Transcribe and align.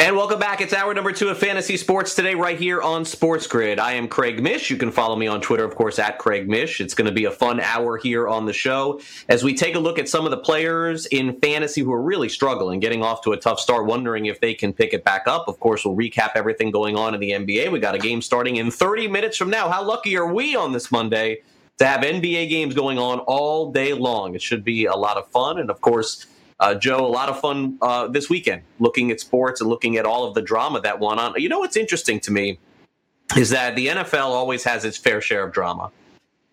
And 0.00 0.16
welcome 0.16 0.38
back. 0.40 0.62
It's 0.62 0.72
hour 0.72 0.94
number 0.94 1.12
two 1.12 1.28
of 1.28 1.36
Fantasy 1.36 1.76
Sports 1.76 2.14
today, 2.14 2.34
right 2.34 2.58
here 2.58 2.80
on 2.80 3.04
Sports 3.04 3.46
Grid. 3.46 3.78
I 3.78 3.92
am 3.92 4.08
Craig 4.08 4.42
Mish. 4.42 4.70
You 4.70 4.78
can 4.78 4.90
follow 4.90 5.14
me 5.14 5.26
on 5.26 5.42
Twitter, 5.42 5.62
of 5.62 5.74
course, 5.74 5.98
at 5.98 6.16
Craig 6.16 6.48
Mish. 6.48 6.80
It's 6.80 6.94
going 6.94 7.04
to 7.04 7.12
be 7.12 7.26
a 7.26 7.30
fun 7.30 7.60
hour 7.60 7.98
here 7.98 8.26
on 8.26 8.46
the 8.46 8.54
show 8.54 9.02
as 9.28 9.44
we 9.44 9.54
take 9.54 9.74
a 9.74 9.78
look 9.78 9.98
at 9.98 10.08
some 10.08 10.24
of 10.24 10.30
the 10.30 10.38
players 10.38 11.04
in 11.04 11.38
fantasy 11.40 11.82
who 11.82 11.92
are 11.92 12.00
really 12.00 12.30
struggling, 12.30 12.80
getting 12.80 13.02
off 13.02 13.20
to 13.24 13.32
a 13.32 13.36
tough 13.36 13.60
start, 13.60 13.84
wondering 13.84 14.24
if 14.24 14.40
they 14.40 14.54
can 14.54 14.72
pick 14.72 14.94
it 14.94 15.04
back 15.04 15.24
up. 15.26 15.48
Of 15.48 15.60
course, 15.60 15.84
we'll 15.84 15.94
recap 15.96 16.30
everything 16.34 16.70
going 16.70 16.96
on 16.96 17.12
in 17.12 17.20
the 17.20 17.32
NBA. 17.32 17.70
We 17.70 17.78
got 17.78 17.94
a 17.94 17.98
game 17.98 18.22
starting 18.22 18.56
in 18.56 18.70
30 18.70 19.06
minutes 19.06 19.36
from 19.36 19.50
now. 19.50 19.68
How 19.68 19.84
lucky 19.84 20.16
are 20.16 20.32
we 20.32 20.56
on 20.56 20.72
this 20.72 20.90
Monday 20.90 21.42
to 21.76 21.84
have 21.84 22.00
NBA 22.00 22.48
games 22.48 22.74
going 22.74 22.98
on 22.98 23.18
all 23.18 23.70
day 23.70 23.92
long? 23.92 24.34
It 24.34 24.40
should 24.40 24.64
be 24.64 24.86
a 24.86 24.96
lot 24.96 25.18
of 25.18 25.28
fun. 25.28 25.58
And 25.58 25.68
of 25.68 25.82
course, 25.82 26.24
uh, 26.60 26.74
Joe, 26.74 27.04
a 27.04 27.08
lot 27.08 27.30
of 27.30 27.40
fun 27.40 27.78
uh, 27.80 28.06
this 28.06 28.28
weekend 28.28 28.62
looking 28.78 29.10
at 29.10 29.18
sports 29.18 29.60
and 29.60 29.70
looking 29.70 29.96
at 29.96 30.04
all 30.04 30.28
of 30.28 30.34
the 30.34 30.42
drama 30.42 30.80
that 30.82 31.00
went 31.00 31.18
on. 31.18 31.34
You 31.36 31.48
know 31.48 31.58
what's 31.58 31.76
interesting 31.76 32.20
to 32.20 32.30
me 32.30 32.58
is 33.36 33.50
that 33.50 33.76
the 33.76 33.88
NFL 33.88 34.26
always 34.26 34.62
has 34.64 34.84
its 34.84 34.98
fair 34.98 35.20
share 35.20 35.44
of 35.44 35.52
drama. 35.52 35.90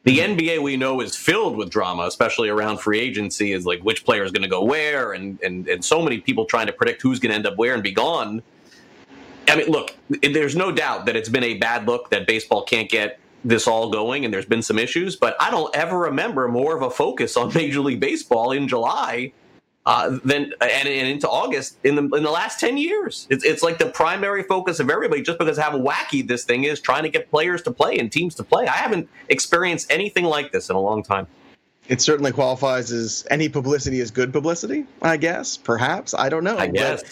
The 0.04 0.20
NBA 0.20 0.64
we 0.64 0.78
know 0.78 1.02
is 1.02 1.18
filled 1.18 1.58
with 1.58 1.70
drama, 1.70 2.04
especially 2.04 2.48
around 2.48 2.78
free 2.78 3.00
agency, 3.00 3.52
is 3.52 3.66
like 3.66 3.82
which 3.82 4.06
player 4.06 4.24
is 4.24 4.32
going 4.32 4.44
to 4.44 4.48
go 4.48 4.64
where, 4.64 5.12
and, 5.12 5.38
and 5.44 5.68
and 5.68 5.84
so 5.84 6.02
many 6.02 6.22
people 6.22 6.46
trying 6.46 6.68
to 6.68 6.72
predict 6.72 7.02
who's 7.02 7.20
going 7.20 7.32
to 7.32 7.36
end 7.36 7.46
up 7.46 7.58
where 7.58 7.74
and 7.74 7.84
be 7.84 7.92
gone. 7.92 8.42
I 9.50 9.58
mean, 9.58 9.68
look, 9.68 9.98
there's 10.10 10.56
no 10.56 10.72
doubt 10.72 11.08
that 11.08 11.18
it's 11.18 11.28
been 11.28 11.44
a 11.44 11.56
bad 11.56 11.88
look 11.88 12.10
that 12.12 12.26
baseball 12.26 12.64
can't 12.64 12.90
get 12.90 13.20
this 13.44 13.68
all 13.68 13.90
going, 13.90 14.24
and 14.24 14.34
there's 14.34 14.46
been 14.46 14.62
some 14.62 14.80
issues. 14.80 15.18
But 15.18 15.36
I 15.42 15.52
don't 15.52 15.76
ever 15.76 15.98
remember 15.98 16.48
more 16.48 16.74
of 16.74 16.84
a 16.84 16.90
focus 16.90 17.36
on 17.36 17.54
Major 17.54 17.82
League 17.82 18.00
Baseball 18.00 18.54
in 18.54 18.70
July 18.70 19.34
uh, 19.88 20.20
then 20.26 20.52
and, 20.60 20.88
and, 20.88 21.08
into 21.08 21.30
August 21.30 21.78
in 21.86 21.96
the 21.96 22.02
in 22.18 22.22
the 22.22 22.30
last 22.30 22.60
ten 22.60 22.78
years. 22.78 23.26
It's 23.30 23.46
it's 23.46 23.64
like 23.64 23.78
the 23.78 23.86
primary 23.86 24.44
focus 24.44 24.82
of 24.82 24.90
everybody, 24.90 25.22
just 25.22 25.40
because 25.40 25.58
how 25.58 25.72
wacky 25.80 26.28
this 26.28 26.44
thing 26.44 26.66
is, 26.66 26.82
trying 26.82 27.04
to 27.04 27.10
get 27.10 27.32
players 27.32 27.62
to 27.64 27.72
play 27.72 27.98
and 27.98 28.12
teams 28.12 28.36
to 28.36 28.44
play. 28.44 28.68
I 28.68 28.76
haven't 28.76 29.08
experienced 29.30 29.90
anything 29.90 30.26
like 30.26 30.52
this 30.52 30.70
in 30.70 30.76
a 30.76 30.80
long 30.80 31.04
time. 31.04 31.26
It 31.88 32.02
certainly 32.02 32.34
qualifies 32.34 32.92
as 32.92 33.26
any 33.32 33.48
publicity 33.48 34.02
is 34.02 34.12
good 34.12 34.34
publicity. 34.34 34.86
I 35.02 35.16
guess, 35.16 35.56
perhaps 35.56 36.14
I 36.14 36.28
don't 36.28 36.44
know. 36.44 36.58
I 36.58 36.68
guess. 36.68 37.06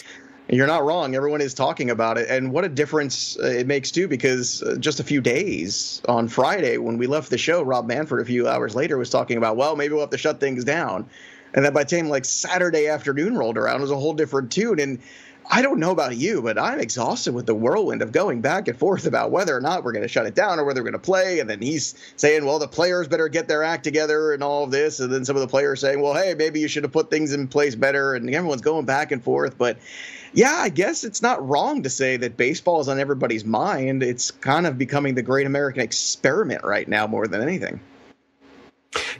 You're 0.48 0.68
not 0.68 0.84
wrong. 0.84 1.16
Everyone 1.16 1.40
is 1.40 1.54
talking 1.54 1.90
about 1.90 2.18
it, 2.18 2.28
and 2.28 2.52
what 2.52 2.64
a 2.64 2.68
difference 2.68 3.38
uh, 3.38 3.46
it 3.46 3.66
makes 3.66 3.90
too. 3.90 4.06
Because 4.06 4.62
uh, 4.62 4.76
just 4.78 5.00
a 5.00 5.02
few 5.02 5.22
days 5.22 6.02
on 6.08 6.28
Friday, 6.28 6.76
when 6.76 6.98
we 6.98 7.06
left 7.06 7.30
the 7.30 7.38
show, 7.38 7.62
Rob 7.62 7.88
Manfred, 7.88 8.20
a 8.20 8.26
few 8.26 8.46
hours 8.46 8.74
later 8.74 8.98
was 8.98 9.08
talking 9.08 9.38
about, 9.38 9.56
well, 9.56 9.76
maybe 9.76 9.94
we'll 9.94 10.02
have 10.02 10.10
to 10.10 10.18
shut 10.18 10.40
things 10.40 10.62
down 10.62 11.08
and 11.54 11.64
then 11.64 11.72
by 11.72 11.84
the 11.84 11.96
time 11.96 12.08
like 12.08 12.24
Saturday 12.24 12.88
afternoon 12.88 13.36
rolled 13.36 13.58
around, 13.58 13.78
it 13.78 13.82
was 13.82 13.90
a 13.90 13.96
whole 13.96 14.14
different 14.14 14.52
tune. 14.52 14.78
And 14.80 14.98
I 15.48 15.62
don't 15.62 15.78
know 15.78 15.92
about 15.92 16.16
you, 16.16 16.42
but 16.42 16.58
I'm 16.58 16.80
exhausted 16.80 17.32
with 17.32 17.46
the 17.46 17.54
whirlwind 17.54 18.02
of 18.02 18.10
going 18.10 18.40
back 18.40 18.66
and 18.66 18.76
forth 18.76 19.06
about 19.06 19.30
whether 19.30 19.56
or 19.56 19.60
not 19.60 19.84
we're 19.84 19.92
going 19.92 20.02
to 20.02 20.08
shut 20.08 20.26
it 20.26 20.34
down 20.34 20.58
or 20.58 20.64
whether 20.64 20.80
we're 20.80 20.90
going 20.90 21.00
to 21.00 21.06
play. 21.06 21.38
And 21.38 21.48
then 21.48 21.62
he's 21.62 21.94
saying, 22.16 22.44
well, 22.44 22.58
the 22.58 22.66
players 22.66 23.06
better 23.06 23.28
get 23.28 23.46
their 23.46 23.62
act 23.62 23.84
together 23.84 24.32
and 24.32 24.42
all 24.42 24.64
of 24.64 24.70
this. 24.70 24.98
And 24.98 25.12
then 25.12 25.24
some 25.24 25.36
of 25.36 25.42
the 25.42 25.48
players 25.48 25.80
saying, 25.80 26.00
well, 26.00 26.14
hey, 26.14 26.34
maybe 26.34 26.60
you 26.60 26.68
should 26.68 26.82
have 26.82 26.92
put 26.92 27.10
things 27.10 27.32
in 27.32 27.46
place 27.46 27.76
better. 27.76 28.14
And 28.14 28.28
everyone's 28.34 28.62
going 28.62 28.86
back 28.86 29.12
and 29.12 29.22
forth. 29.22 29.56
But 29.56 29.78
yeah, 30.32 30.54
I 30.56 30.68
guess 30.68 31.04
it's 31.04 31.22
not 31.22 31.46
wrong 31.46 31.84
to 31.84 31.90
say 31.90 32.16
that 32.16 32.36
baseball 32.36 32.80
is 32.80 32.88
on 32.88 32.98
everybody's 32.98 33.44
mind. 33.44 34.02
It's 34.02 34.32
kind 34.32 34.66
of 34.66 34.76
becoming 34.76 35.14
the 35.14 35.22
great 35.22 35.46
American 35.46 35.82
experiment 35.82 36.64
right 36.64 36.88
now 36.88 37.06
more 37.06 37.28
than 37.28 37.40
anything. 37.40 37.80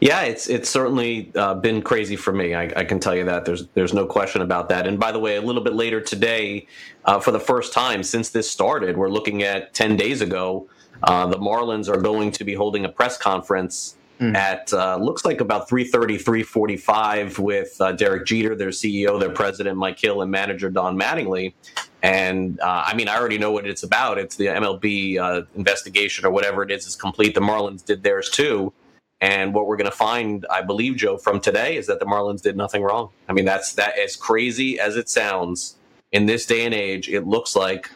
Yeah, 0.01 0.23
it's 0.23 0.49
it's 0.49 0.69
certainly 0.69 1.33
uh, 1.35 1.55
been 1.55 1.83
crazy 1.83 2.17
for 2.17 2.33
me. 2.33 2.55
I, 2.55 2.65
I, 2.77 2.85
can 2.85 3.01
tell 3.01 3.15
you 3.15 3.25
that. 3.25 3.45
There's 3.45 3.67
there's 3.69 3.95
no 3.95 4.07
question 4.07 4.43
about 4.43 4.69
that. 4.69 4.87
And 4.87 4.99
by 4.99 5.13
the 5.13 5.19
way, 5.19 5.37
a 5.37 5.41
little 5.41 5.63
bit 5.63 5.75
later 5.75 6.01
today, 6.01 6.67
uh, 7.05 7.21
for 7.21 7.31
the 7.31 7.41
first 7.41 7.73
time 7.73 8.03
since 8.03 8.31
this 8.31 8.51
started, 8.51 8.97
we're 8.97 9.11
looking 9.11 9.43
at 9.43 9.75
ten 9.75 9.97
days 9.97 10.21
ago. 10.21 10.69
Uh, 11.03 11.27
the 11.27 11.37
Marlins 11.37 11.89
are 11.89 12.01
going 12.01 12.31
to 12.33 12.45
be 12.45 12.55
holding 12.55 12.85
a 12.85 12.89
press 12.89 13.19
conference 13.19 13.97
mm. 14.19 14.35
at 14.35 14.73
uh, 14.73 14.97
looks 14.97 15.25
like 15.25 15.41
about 15.41 15.69
3:30, 15.69 16.23
3:45 16.23 17.39
with 17.39 17.79
uh, 17.81 17.93
Derek 17.93 18.27
Jeter, 18.27 18.55
their 18.55 18.71
CEO, 18.71 19.21
their 19.21 19.31
president 19.31 19.77
Mike 19.77 19.99
Hill, 19.99 20.23
and 20.23 20.31
manager 20.31 20.71
Don 20.71 20.99
Mattingly. 20.99 21.55
And 22.03 22.61
uh, 22.61 22.85
I 22.87 22.95
mean, 22.95 23.09
I 23.09 23.17
already 23.17 23.39
know 23.39 23.51
what 23.51 23.67
it's 23.67 23.83
about. 23.83 24.19
It's 24.19 24.37
the 24.37 24.47
MLB 24.47 25.47
investigation 25.57 26.25
or 26.25 26.31
whatever 26.31 26.63
it 26.63 26.71
is 26.71 26.87
is 26.87 26.97
complete. 26.97 27.35
The 27.35 27.41
Marlins 27.41 27.85
did 27.85 28.03
theirs 28.03 28.31
too. 28.31 28.73
And 29.21 29.55
what 29.55 29.67
we're 29.67 29.77
going 29.77 29.91
to 29.91 29.97
find, 29.97 30.47
I 30.51 30.63
believe, 30.63 30.97
Joe, 30.97 31.17
from 31.17 31.41
today 31.41 31.77
is 31.77 31.87
that 31.87 32.01
the 32.01 32.07
Marlins 32.07 32.43
did 32.43 32.57
nothing 32.57 32.83
wrong. 32.83 33.11
I 33.29 33.33
mean, 33.33 33.47
that's 33.47 33.75
that 33.75 33.99
as 33.99 34.15
crazy 34.15 34.79
as 34.79 34.97
it 34.97 35.09
sounds 35.09 35.77
in 36.13 36.27
this 36.27 36.45
day 36.45 36.65
and 36.65 36.75
age. 36.75 37.09
It 37.09 37.27
looks 37.27 37.57
like 37.57 37.91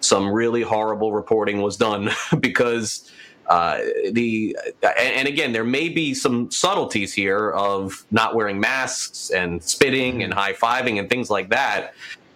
some 0.00 0.30
really 0.30 0.62
horrible 0.62 1.12
reporting 1.12 1.62
was 1.62 1.76
done 1.76 2.10
because 2.40 3.10
uh, 3.48 3.78
the 4.10 4.56
and 4.98 5.28
again, 5.28 5.52
there 5.52 5.64
may 5.64 5.88
be 5.88 6.14
some 6.14 6.50
subtleties 6.50 7.14
here 7.14 7.50
of 7.50 8.04
not 8.10 8.34
wearing 8.34 8.58
masks 8.58 9.30
and 9.30 9.62
spitting 9.62 10.22
and 10.22 10.34
high 10.34 10.52
fiving 10.52 10.98
and 10.98 11.08
things 11.08 11.30
like 11.30 11.50
that. 11.50 11.94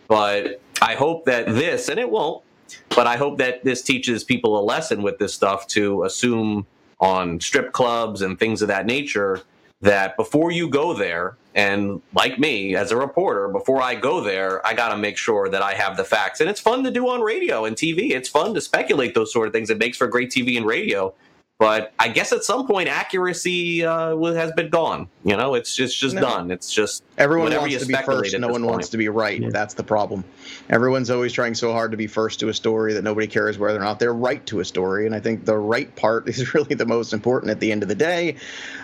But 0.08 0.60
I 0.80 0.94
hope 0.94 1.24
that 1.26 1.46
this, 1.46 1.88
and 1.88 1.98
it 1.98 2.10
won't, 2.10 2.42
but 2.90 3.06
I 3.06 3.16
hope 3.16 3.38
that 3.38 3.64
this 3.64 3.82
teaches 3.82 4.24
people 4.24 4.58
a 4.58 4.62
lesson 4.62 5.02
with 5.02 5.18
this 5.18 5.34
stuff 5.34 5.66
to 5.68 6.04
assume 6.04 6.66
on 7.00 7.40
strip 7.40 7.72
clubs 7.72 8.22
and 8.22 8.38
things 8.38 8.62
of 8.62 8.68
that 8.68 8.86
nature 8.86 9.40
that 9.80 10.16
before 10.16 10.50
you 10.50 10.68
go 10.68 10.92
there 10.92 11.36
and 11.54 12.02
like 12.14 12.38
me 12.38 12.76
as 12.76 12.92
a 12.92 12.96
reporter 12.96 13.48
before 13.48 13.80
i 13.80 13.94
go 13.94 14.20
there 14.20 14.64
i 14.66 14.74
got 14.74 14.90
to 14.90 14.96
make 14.96 15.16
sure 15.16 15.48
that 15.48 15.62
i 15.62 15.74
have 15.74 15.96
the 15.96 16.04
facts. 16.04 16.40
And 16.40 16.48
it's 16.48 16.60
fun 16.60 16.84
to 16.84 16.90
do 16.90 17.08
on 17.08 17.22
radio 17.22 17.64
and 17.64 17.74
tv 17.74 18.10
it's 18.10 18.28
fun 18.28 18.54
to 18.54 18.60
speculate 18.60 19.14
those 19.14 19.32
sort 19.32 19.46
of 19.46 19.52
things. 19.52 19.70
It 19.70 19.78
makes 19.78 19.96
for 19.96 20.06
great 20.06 20.30
tv 20.30 20.56
and 20.56 20.66
radio 20.66 21.14
but 21.60 21.92
I 21.98 22.08
guess 22.08 22.32
at 22.32 22.42
some 22.42 22.66
point 22.66 22.88
accuracy 22.88 23.84
uh, 23.84 24.16
has 24.16 24.50
been 24.52 24.70
gone. 24.70 25.08
You 25.24 25.36
know, 25.36 25.54
it's 25.54 25.76
just 25.76 26.00
just 26.00 26.14
no. 26.14 26.22
done. 26.22 26.50
It's 26.50 26.72
just 26.72 27.04
everyone 27.18 27.54
wants 27.54 27.80
to 27.80 27.86
be 27.86 27.94
first. 27.94 28.38
No 28.38 28.48
one 28.48 28.62
point. 28.62 28.72
wants 28.72 28.88
to 28.88 28.96
be 28.96 29.10
right. 29.10 29.38
Yeah. 29.38 29.50
That's 29.52 29.74
the 29.74 29.84
problem. 29.84 30.24
Everyone's 30.70 31.10
always 31.10 31.34
trying 31.34 31.54
so 31.54 31.72
hard 31.72 31.90
to 31.90 31.98
be 31.98 32.06
first 32.06 32.40
to 32.40 32.48
a 32.48 32.54
story 32.54 32.94
that 32.94 33.04
nobody 33.04 33.26
cares 33.26 33.58
whether 33.58 33.78
or 33.78 33.84
not 33.84 33.98
they're 33.98 34.14
right 34.14 34.44
to 34.46 34.60
a 34.60 34.64
story. 34.64 35.04
And 35.04 35.14
I 35.14 35.20
think 35.20 35.44
the 35.44 35.58
right 35.58 35.94
part 35.94 36.28
is 36.30 36.54
really 36.54 36.74
the 36.74 36.86
most 36.86 37.12
important 37.12 37.50
at 37.50 37.60
the 37.60 37.70
end 37.72 37.82
of 37.82 37.90
the 37.90 37.94
day. 37.94 38.36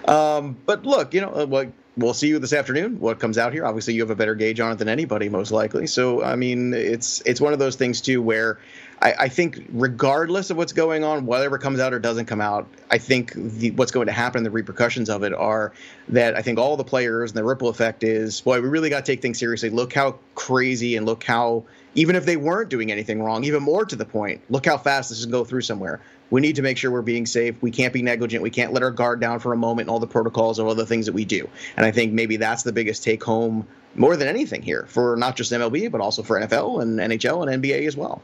Um, 0.06 0.58
but 0.66 0.84
look, 0.84 1.14
you 1.14 1.22
know 1.22 1.30
uh, 1.30 1.46
what 1.46 1.72
we'll 1.96 2.12
see 2.12 2.28
you 2.28 2.38
this 2.38 2.52
afternoon. 2.52 3.00
What 3.00 3.18
comes 3.18 3.38
out 3.38 3.54
here? 3.54 3.64
Obviously, 3.64 3.94
you 3.94 4.02
have 4.02 4.10
a 4.10 4.16
better 4.16 4.34
gauge 4.34 4.60
on 4.60 4.72
it 4.72 4.78
than 4.78 4.88
anybody, 4.88 5.30
most 5.30 5.50
likely. 5.50 5.86
So, 5.86 6.22
I 6.22 6.36
mean, 6.36 6.74
it's 6.74 7.22
it's 7.24 7.40
one 7.40 7.54
of 7.54 7.58
those 7.58 7.76
things 7.76 8.02
too 8.02 8.20
where 8.20 8.58
I, 9.02 9.14
I 9.20 9.28
think, 9.28 9.64
regardless 9.72 10.50
of 10.50 10.56
what's 10.56 10.72
going 10.72 11.04
on, 11.04 11.26
whatever 11.26 11.58
comes 11.58 11.80
out 11.80 11.92
or 11.92 11.98
doesn't 11.98 12.26
come 12.26 12.40
out, 12.40 12.66
I 12.90 12.98
think 12.98 13.32
the, 13.34 13.70
what's 13.72 13.92
going 13.92 14.06
to 14.06 14.12
happen, 14.12 14.42
the 14.42 14.50
repercussions 14.50 15.10
of 15.10 15.22
it 15.22 15.34
are 15.34 15.72
that 16.08 16.36
I 16.36 16.42
think 16.42 16.58
all 16.58 16.76
the 16.76 16.84
players 16.84 17.30
and 17.30 17.38
the 17.38 17.44
ripple 17.44 17.68
effect 17.68 18.04
is, 18.04 18.40
boy, 18.40 18.60
we 18.60 18.68
really 18.68 18.90
got 18.90 19.04
to 19.04 19.12
take 19.12 19.22
things 19.22 19.38
seriously. 19.38 19.70
Look 19.70 19.92
how 19.92 20.18
crazy 20.34 20.96
and 20.96 21.04
look 21.04 21.24
how 21.24 21.64
even 21.94 22.16
if 22.16 22.26
they 22.26 22.36
weren't 22.36 22.68
doing 22.68 22.92
anything 22.92 23.22
wrong, 23.22 23.44
even 23.44 23.62
more 23.62 23.84
to 23.84 23.96
the 23.96 24.04
point, 24.04 24.42
look 24.50 24.66
how 24.66 24.76
fast 24.76 25.10
this 25.10 25.22
to 25.22 25.28
go 25.28 25.44
through 25.44 25.62
somewhere 25.62 26.00
we 26.30 26.40
need 26.40 26.56
to 26.56 26.62
make 26.62 26.76
sure 26.76 26.90
we're 26.90 27.02
being 27.02 27.26
safe. 27.26 27.54
We 27.60 27.70
can't 27.70 27.92
be 27.92 28.02
negligent. 28.02 28.42
We 28.42 28.50
can't 28.50 28.72
let 28.72 28.82
our 28.82 28.90
guard 28.90 29.20
down 29.20 29.38
for 29.38 29.52
a 29.52 29.56
moment 29.56 29.86
and 29.86 29.90
all 29.90 30.00
the 30.00 30.06
protocols 30.06 30.58
and 30.58 30.66
all 30.66 30.74
the 30.74 30.86
things 30.86 31.06
that 31.06 31.12
we 31.12 31.24
do. 31.24 31.48
And 31.76 31.86
I 31.86 31.92
think 31.92 32.12
maybe 32.12 32.36
that's 32.36 32.62
the 32.62 32.72
biggest 32.72 33.04
take 33.04 33.22
home 33.22 33.66
more 33.94 34.16
than 34.16 34.28
anything 34.28 34.62
here 34.62 34.86
for 34.88 35.16
not 35.16 35.36
just 35.36 35.52
MLB, 35.52 35.90
but 35.90 36.00
also 36.00 36.22
for 36.22 36.40
NFL 36.40 36.82
and 36.82 36.98
NHL 36.98 37.48
and 37.48 37.62
NBA 37.62 37.86
as 37.86 37.96
well. 37.96 38.22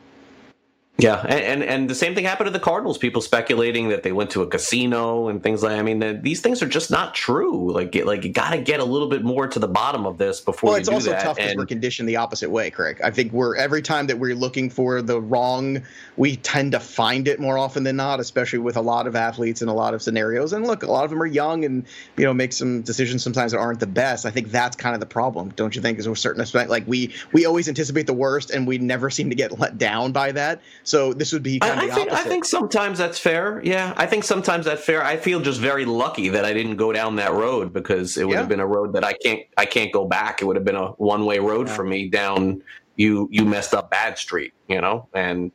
Yeah, 1.02 1.20
and, 1.28 1.40
and, 1.40 1.64
and 1.64 1.90
the 1.90 1.94
same 1.94 2.14
thing 2.14 2.24
happened 2.24 2.46
to 2.46 2.52
the 2.52 2.60
Cardinals. 2.60 2.96
People 2.96 3.20
speculating 3.20 3.88
that 3.88 4.04
they 4.04 4.12
went 4.12 4.30
to 4.30 4.42
a 4.42 4.46
casino 4.46 5.28
and 5.28 5.42
things 5.42 5.62
like. 5.62 5.78
I 5.78 5.82
mean, 5.82 5.98
the, 5.98 6.12
these 6.12 6.40
things 6.40 6.62
are 6.62 6.68
just 6.68 6.90
not 6.90 7.12
true. 7.12 7.72
Like, 7.72 7.94
like 8.04 8.24
you 8.24 8.32
got 8.32 8.50
to 8.50 8.58
get 8.58 8.78
a 8.78 8.84
little 8.84 9.08
bit 9.08 9.24
more 9.24 9.48
to 9.48 9.58
the 9.58 9.66
bottom 9.66 10.06
of 10.06 10.18
this 10.18 10.40
before. 10.40 10.70
Well, 10.70 10.78
it's 10.78 10.88
also 10.88 11.10
that. 11.10 11.22
tough 11.22 11.36
because 11.36 11.56
we're 11.56 11.66
conditioned 11.66 12.08
the 12.08 12.16
opposite 12.16 12.50
way, 12.50 12.70
Craig. 12.70 13.00
I 13.02 13.10
think 13.10 13.32
we're 13.32 13.56
every 13.56 13.82
time 13.82 14.06
that 14.06 14.18
we're 14.18 14.36
looking 14.36 14.70
for 14.70 15.02
the 15.02 15.20
wrong, 15.20 15.82
we 16.16 16.36
tend 16.36 16.72
to 16.72 16.80
find 16.80 17.26
it 17.26 17.40
more 17.40 17.58
often 17.58 17.82
than 17.82 17.96
not. 17.96 18.20
Especially 18.20 18.60
with 18.60 18.76
a 18.76 18.82
lot 18.82 19.08
of 19.08 19.16
athletes 19.16 19.60
in 19.60 19.68
a 19.68 19.74
lot 19.74 19.94
of 19.94 20.02
scenarios. 20.02 20.52
And 20.52 20.66
look, 20.66 20.84
a 20.84 20.90
lot 20.90 21.04
of 21.04 21.10
them 21.10 21.20
are 21.20 21.26
young 21.26 21.64
and 21.64 21.84
you 22.16 22.24
know 22.24 22.34
make 22.34 22.52
some 22.52 22.82
decisions 22.82 23.24
sometimes 23.24 23.50
that 23.52 23.58
aren't 23.58 23.80
the 23.80 23.86
best. 23.88 24.24
I 24.24 24.30
think 24.30 24.52
that's 24.52 24.76
kind 24.76 24.94
of 24.94 25.00
the 25.00 25.06
problem, 25.06 25.52
don't 25.56 25.74
you 25.74 25.82
think? 25.82 25.98
Is 25.98 26.06
a 26.06 26.14
certain 26.14 26.42
aspect 26.42 26.70
like 26.70 26.86
we 26.86 27.12
we 27.32 27.44
always 27.44 27.68
anticipate 27.68 28.06
the 28.06 28.12
worst 28.12 28.50
and 28.50 28.68
we 28.68 28.78
never 28.78 29.10
seem 29.10 29.30
to 29.30 29.36
get 29.36 29.58
let 29.58 29.78
down 29.78 30.12
by 30.12 30.30
that. 30.32 30.60
So 30.84 30.91
this 30.92 31.32
would 31.32 31.42
be 31.42 31.58
kind 31.58 31.80
I, 31.80 31.84
of 31.84 31.90
I 31.90 31.94
think, 31.94 32.12
opposite. 32.12 32.26
I 32.26 32.28
think 32.28 32.44
sometimes 32.44 32.98
that's 32.98 33.18
fair. 33.18 33.62
Yeah, 33.64 33.94
I 33.96 34.06
think 34.06 34.24
sometimes 34.24 34.66
that's 34.66 34.84
fair. 34.84 35.02
I 35.02 35.16
feel 35.16 35.40
just 35.40 35.60
very 35.60 35.84
lucky 35.84 36.28
that 36.28 36.44
I 36.44 36.52
didn't 36.52 36.76
go 36.76 36.92
down 36.92 37.16
that 37.16 37.32
road 37.32 37.72
because 37.72 38.16
it 38.18 38.26
would 38.26 38.34
yeah. 38.34 38.40
have 38.40 38.48
been 38.48 38.60
a 38.60 38.66
road 38.66 38.92
that 38.92 39.04
I 39.04 39.14
can't 39.14 39.40
I 39.56 39.64
can't 39.64 39.92
go 39.92 40.04
back. 40.04 40.42
It 40.42 40.44
would 40.44 40.56
have 40.56 40.64
been 40.64 40.76
a 40.76 40.88
one 40.92 41.24
way 41.24 41.38
road 41.38 41.68
yeah. 41.68 41.74
for 41.74 41.84
me 41.84 42.08
down 42.08 42.62
you 42.96 43.28
you 43.30 43.44
messed 43.44 43.74
up 43.74 43.90
bad 43.90 44.18
street, 44.18 44.52
you 44.68 44.80
know. 44.80 45.08
And 45.14 45.52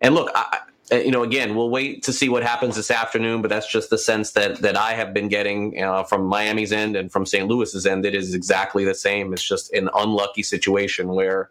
and 0.00 0.14
look, 0.14 0.30
I, 0.34 0.60
you 0.92 1.10
know, 1.10 1.22
again, 1.22 1.54
we'll 1.54 1.70
wait 1.70 2.02
to 2.04 2.12
see 2.12 2.28
what 2.28 2.42
happens 2.42 2.76
this 2.76 2.90
afternoon. 2.90 3.42
But 3.42 3.48
that's 3.48 3.70
just 3.70 3.90
the 3.90 3.98
sense 3.98 4.32
that 4.32 4.60
that 4.62 4.76
I 4.76 4.92
have 4.92 5.14
been 5.14 5.28
getting 5.28 5.82
uh, 5.82 6.04
from 6.04 6.24
Miami's 6.24 6.72
end 6.72 6.96
and 6.96 7.10
from 7.10 7.26
St. 7.26 7.46
Louis's 7.46 7.86
end. 7.86 8.04
It 8.04 8.14
is 8.14 8.34
exactly 8.34 8.84
the 8.84 8.94
same. 8.94 9.32
It's 9.32 9.46
just 9.46 9.72
an 9.72 9.88
unlucky 9.94 10.42
situation 10.42 11.08
where 11.08 11.50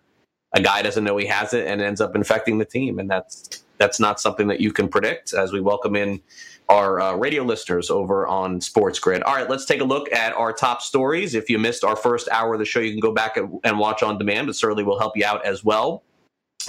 a 0.53 0.61
guy 0.61 0.81
doesn't 0.81 1.03
know 1.03 1.17
he 1.17 1.25
has 1.25 1.53
it 1.53 1.67
and 1.67 1.81
ends 1.81 2.01
up 2.01 2.15
infecting 2.15 2.57
the 2.59 2.65
team, 2.65 2.99
and 2.99 3.09
that's 3.09 3.63
that's 3.77 3.99
not 3.99 4.19
something 4.19 4.47
that 4.47 4.61
you 4.61 4.71
can 4.71 4.87
predict. 4.87 5.33
As 5.33 5.51
we 5.51 5.59
welcome 5.59 5.95
in 5.95 6.21
our 6.69 7.01
uh, 7.01 7.15
radio 7.15 7.43
listeners 7.43 7.89
over 7.89 8.25
on 8.25 8.61
Sports 8.61 8.99
Grid. 8.99 9.21
All 9.23 9.35
right, 9.35 9.49
let's 9.49 9.65
take 9.65 9.81
a 9.81 9.85
look 9.85 10.11
at 10.13 10.33
our 10.33 10.53
top 10.53 10.81
stories. 10.81 11.35
If 11.35 11.49
you 11.49 11.59
missed 11.59 11.83
our 11.83 11.95
first 11.95 12.29
hour 12.29 12.53
of 12.53 12.59
the 12.59 12.65
show, 12.65 12.79
you 12.79 12.91
can 12.91 12.99
go 12.99 13.11
back 13.11 13.37
and 13.37 13.79
watch 13.79 14.01
on 14.01 14.17
demand, 14.17 14.47
but 14.47 14.55
certainly 14.55 14.83
will 14.83 14.99
help 14.99 15.17
you 15.17 15.25
out 15.25 15.45
as 15.45 15.63
well. 15.63 16.03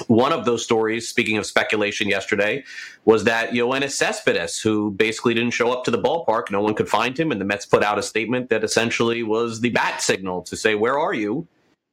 One 0.09 0.33
of 0.33 0.45
those 0.45 0.65
stories, 0.65 1.09
speaking 1.09 1.37
of 1.37 1.47
speculation 1.47 2.09
yesterday, 2.09 2.65
was 3.05 3.23
that 3.25 3.51
Yoenis 3.51 3.93
Cespedes, 3.93 4.59
who 4.59 4.91
basically 4.91 5.35
didn't 5.35 5.53
show 5.53 5.71
up 5.71 5.85
to 5.85 5.93
the 5.93 6.01
ballpark, 6.01 6.51
no 6.51 6.61
one 6.61 6.75
could 6.75 6.89
find 6.89 7.17
him, 7.17 7.31
and 7.31 7.41
the 7.41 7.45
Mets 7.45 7.65
put 7.65 7.85
out 7.85 7.97
a 7.97 8.03
statement 8.03 8.49
that 8.51 8.65
essentially 8.65 9.23
was 9.23 9.61
the 9.61 9.71
bat 9.71 10.03
signal 10.03 10.43
to 10.43 10.57
say, 10.57 10.75
"Where 10.75 10.99
are 10.99 11.15
you?" 11.15 11.47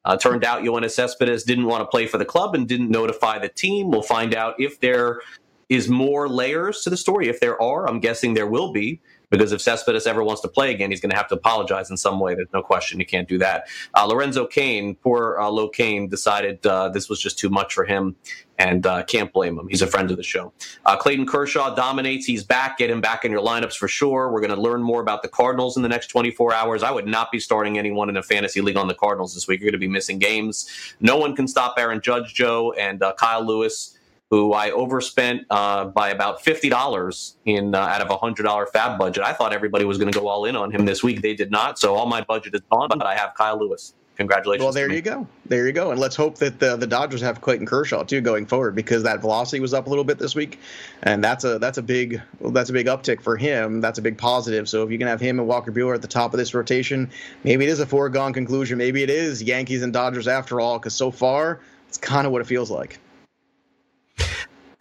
Uh, 0.03 0.17
turned 0.17 0.43
out 0.43 0.63
Yoenis 0.63 0.91
Cespedes 0.91 1.43
didn't 1.43 1.65
want 1.65 1.81
to 1.81 1.85
play 1.85 2.07
for 2.07 2.17
the 2.17 2.25
club 2.25 2.55
and 2.55 2.67
didn't 2.67 2.89
notify 2.89 3.37
the 3.37 3.49
team. 3.49 3.91
We'll 3.91 4.01
find 4.01 4.33
out 4.33 4.55
if 4.59 4.79
there 4.79 5.21
is 5.69 5.87
more 5.87 6.27
layers 6.27 6.81
to 6.81 6.89
the 6.89 6.97
story. 6.97 7.29
If 7.29 7.39
there 7.39 7.61
are, 7.61 7.87
I'm 7.87 7.99
guessing 7.99 8.33
there 8.33 8.47
will 8.47 8.71
be 8.71 8.99
because 9.31 9.51
if 9.51 9.61
Cespedes 9.61 10.05
ever 10.05 10.23
wants 10.23 10.41
to 10.41 10.47
play 10.47 10.71
again, 10.71 10.91
he's 10.91 11.01
going 11.01 11.09
to 11.09 11.15
have 11.15 11.27
to 11.29 11.35
apologize 11.35 11.89
in 11.89 11.97
some 11.97 12.19
way. 12.19 12.35
There's 12.35 12.53
no 12.53 12.61
question 12.61 12.99
you 12.99 13.05
can't 13.05 13.27
do 13.27 13.39
that. 13.39 13.67
Uh, 13.95 14.05
Lorenzo 14.05 14.45
Cain, 14.45 14.93
poor 14.95 15.39
uh, 15.39 15.49
Lo 15.49 15.69
Cain, 15.69 16.07
decided 16.09 16.63
uh, 16.67 16.89
this 16.89 17.09
was 17.09 17.19
just 17.19 17.39
too 17.39 17.49
much 17.49 17.73
for 17.73 17.85
him, 17.85 18.15
and 18.59 18.85
uh, 18.85 19.03
can't 19.03 19.31
blame 19.33 19.57
him. 19.57 19.67
He's 19.69 19.81
a 19.81 19.87
friend 19.87 20.11
of 20.11 20.17
the 20.17 20.23
show. 20.23 20.53
Uh, 20.85 20.97
Clayton 20.97 21.25
Kershaw 21.25 21.73
dominates. 21.73 22.25
He's 22.25 22.43
back. 22.43 22.77
Get 22.77 22.89
him 22.89 23.01
back 23.01 23.25
in 23.25 23.31
your 23.31 23.41
lineups 23.41 23.75
for 23.75 23.87
sure. 23.87 24.31
We're 24.31 24.41
going 24.41 24.53
to 24.53 24.61
learn 24.61 24.83
more 24.83 25.01
about 25.01 25.23
the 25.23 25.29
Cardinals 25.29 25.77
in 25.77 25.83
the 25.83 25.89
next 25.89 26.07
24 26.07 26.53
hours. 26.53 26.83
I 26.83 26.91
would 26.91 27.07
not 27.07 27.31
be 27.31 27.39
starting 27.39 27.79
anyone 27.79 28.09
in 28.09 28.17
a 28.17 28.23
fantasy 28.23 28.61
league 28.61 28.77
on 28.77 28.87
the 28.87 28.93
Cardinals 28.93 29.33
this 29.33 29.47
week. 29.47 29.61
You're 29.61 29.71
going 29.71 29.79
to 29.79 29.85
be 29.85 29.87
missing 29.87 30.19
games. 30.19 30.69
No 30.99 31.17
one 31.17 31.35
can 31.35 31.47
stop 31.47 31.75
Aaron 31.77 32.01
Judge, 32.01 32.33
Joe, 32.33 32.73
and 32.73 33.01
uh, 33.01 33.13
Kyle 33.13 33.43
Lewis 33.43 33.97
who 34.31 34.53
I 34.53 34.71
overspent 34.71 35.45
uh, 35.49 35.85
by 35.85 36.09
about 36.09 36.41
fifty 36.41 36.69
dollars 36.69 37.35
in 37.45 37.75
uh, 37.75 37.79
out 37.79 38.01
of 38.01 38.09
a 38.09 38.17
hundred 38.17 38.43
dollar 38.43 38.65
FAAB 38.65 38.97
budget. 38.97 39.23
I 39.23 39.33
thought 39.33 39.53
everybody 39.53 39.85
was 39.85 39.97
going 39.97 40.11
to 40.11 40.17
go 40.17 40.27
all 40.27 40.45
in 40.45 40.55
on 40.55 40.71
him 40.71 40.85
this 40.85 41.03
week. 41.03 41.21
They 41.21 41.35
did 41.35 41.51
not, 41.51 41.77
so 41.77 41.93
all 41.95 42.07
my 42.07 42.21
budget 42.21 42.55
is 42.55 42.61
gone. 42.71 42.87
But 42.89 43.05
I 43.05 43.15
have 43.15 43.35
Kyle 43.35 43.59
Lewis. 43.59 43.93
Congratulations. 44.15 44.63
Well, 44.63 44.73
there 44.73 44.91
you 44.91 45.01
go. 45.01 45.27
There 45.45 45.65
you 45.65 45.73
go. 45.73 45.91
And 45.91 45.99
let's 45.99 46.15
hope 46.15 46.37
that 46.37 46.59
the 46.59 46.77
the 46.77 46.87
Dodgers 46.87 47.21
have 47.21 47.41
Clayton 47.41 47.65
Kershaw 47.65 48.03
too 48.03 48.21
going 48.21 48.45
forward 48.45 48.73
because 48.73 49.03
that 49.03 49.19
velocity 49.19 49.59
was 49.59 49.73
up 49.73 49.87
a 49.87 49.89
little 49.89 50.03
bit 50.05 50.17
this 50.17 50.33
week, 50.33 50.59
and 51.03 51.23
that's 51.23 51.43
a 51.43 51.59
that's 51.59 51.77
a 51.77 51.81
big 51.81 52.21
that's 52.39 52.69
a 52.69 52.73
big 52.73 52.87
uptick 52.87 53.21
for 53.21 53.35
him. 53.35 53.81
That's 53.81 53.99
a 53.99 54.01
big 54.01 54.17
positive. 54.17 54.69
So 54.69 54.83
if 54.83 54.91
you 54.91 54.97
can 54.97 55.07
have 55.07 55.19
him 55.19 55.39
and 55.39 55.47
Walker 55.47 55.71
Buehler 55.71 55.95
at 55.95 56.01
the 56.01 56.07
top 56.07 56.33
of 56.33 56.37
this 56.37 56.53
rotation, 56.53 57.09
maybe 57.43 57.65
it 57.65 57.69
is 57.69 57.81
a 57.81 57.85
foregone 57.85 58.31
conclusion. 58.31 58.77
Maybe 58.77 59.03
it 59.03 59.09
is 59.09 59.43
Yankees 59.43 59.81
and 59.81 59.91
Dodgers 59.91 60.27
after 60.27 60.61
all. 60.61 60.79
Because 60.79 60.93
so 60.93 61.11
far, 61.11 61.59
it's 61.89 61.97
kind 61.97 62.25
of 62.25 62.31
what 62.31 62.41
it 62.41 62.47
feels 62.47 62.71
like. 62.71 62.99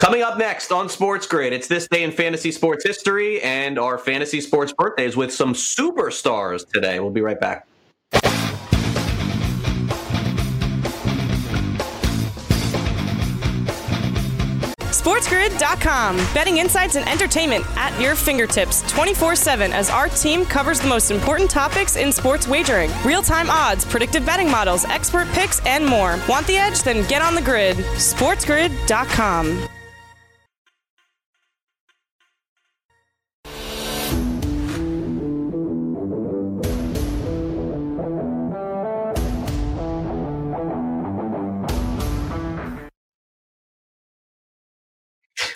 Coming 0.01 0.23
up 0.23 0.35
next 0.35 0.71
on 0.71 0.89
Sports 0.89 1.27
Grid, 1.27 1.53
it's 1.53 1.67
this 1.67 1.87
day 1.87 2.01
in 2.01 2.11
fantasy 2.11 2.51
sports 2.51 2.83
history 2.83 3.39
and 3.43 3.77
our 3.77 3.99
fantasy 3.99 4.41
sports 4.41 4.73
birthdays 4.73 5.15
with 5.15 5.31
some 5.31 5.53
superstars 5.53 6.67
today. 6.67 6.99
We'll 6.99 7.11
be 7.11 7.21
right 7.21 7.39
back. 7.39 7.67
SportsGrid.com. 14.79 16.17
Betting 16.33 16.57
insights 16.57 16.95
and 16.95 17.07
entertainment 17.07 17.63
at 17.77 17.99
your 18.01 18.15
fingertips 18.15 18.81
24 18.91 19.35
7 19.35 19.71
as 19.71 19.91
our 19.91 20.09
team 20.09 20.45
covers 20.45 20.79
the 20.79 20.87
most 20.87 21.11
important 21.11 21.51
topics 21.51 21.95
in 21.95 22.11
sports 22.11 22.47
wagering 22.47 22.89
real 23.05 23.21
time 23.21 23.51
odds, 23.51 23.85
predictive 23.85 24.25
betting 24.25 24.49
models, 24.49 24.83
expert 24.85 25.27
picks, 25.33 25.63
and 25.67 25.85
more. 25.85 26.19
Want 26.27 26.47
the 26.47 26.57
edge? 26.57 26.81
Then 26.81 27.07
get 27.07 27.21
on 27.21 27.35
the 27.35 27.41
grid. 27.43 27.77
SportsGrid.com. 27.77 29.69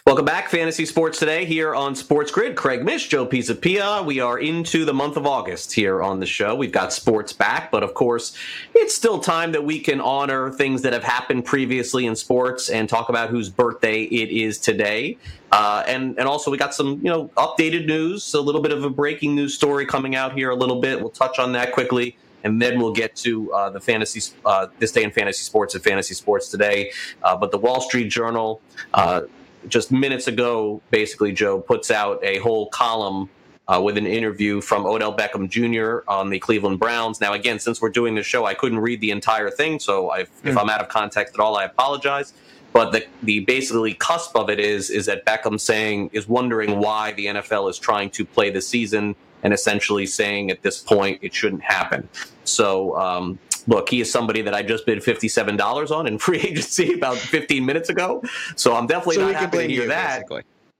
Welcome 0.07 0.25
back, 0.25 0.49
Fantasy 0.49 0.85
Sports 0.85 1.17
Today 1.17 1.45
here 1.45 1.73
on 1.73 1.95
Sports 1.95 2.29
Grid. 2.29 2.55
Craig 2.55 2.85
Mish, 2.85 3.07
Joe 3.07 3.25
Pisapia. 3.25 4.05
We 4.05 4.19
are 4.19 4.37
into 4.37 4.85
the 4.85 4.93
month 4.93 5.17
of 5.17 5.25
August 5.25 5.73
here 5.73 6.03
on 6.03 6.19
the 6.19 6.27
show. 6.27 6.53
We've 6.53 6.71
got 6.71 6.93
sports 6.93 7.33
back, 7.33 7.71
but 7.71 7.81
of 7.81 7.95
course, 7.95 8.37
it's 8.75 8.93
still 8.93 9.19
time 9.19 9.51
that 9.53 9.63
we 9.63 9.79
can 9.79 9.99
honor 9.99 10.51
things 10.51 10.83
that 10.83 10.93
have 10.93 11.03
happened 11.03 11.45
previously 11.45 12.05
in 12.05 12.15
sports 12.15 12.69
and 12.69 12.87
talk 12.87 13.09
about 13.09 13.31
whose 13.31 13.49
birthday 13.49 14.03
it 14.03 14.29
is 14.29 14.59
today. 14.59 15.17
Uh, 15.51 15.83
and 15.87 16.19
and 16.19 16.27
also 16.27 16.51
we 16.51 16.57
got 16.59 16.75
some 16.75 16.99
you 17.01 17.09
know 17.09 17.29
updated 17.29 17.87
news, 17.87 18.31
a 18.35 18.41
little 18.41 18.61
bit 18.61 18.71
of 18.71 18.83
a 18.83 18.91
breaking 18.91 19.33
news 19.33 19.55
story 19.55 19.87
coming 19.87 20.15
out 20.15 20.33
here 20.33 20.51
a 20.51 20.55
little 20.55 20.81
bit. 20.81 21.01
We'll 21.01 21.09
touch 21.09 21.39
on 21.39 21.51
that 21.53 21.71
quickly 21.71 22.15
and 22.43 22.61
then 22.61 22.77
we'll 22.77 22.93
get 22.93 23.15
to 23.15 23.51
uh, 23.53 23.71
the 23.71 23.81
fantasy 23.81 24.21
uh, 24.45 24.67
this 24.77 24.91
day 24.91 25.01
in 25.01 25.09
fantasy 25.09 25.41
sports 25.41 25.73
and 25.73 25.83
fantasy 25.83 26.13
sports 26.13 26.49
today. 26.49 26.91
Uh, 27.23 27.35
but 27.35 27.49
the 27.49 27.57
Wall 27.57 27.81
Street 27.81 28.09
Journal 28.09 28.61
uh, 28.93 29.21
just 29.67 29.91
minutes 29.91 30.27
ago, 30.27 30.81
basically, 30.91 31.31
Joe 31.31 31.59
puts 31.59 31.91
out 31.91 32.23
a 32.23 32.39
whole 32.39 32.69
column 32.69 33.29
uh, 33.67 33.81
with 33.83 33.97
an 33.97 34.05
interview 34.05 34.61
from 34.61 34.85
Odell 34.85 35.15
Beckham 35.15 35.49
Jr. 35.49 36.09
on 36.09 36.29
the 36.29 36.39
Cleveland 36.39 36.79
Browns. 36.79 37.19
Now, 37.19 37.33
again, 37.33 37.59
since 37.59 37.81
we're 37.81 37.89
doing 37.89 38.15
this 38.15 38.25
show, 38.25 38.45
I 38.45 38.53
couldn't 38.53 38.79
read 38.79 39.01
the 39.01 39.11
entire 39.11 39.49
thing, 39.49 39.79
so 39.79 40.09
mm. 40.09 40.21
if 40.21 40.29
hmm. 40.29 40.57
I'm 40.57 40.69
out 40.69 40.81
of 40.81 40.89
context 40.89 41.33
at 41.33 41.39
all, 41.39 41.57
I 41.57 41.63
apologize. 41.63 42.33
But 42.73 42.91
the, 42.91 43.05
the 43.23 43.39
basically 43.39 43.93
cusp 43.93 44.35
of 44.35 44.49
it 44.49 44.59
is 44.59 44.89
is 44.89 45.05
that 45.05 45.25
Beckham 45.25 45.59
saying 45.59 46.09
is 46.11 46.27
wondering 46.27 46.79
why 46.79 47.13
the 47.13 47.27
NFL 47.27 47.69
is 47.69 47.79
trying 47.79 48.09
to 48.11 48.25
play 48.25 48.49
the 48.49 48.61
season 48.61 49.15
and 49.43 49.53
essentially 49.53 50.05
saying 50.05 50.51
at 50.51 50.61
this 50.61 50.81
point 50.81 51.19
it 51.21 51.33
shouldn't 51.33 51.61
happen. 51.61 52.09
So 52.43 52.97
um, 52.97 53.39
look, 53.67 53.89
he 53.89 54.01
is 54.01 54.11
somebody 54.11 54.41
that 54.41 54.53
I 54.53 54.61
just 54.63 54.85
bid 54.85 55.03
fifty-seven 55.03 55.57
dollars 55.57 55.91
on 55.91 56.07
in 56.07 56.17
free 56.17 56.39
agency 56.43 56.93
about 56.93 57.17
fifteen 57.17 57.65
minutes 57.65 57.89
ago. 57.89 58.23
So 58.55 58.75
I'm 58.75 58.87
definitely 58.87 59.15
so 59.15 59.27
not 59.27 59.35
happy 59.35 59.57
to 59.57 59.67
hear 59.67 59.83
you, 59.83 59.87
that. 59.89 60.23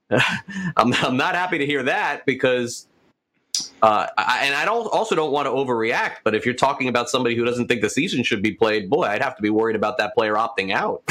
I'm, 0.76 0.92
I'm 0.94 1.16
not 1.16 1.34
happy 1.34 1.58
to 1.58 1.66
hear 1.66 1.82
that 1.82 2.24
because, 2.26 2.86
uh, 3.82 4.06
I, 4.16 4.42
and 4.44 4.54
I 4.54 4.64
don't 4.64 4.86
also 4.86 5.16
don't 5.16 5.32
want 5.32 5.46
to 5.46 5.50
overreact. 5.50 6.18
But 6.22 6.34
if 6.34 6.44
you're 6.46 6.54
talking 6.54 6.88
about 6.88 7.10
somebody 7.10 7.34
who 7.34 7.44
doesn't 7.44 7.66
think 7.66 7.80
the 7.82 7.90
season 7.90 8.22
should 8.22 8.42
be 8.42 8.52
played, 8.52 8.88
boy, 8.88 9.04
I'd 9.04 9.22
have 9.22 9.36
to 9.36 9.42
be 9.42 9.50
worried 9.50 9.76
about 9.76 9.98
that 9.98 10.14
player 10.14 10.34
opting 10.34 10.72
out 10.72 11.02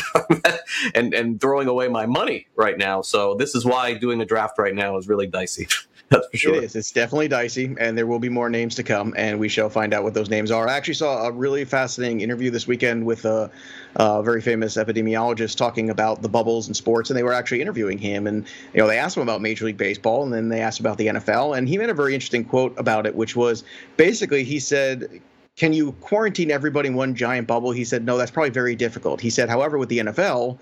and 0.95 1.13
and 1.13 1.41
throwing 1.41 1.67
away 1.67 1.87
my 1.87 2.05
money 2.05 2.47
right 2.55 2.77
now. 2.77 3.01
So 3.01 3.35
this 3.35 3.53
is 3.55 3.65
why 3.65 3.93
doing 3.95 4.21
a 4.21 4.25
draft 4.25 4.57
right 4.57 4.73
now 4.73 4.97
is 4.97 5.07
really 5.07 5.27
dicey. 5.27 5.67
That's 6.09 6.27
for 6.29 6.37
sure. 6.37 6.55
It 6.55 6.65
is. 6.65 6.75
It's 6.75 6.91
definitely 6.91 7.27
dicey, 7.27 7.75
and 7.79 7.97
there 7.97 8.05
will 8.05 8.19
be 8.19 8.29
more 8.29 8.49
names 8.49 8.75
to 8.75 8.83
come, 8.83 9.13
and 9.17 9.39
we 9.39 9.49
shall 9.49 9.69
find 9.69 9.93
out 9.93 10.03
what 10.03 10.13
those 10.13 10.29
names 10.29 10.51
are. 10.51 10.67
I 10.67 10.77
actually 10.77 10.93
saw 10.95 11.25
a 11.25 11.31
really 11.31 11.65
fascinating 11.65 12.21
interview 12.21 12.51
this 12.51 12.67
weekend 12.67 13.05
with 13.05 13.25
a, 13.25 13.49
a 13.95 14.21
very 14.21 14.41
famous 14.41 14.77
epidemiologist 14.77 15.57
talking 15.57 15.89
about 15.89 16.21
the 16.21 16.29
bubbles 16.29 16.67
and 16.67 16.75
sports, 16.75 17.09
and 17.09 17.17
they 17.17 17.23
were 17.23 17.33
actually 17.33 17.61
interviewing 17.61 17.97
him. 17.97 18.27
And 18.27 18.45
you 18.73 18.81
know, 18.81 18.87
they 18.87 18.99
asked 18.99 19.17
him 19.17 19.23
about 19.23 19.41
Major 19.41 19.65
League 19.65 19.77
Baseball, 19.77 20.23
and 20.23 20.31
then 20.31 20.49
they 20.49 20.61
asked 20.61 20.79
about 20.79 20.97
the 20.97 21.07
NFL, 21.07 21.57
and 21.57 21.67
he 21.67 21.77
made 21.77 21.89
a 21.89 21.93
very 21.93 22.13
interesting 22.13 22.45
quote 22.45 22.77
about 22.77 23.07
it, 23.07 23.15
which 23.15 23.35
was 23.35 23.63
basically 23.97 24.43
he 24.43 24.59
said 24.59 25.21
can 25.55 25.71
you 25.71 25.93
quarantine 25.93 26.51
everybody 26.51 26.89
in 26.89 26.95
one 26.95 27.15
giant 27.15 27.47
bubble? 27.47 27.71
He 27.71 27.85
said, 27.85 28.03
no, 28.03 28.17
that's 28.17 28.29
probably 28.29 28.49
very 28.49 28.75
difficult. 28.75 29.21
He 29.21 29.29
said, 29.29 29.47
however, 29.47 29.77
with 29.77 29.87
the 29.87 29.99
NFL, 29.99 30.57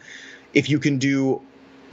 if 0.53 0.69
you 0.69 0.77
can 0.79 0.99
do 0.99 1.41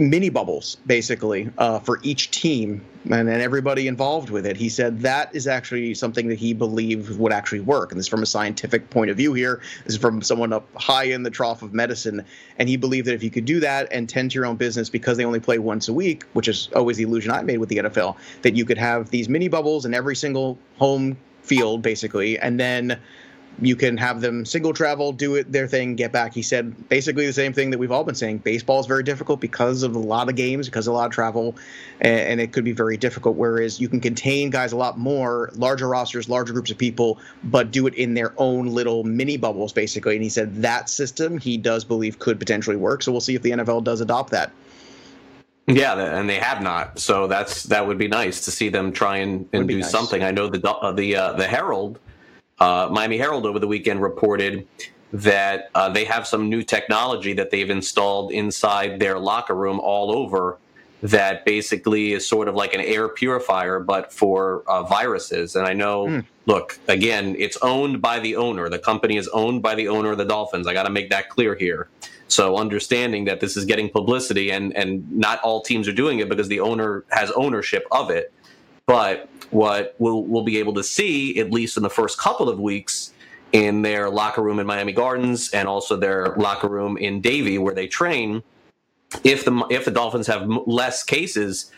mini 0.01 0.29
bubbles 0.29 0.77
basically 0.87 1.51
uh, 1.59 1.79
for 1.79 2.01
each 2.03 2.31
team 2.31 2.85
and, 3.05 3.29
and 3.29 3.43
everybody 3.43 3.87
involved 3.87 4.31
with 4.31 4.47
it. 4.47 4.57
He 4.57 4.69
said 4.69 5.01
that 5.01 5.35
is 5.35 5.47
actually 5.47 5.95
something 5.95 6.29
that 6.29 6.39
he 6.39 6.53
believed 6.55 7.19
would 7.19 7.33
actually 7.33 7.61
work. 7.61 7.93
And 7.93 7.99
this 7.99 8.07
is 8.07 8.09
from 8.09 8.23
a 8.23 8.27
scientific 8.27 8.91
point 8.91 9.11
of 9.11 9.17
view 9.17 9.33
here. 9.33 9.61
This 9.85 9.95
is 9.95 10.01
from 10.01 10.23
someone 10.23 10.53
up 10.53 10.67
high 10.75 11.05
in 11.05 11.23
the 11.23 11.31
trough 11.31 11.63
of 11.63 11.73
medicine. 11.73 12.25
And 12.59 12.69
he 12.69 12.77
believed 12.77 13.07
that 13.07 13.15
if 13.15 13.23
you 13.23 13.31
could 13.31 13.45
do 13.45 13.61
that 13.61 13.89
and 13.93 14.09
tend 14.09 14.33
to 14.33 14.35
your 14.35 14.47
own 14.47 14.57
business 14.57 14.91
because 14.91 15.17
they 15.17 15.25
only 15.25 15.41
play 15.41 15.59
once 15.59 15.89
a 15.89 15.93
week, 15.93 16.25
which 16.33 16.49
is 16.49 16.69
always 16.75 16.97
the 16.97 17.05
illusion 17.05 17.31
I 17.31 17.43
made 17.43 17.59
with 17.59 17.69
the 17.69 17.79
NFL, 17.79 18.17
that 18.43 18.55
you 18.55 18.65
could 18.65 18.79
have 18.79 19.11
these 19.11 19.29
mini 19.29 19.49
bubbles 19.49 19.85
in 19.85 19.95
every 19.95 20.17
single 20.17 20.59
home 20.79 21.17
field 21.43 21.83
basically, 21.83 22.39
and 22.39 22.61
then 22.61 23.01
you 23.61 23.77
can 23.77 23.97
have 23.97 24.21
them 24.21 24.45
single 24.45 24.73
travel, 24.73 25.13
do 25.13 25.35
it 25.35 25.53
their 25.53 25.67
thing, 25.67 25.95
get 25.95 26.13
back. 26.13 26.33
He 26.33 26.43
said 26.43 26.89
basically 26.89 27.27
the 27.27 27.33
same 27.33 27.53
thing 27.53 27.71
that 27.71 27.79
we've 27.79 27.93
all 27.93 28.05
been 28.05 28.15
saying. 28.15 28.39
Baseball 28.39 28.81
is 28.81 28.87
very 28.87 29.03
difficult 29.03 29.41
because 29.41 29.83
of 29.83 29.95
a 29.95 29.99
lot 29.99 30.29
of 30.29 30.37
games, 30.37 30.67
because 30.67 30.87
of 30.87 30.95
a 30.95 30.97
lot 30.97 31.07
of 31.07 31.13
travel, 31.13 31.57
and, 32.01 32.21
and, 32.21 32.41
it 32.41 32.53
could 32.53 32.65
be 32.65 32.73
very 32.73 32.97
difficult. 32.97 33.37
Whereas 33.37 33.81
you 33.81 33.89
can 33.89 34.01
contain 34.01 34.51
guys 34.51 34.73
a 34.73 34.77
lot 34.77 34.99
more, 34.99 35.51
larger 35.55 35.89
rosters, 35.89 36.29
larger 36.29 36.53
groups 36.53 36.71
of 36.71 36.79
people, 36.79 37.19
but 37.45 37.71
do 37.71 37.87
it 37.87 37.95
in 37.95 38.15
their 38.15 38.33
own 38.39 38.67
little 38.67 39.05
mini 39.05 39.37
bubbles, 39.37 39.73
basically. 39.73 40.15
And 40.15 40.23
he 40.23 40.31
said 40.31 40.63
that 40.63 40.89
system 40.89 41.39
he 41.39 41.57
does 41.59 41.85
believe 41.85 42.19
could 42.19 42.39
potentially 42.39 42.77
work. 42.77 43.03
So 43.03 43.13
we'll 43.13 43.21
see 43.21 43.35
if 43.35 43.43
the 43.43 43.51
NFL 43.51 43.85
does 43.85 44.01
adopt 44.01 44.31
that. 44.31 44.53
Yeah, 45.67 46.19
and 46.19 46.29
they 46.29 46.39
have 46.39 46.63
not. 46.63 46.99
So 46.99 47.27
that's 47.27 47.65
that 47.65 47.87
would 47.87 47.99
be 47.99 48.09
nice 48.09 48.45
to 48.47 48.51
see 48.51 48.71
them 48.71 48.93
try 48.93 49.19
and, 49.19 49.49
and 49.53 49.69
do 49.69 49.79
nice. 49.79 49.91
something. 49.91 50.23
I 50.23 50.31
know 50.31 50.49
the 50.49 50.69
uh, 50.69 50.93
the 50.93 51.17
uh, 51.17 51.33
the 51.35 51.47
Herald 51.47 51.99
uh, 52.61 52.89
Miami 52.91 53.19
Herald 53.19 53.47
over 53.47 53.59
the 53.59 53.67
weekend 53.67 54.03
reported 54.03 54.67
that 55.13 55.71
uh, 55.75 55.89
they 55.89 56.05
have 56.05 56.27
some 56.27 56.49
new 56.49 56.63
technology 56.63 57.33
that 57.33 57.51
they've 57.51 57.71
installed 57.71 58.33
inside 58.33 59.01
their 59.01 59.19
locker 59.19 59.55
room 59.55 59.81
all 59.81 60.15
over 60.15 60.59
that 61.03 61.45
basically 61.45 62.13
is 62.13 62.29
sort 62.29 62.47
of 62.47 62.55
like 62.55 62.75
an 62.75 62.81
air 62.81 63.09
purifier, 63.09 63.81
but 63.81 64.13
for 64.13 64.63
uh, 64.67 64.83
viruses. 64.83 65.57
And 65.57 65.67
I 65.67 65.73
know, 65.73 66.07
mm. 66.07 66.25
look, 66.47 66.79
again, 66.89 67.35
it's 67.39 67.57
owned 67.63 68.03
by 68.03 68.21
the 68.21 68.37
owner. 68.37 68.69
The 68.69 68.79
company 68.79 69.17
is 69.17 69.27
owned 69.29 69.63
by 69.63 69.75
the 69.75 69.89
owner 69.89 70.13
of 70.13 70.19
the 70.19 70.27
Dolphins. 70.27 70.67
I 70.67 70.75
got 70.75 70.83
to 70.85 70.91
make 70.91 71.11
that 71.11 71.31
clear 71.31 71.55
here. 71.55 71.89
So 72.29 72.59
understanding 72.59 73.25
that 73.25 73.41
this 73.41 73.57
is 73.57 73.65
getting 73.65 73.89
publicity 73.89 74.53
and, 74.53 74.77
and 74.77 75.11
not 75.11 75.41
all 75.41 75.63
teams 75.63 75.89
are 75.89 75.93
doing 75.93 76.21
it 76.21 76.29
because 76.29 76.49
the 76.49 76.61
owner 76.61 77.05
has 77.11 77.31
ownership 77.33 77.87
of 77.91 78.11
it. 78.11 78.33
But 78.91 79.29
what 79.51 79.95
we'll, 80.01 80.25
we'll 80.25 80.43
be 80.43 80.59
able 80.59 80.75
to 80.75 80.83
see, 80.83 81.39
at 81.39 81.53
least 81.53 81.77
in 81.77 81.85
the 81.85 81.91
first 81.91 82.19
couple 82.19 82.49
of 82.49 82.59
weeks, 82.59 83.13
in 83.53 83.83
their 83.83 84.11
locker 84.11 84.43
room 84.43 84.59
in 84.59 84.67
Miami 84.67 84.91
Gardens 84.91 85.49
and 85.51 85.69
also 85.69 85.97
their 85.97 86.35
locker 86.37 86.67
room 86.67 86.97
in 86.97 87.21
Davie, 87.21 87.57
where 87.57 87.73
they 87.73 87.87
train, 87.87 88.43
if 89.23 89.45
the 89.45 89.65
if 89.71 89.85
the 89.85 89.93
Dolphins 89.93 90.27
have 90.27 90.45
less 90.67 91.05
cases 91.05 91.71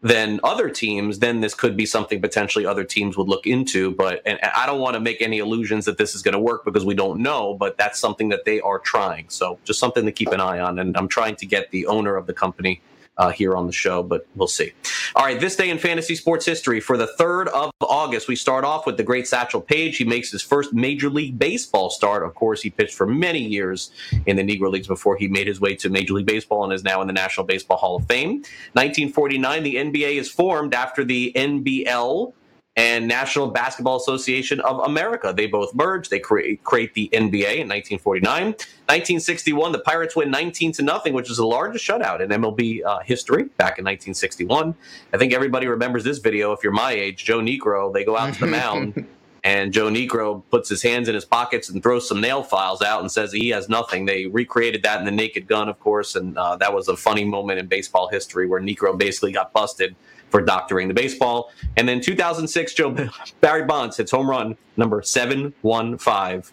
than 0.00 0.38
other 0.44 0.70
teams, 0.70 1.18
then 1.18 1.40
this 1.40 1.54
could 1.54 1.76
be 1.76 1.86
something 1.86 2.20
potentially 2.20 2.64
other 2.64 2.84
teams 2.84 3.16
would 3.16 3.26
look 3.26 3.48
into. 3.48 3.90
But 3.90 4.22
and 4.24 4.38
I 4.54 4.64
don't 4.64 4.78
want 4.78 4.94
to 4.94 5.00
make 5.00 5.20
any 5.20 5.38
illusions 5.38 5.86
that 5.86 5.98
this 5.98 6.14
is 6.14 6.22
going 6.22 6.34
to 6.34 6.40
work 6.40 6.64
because 6.64 6.84
we 6.84 6.94
don't 6.94 7.18
know. 7.18 7.54
But 7.54 7.78
that's 7.78 7.98
something 7.98 8.28
that 8.28 8.44
they 8.44 8.60
are 8.60 8.78
trying. 8.78 9.28
So 9.28 9.58
just 9.64 9.80
something 9.80 10.06
to 10.06 10.12
keep 10.12 10.28
an 10.28 10.40
eye 10.40 10.60
on. 10.60 10.78
And 10.78 10.96
I'm 10.96 11.08
trying 11.08 11.34
to 11.36 11.46
get 11.46 11.72
the 11.72 11.86
owner 11.86 12.14
of 12.14 12.28
the 12.28 12.32
company 12.32 12.80
uh, 13.20 13.30
here 13.30 13.54
on 13.54 13.66
the 13.66 13.72
show, 13.72 14.02
but 14.02 14.26
we'll 14.34 14.48
see. 14.48 14.72
All 15.14 15.26
right, 15.26 15.38
this 15.38 15.54
day 15.54 15.68
in 15.68 15.76
fantasy 15.76 16.14
sports 16.14 16.46
history 16.46 16.80
for 16.80 16.96
the 16.96 17.10
3rd 17.18 17.48
of 17.48 17.70
August, 17.82 18.28
we 18.28 18.34
start 18.34 18.64
off 18.64 18.86
with 18.86 18.96
the 18.96 19.02
great 19.02 19.28
Satchel 19.28 19.60
Paige. 19.60 19.98
He 19.98 20.04
makes 20.04 20.30
his 20.30 20.40
first 20.40 20.72
Major 20.72 21.10
League 21.10 21.38
Baseball 21.38 21.90
start. 21.90 22.24
Of 22.24 22.34
course, 22.34 22.62
he 22.62 22.70
pitched 22.70 22.94
for 22.94 23.06
many 23.06 23.40
years 23.40 23.90
in 24.24 24.36
the 24.36 24.42
Negro 24.42 24.70
Leagues 24.72 24.86
before 24.86 25.18
he 25.18 25.28
made 25.28 25.46
his 25.46 25.60
way 25.60 25.74
to 25.76 25.90
Major 25.90 26.14
League 26.14 26.24
Baseball 26.24 26.64
and 26.64 26.72
is 26.72 26.82
now 26.82 27.02
in 27.02 27.06
the 27.08 27.12
National 27.12 27.44
Baseball 27.44 27.76
Hall 27.76 27.96
of 27.96 28.06
Fame. 28.06 28.36
1949, 28.72 29.62
the 29.64 29.74
NBA 29.74 30.18
is 30.18 30.30
formed 30.30 30.74
after 30.74 31.04
the 31.04 31.30
NBL 31.36 32.32
and 32.76 33.08
National 33.08 33.48
Basketball 33.48 33.96
Association 33.96 34.60
of 34.60 34.78
America. 34.80 35.34
They 35.36 35.46
both 35.46 35.74
merge. 35.74 36.08
They 36.08 36.20
create, 36.20 36.62
create 36.62 36.94
the 36.94 37.08
NBA 37.12 37.58
in 37.58 37.68
1949. 37.68 38.44
1961, 38.44 39.72
the 39.72 39.80
Pirates 39.80 40.14
win 40.14 40.30
19 40.30 40.72
to 40.72 40.82
nothing, 40.82 41.12
which 41.12 41.30
is 41.30 41.38
the 41.38 41.46
largest 41.46 41.86
shutout 41.86 42.20
in 42.20 42.30
MLB 42.30 42.84
uh, 42.84 43.00
history 43.00 43.44
back 43.44 43.78
in 43.78 43.84
1961. 43.84 44.74
I 45.12 45.18
think 45.18 45.32
everybody 45.32 45.66
remembers 45.66 46.04
this 46.04 46.18
video. 46.18 46.52
If 46.52 46.62
you're 46.62 46.72
my 46.72 46.92
age, 46.92 47.24
Joe 47.24 47.40
Niekro, 47.40 47.92
they 47.92 48.04
go 48.04 48.16
out 48.16 48.34
to 48.34 48.40
the 48.40 48.46
mound. 48.58 49.06
And 49.42 49.72
Joe 49.72 49.88
Niekro 49.88 50.42
puts 50.50 50.68
his 50.68 50.82
hands 50.82 51.08
in 51.08 51.14
his 51.14 51.24
pockets 51.24 51.70
and 51.70 51.82
throws 51.82 52.06
some 52.06 52.20
nail 52.20 52.42
files 52.42 52.82
out 52.82 53.00
and 53.00 53.10
says 53.10 53.32
he 53.32 53.48
has 53.48 53.70
nothing. 53.70 54.04
They 54.04 54.26
recreated 54.26 54.82
that 54.82 54.98
in 54.98 55.06
the 55.06 55.10
Naked 55.10 55.46
Gun, 55.46 55.68
of 55.68 55.80
course, 55.80 56.14
and 56.14 56.36
uh, 56.36 56.56
that 56.56 56.74
was 56.74 56.88
a 56.88 56.96
funny 56.96 57.24
moment 57.24 57.58
in 57.58 57.66
baseball 57.66 58.08
history 58.08 58.46
where 58.46 58.60
Niekro 58.60 58.98
basically 58.98 59.32
got 59.32 59.52
busted 59.54 59.96
for 60.30 60.40
doctoring 60.40 60.88
the 60.88 60.94
baseball. 60.94 61.52
And 61.76 61.88
then 61.88 62.00
2006, 62.00 62.74
Joe 62.74 62.96
Barry 63.40 63.64
Bonds 63.64 63.96
hits 63.96 64.10
home 64.10 64.28
run 64.28 64.56
number 64.76 65.02
715. 65.02 66.52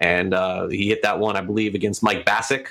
And 0.00 0.34
uh, 0.34 0.68
he 0.68 0.88
hit 0.88 1.02
that 1.02 1.18
one, 1.18 1.36
I 1.36 1.40
believe, 1.40 1.74
against 1.74 2.02
Mike 2.02 2.24
Bacsik 2.24 2.68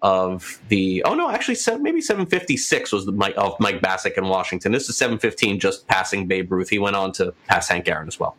of 0.00 0.60
the. 0.68 1.02
Oh, 1.04 1.14
no, 1.14 1.30
actually, 1.30 1.56
maybe 1.80 2.00
756 2.00 2.92
was 2.92 3.06
the 3.06 3.12
Mike, 3.12 3.34
of 3.36 3.58
Mike 3.60 3.80
Bacsik 3.80 4.16
in 4.16 4.26
Washington. 4.26 4.72
This 4.72 4.88
is 4.88 4.96
715, 4.96 5.60
just 5.60 5.86
passing 5.86 6.26
Babe 6.26 6.50
Ruth. 6.50 6.70
He 6.70 6.78
went 6.78 6.96
on 6.96 7.12
to 7.12 7.34
pass 7.46 7.68
Hank 7.68 7.88
Aaron 7.88 8.08
as 8.08 8.18
well. 8.18 8.36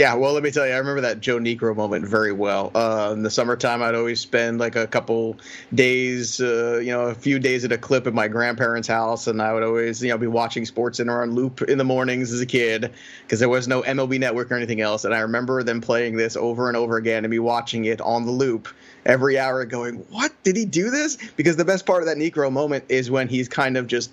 Yeah, 0.00 0.14
well, 0.14 0.32
let 0.32 0.42
me 0.42 0.50
tell 0.50 0.66
you, 0.66 0.72
I 0.72 0.78
remember 0.78 1.02
that 1.02 1.20
Joe 1.20 1.38
Niekro 1.38 1.76
moment 1.76 2.06
very 2.06 2.32
well. 2.32 2.70
Uh, 2.74 3.10
in 3.12 3.22
the 3.22 3.28
summertime, 3.28 3.82
I'd 3.82 3.94
always 3.94 4.18
spend 4.18 4.58
like 4.58 4.74
a 4.74 4.86
couple 4.86 5.36
days, 5.74 6.40
uh, 6.40 6.78
you 6.82 6.90
know, 6.90 7.02
a 7.02 7.14
few 7.14 7.38
days 7.38 7.66
at 7.66 7.72
a 7.72 7.76
clip 7.76 8.06
at 8.06 8.14
my 8.14 8.26
grandparents' 8.26 8.88
house, 8.88 9.26
and 9.26 9.42
I 9.42 9.52
would 9.52 9.62
always, 9.62 10.02
you 10.02 10.08
know, 10.08 10.16
be 10.16 10.26
watching 10.26 10.64
Sports 10.64 10.96
Center 10.96 11.20
on 11.20 11.32
loop 11.32 11.60
in 11.60 11.76
the 11.76 11.84
mornings 11.84 12.32
as 12.32 12.40
a 12.40 12.46
kid 12.46 12.90
because 13.26 13.40
there 13.40 13.50
was 13.50 13.68
no 13.68 13.82
MLB 13.82 14.18
Network 14.18 14.50
or 14.50 14.54
anything 14.54 14.80
else. 14.80 15.04
And 15.04 15.14
I 15.14 15.18
remember 15.18 15.62
them 15.62 15.82
playing 15.82 16.16
this 16.16 16.34
over 16.34 16.68
and 16.68 16.78
over 16.78 16.96
again, 16.96 17.26
and 17.26 17.30
me 17.30 17.38
watching 17.38 17.84
it 17.84 18.00
on 18.00 18.24
the 18.24 18.32
loop 18.32 18.68
every 19.04 19.38
hour, 19.38 19.66
going, 19.66 19.96
"What 20.08 20.32
did 20.44 20.56
he 20.56 20.64
do 20.64 20.88
this?" 20.88 21.18
Because 21.36 21.56
the 21.56 21.66
best 21.66 21.84
part 21.84 22.02
of 22.02 22.06
that 22.06 22.16
Niekro 22.16 22.50
moment 22.50 22.84
is 22.88 23.10
when 23.10 23.28
he's 23.28 23.50
kind 23.50 23.76
of 23.76 23.86
just 23.86 24.10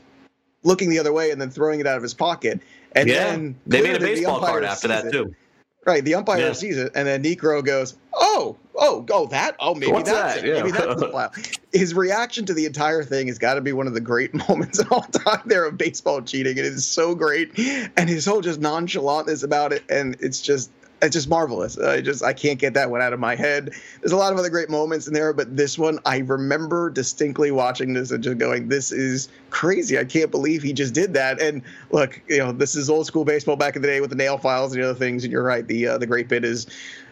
looking 0.64 0.90
the 0.90 1.00
other 1.00 1.14
way 1.14 1.32
and 1.32 1.40
then 1.40 1.50
throwing 1.50 1.80
it 1.80 1.88
out 1.88 1.96
of 1.96 2.04
his 2.04 2.14
pocket. 2.14 2.60
And 2.92 3.08
yeah, 3.08 3.32
then 3.32 3.56
they 3.66 3.82
made 3.82 3.96
a 3.96 4.00
baseball 4.02 4.42
card 4.42 4.66
after 4.66 4.90
that 4.90 5.14
too. 5.14 5.34
Right. 5.88 6.04
The 6.04 6.16
umpire 6.16 6.40
yeah. 6.40 6.52
sees 6.52 6.78
it, 6.78 6.92
and 6.96 7.08
then 7.08 7.24
Niekro 7.24 7.64
goes, 7.64 7.96
"Oh, 8.14 8.58
oh, 8.76 9.06
oh, 9.10 9.28
that. 9.28 9.56
Oh, 9.58 9.74
maybe 9.74 9.94
What's 9.94 10.10
that's 10.10 10.36
that? 10.36 10.44
it. 10.44 10.50
Yeah. 10.50 10.62
Maybe 10.62 10.72
that's 10.72 11.00
the 11.00 11.08
foul." 11.12 11.32
His 11.72 11.94
reaction 11.94 12.46
to 12.48 12.54
the 12.54 12.66
entire 12.66 13.06
thing 13.06 13.28
has 13.28 13.40
got 13.40 13.54
to 13.54 13.62
be 13.62 13.72
one 13.72 13.88
of 13.88 13.94
the 13.94 14.02
great 14.02 14.34
moments 14.50 14.80
of 14.80 14.92
all 14.92 15.04
time 15.04 15.44
there 15.46 15.64
of 15.64 15.78
baseball 15.78 16.22
cheating. 16.22 16.58
It 16.58 16.66
is 16.66 16.86
so 16.86 17.16
great, 17.16 17.58
and 17.96 18.10
his 18.10 18.26
whole 18.26 18.42
just 18.42 18.60
nonchalantness 18.60 19.46
about 19.46 19.72
it, 19.72 19.86
and 19.90 20.18
it's 20.20 20.42
just 20.42 20.72
it's 21.02 21.14
just 21.14 21.30
marvelous. 21.30 21.78
I 21.78 22.02
just 22.02 22.24
I 22.24 22.34
can't 22.34 22.58
get 22.58 22.74
that 22.74 22.90
one 22.90 23.02
out 23.02 23.14
of 23.14 23.20
my 23.20 23.36
head. 23.36 23.72
There's 24.02 24.12
a 24.12 24.18
lot 24.18 24.34
of 24.34 24.40
other 24.40 24.50
great 24.50 24.70
moments 24.70 25.08
in 25.08 25.14
there, 25.14 25.32
but 25.32 25.56
this 25.56 25.78
one 25.78 26.00
I 26.06 26.20
remember 26.20 26.90
distinctly 26.90 27.52
watching 27.52 27.94
this 27.94 28.10
and 28.12 28.24
just 28.24 28.38
going, 28.40 28.70
"This 28.70 28.92
is 28.92 29.30
crazy! 29.52 30.00
I 30.00 30.06
can't 30.06 30.32
believe 30.32 30.64
he 30.64 30.74
just 30.74 30.94
did 30.94 31.14
that." 31.14 31.40
And 31.40 31.62
look, 31.92 32.20
you 32.28 32.40
know, 32.40 32.52
this 32.52 32.76
is 32.76 32.90
old 32.90 33.06
school 33.06 33.26
baseball 33.26 33.56
back 33.56 33.76
in 33.76 33.82
the 33.82 33.88
day 33.88 34.02
with 34.02 34.10
the 34.10 34.16
nail 34.16 34.38
files 34.38 34.74
and 34.74 34.82
the 34.82 34.90
other 34.90 34.98
things. 34.98 35.24
And 35.24 35.32
you're 35.32 35.44
right. 35.44 35.68
The 35.68 35.88
uh, 35.88 35.98
the 36.00 36.08
great 36.08 36.30
bit 36.30 36.44
is, 36.44 36.66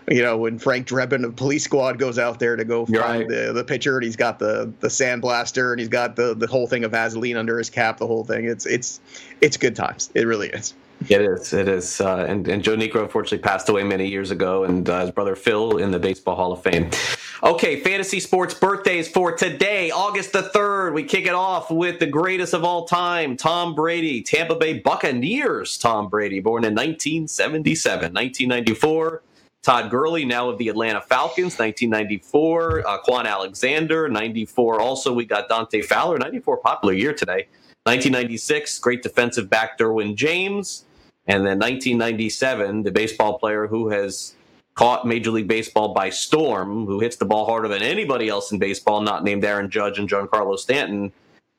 you 0.08 0.24
know, 0.24 0.38
when 0.38 0.58
Frank 0.58 0.88
Drebin 0.88 1.24
of 1.24 1.36
Police 1.36 1.64
Squad 1.64 2.00
goes 2.00 2.18
out 2.18 2.40
there 2.40 2.56
to 2.56 2.66
go 2.66 2.88
find 2.88 2.98
right. 2.98 3.28
the 3.28 3.54
the 3.54 3.64
pitcher, 3.64 3.98
and 3.98 4.04
he's 4.04 4.16
got 4.16 4.40
the 4.40 4.74
the 4.80 4.88
sandblaster 4.88 5.72
and 5.72 5.80
he's 5.80 5.90
got 5.90 6.16
the 6.16 6.34
the 6.34 6.48
whole 6.48 6.66
thing 6.66 6.86
of 6.86 6.92
Vaseline 6.92 7.38
under 7.38 7.60
his 7.60 7.70
cap. 7.70 8.00
The 8.00 8.08
whole 8.08 8.24
thing. 8.24 8.46
It's 8.46 8.66
it's 8.66 9.00
it's 9.42 9.58
good 9.58 9.76
times. 9.76 10.10
It 10.16 10.26
really 10.26 10.50
is. 10.50 10.74
It 11.08 11.22
is. 11.22 11.54
It 11.54 11.68
is. 11.68 12.02
Uh, 12.02 12.26
and, 12.28 12.48
and 12.48 12.64
Joe 12.64 12.76
Niekro 12.76 13.04
unfortunately 13.04 13.40
passed 13.40 13.70
away 13.70 13.84
many 13.84 14.08
years 14.08 14.32
ago, 14.32 14.64
and 14.64 14.90
uh, 14.90 15.02
his 15.02 15.12
brother 15.12 15.36
Phil 15.36 15.78
in 15.78 15.92
the 15.92 16.00
Baseball 16.00 16.36
Hall 16.36 16.52
of 16.52 16.64
Fame. 16.64 16.90
Okay, 17.44 17.80
fantasy 17.82 18.20
sports 18.20 18.54
birthdays 18.54 19.08
for 19.08 19.32
today, 19.32 19.92
August 19.92 20.32
the 20.32 20.44
3rd. 20.44 20.94
We 20.94 21.04
kick 21.04 21.26
it 21.26 21.34
off 21.34 21.70
with 21.70 22.00
the 22.00 22.08
greatest 22.08 22.54
of 22.54 22.64
all 22.64 22.86
time, 22.86 23.38
Tom 23.38 23.76
Brady, 23.76 24.24
Tampa 24.24 24.56
Bay 24.56 24.80
Buccaneers. 24.80 25.78
Tom 25.78 26.10
Brady, 26.10 26.40
born 26.40 26.64
in 26.64 26.74
1977. 26.74 28.14
1994. 28.14 29.22
Todd 29.62 29.90
Gurley, 29.90 30.26
now 30.26 30.50
of 30.50 30.60
the 30.60 30.70
Atlanta 30.70 31.02
Falcons, 31.02 31.58
1994. 31.58 32.88
Uh, 32.88 32.98
Kwon 33.02 33.26
Alexander, 33.26 34.08
94. 34.08 34.80
Also, 34.80 35.12
we 35.12 35.26
got 35.26 35.50
Dante 35.50 35.82
Fowler, 35.82 36.20
94, 36.20 36.58
popular 36.58 36.94
year 36.94 37.14
today. 37.14 37.48
1996, 37.86 38.80
great 38.80 39.04
defensive 39.04 39.50
back 39.50 39.78
Derwin 39.78 40.16
James. 40.16 40.86
And 41.28 41.46
then 41.46 41.60
1997, 41.60 42.84
the 42.84 42.92
baseball 42.92 43.38
player 43.38 43.68
who 43.68 43.90
has 43.90 44.34
caught 44.74 45.08
Major 45.08 45.32
League 45.32 45.48
Baseball 45.48 45.94
by 45.94 46.10
storm, 46.10 46.86
who 46.86 47.00
hits 47.00 47.16
the 47.16 47.26
ball 47.26 47.46
harder 47.46 47.68
than 47.68 47.82
anybody 47.82 48.28
else 48.28 48.52
in 48.52 48.60
baseball, 48.60 49.02
not 49.02 49.24
named 49.24 49.46
Aaron 49.46 49.70
Judge 49.70 50.00
and 50.00 50.10
Giancarlo 50.10 50.58
Stanton, 50.58 51.12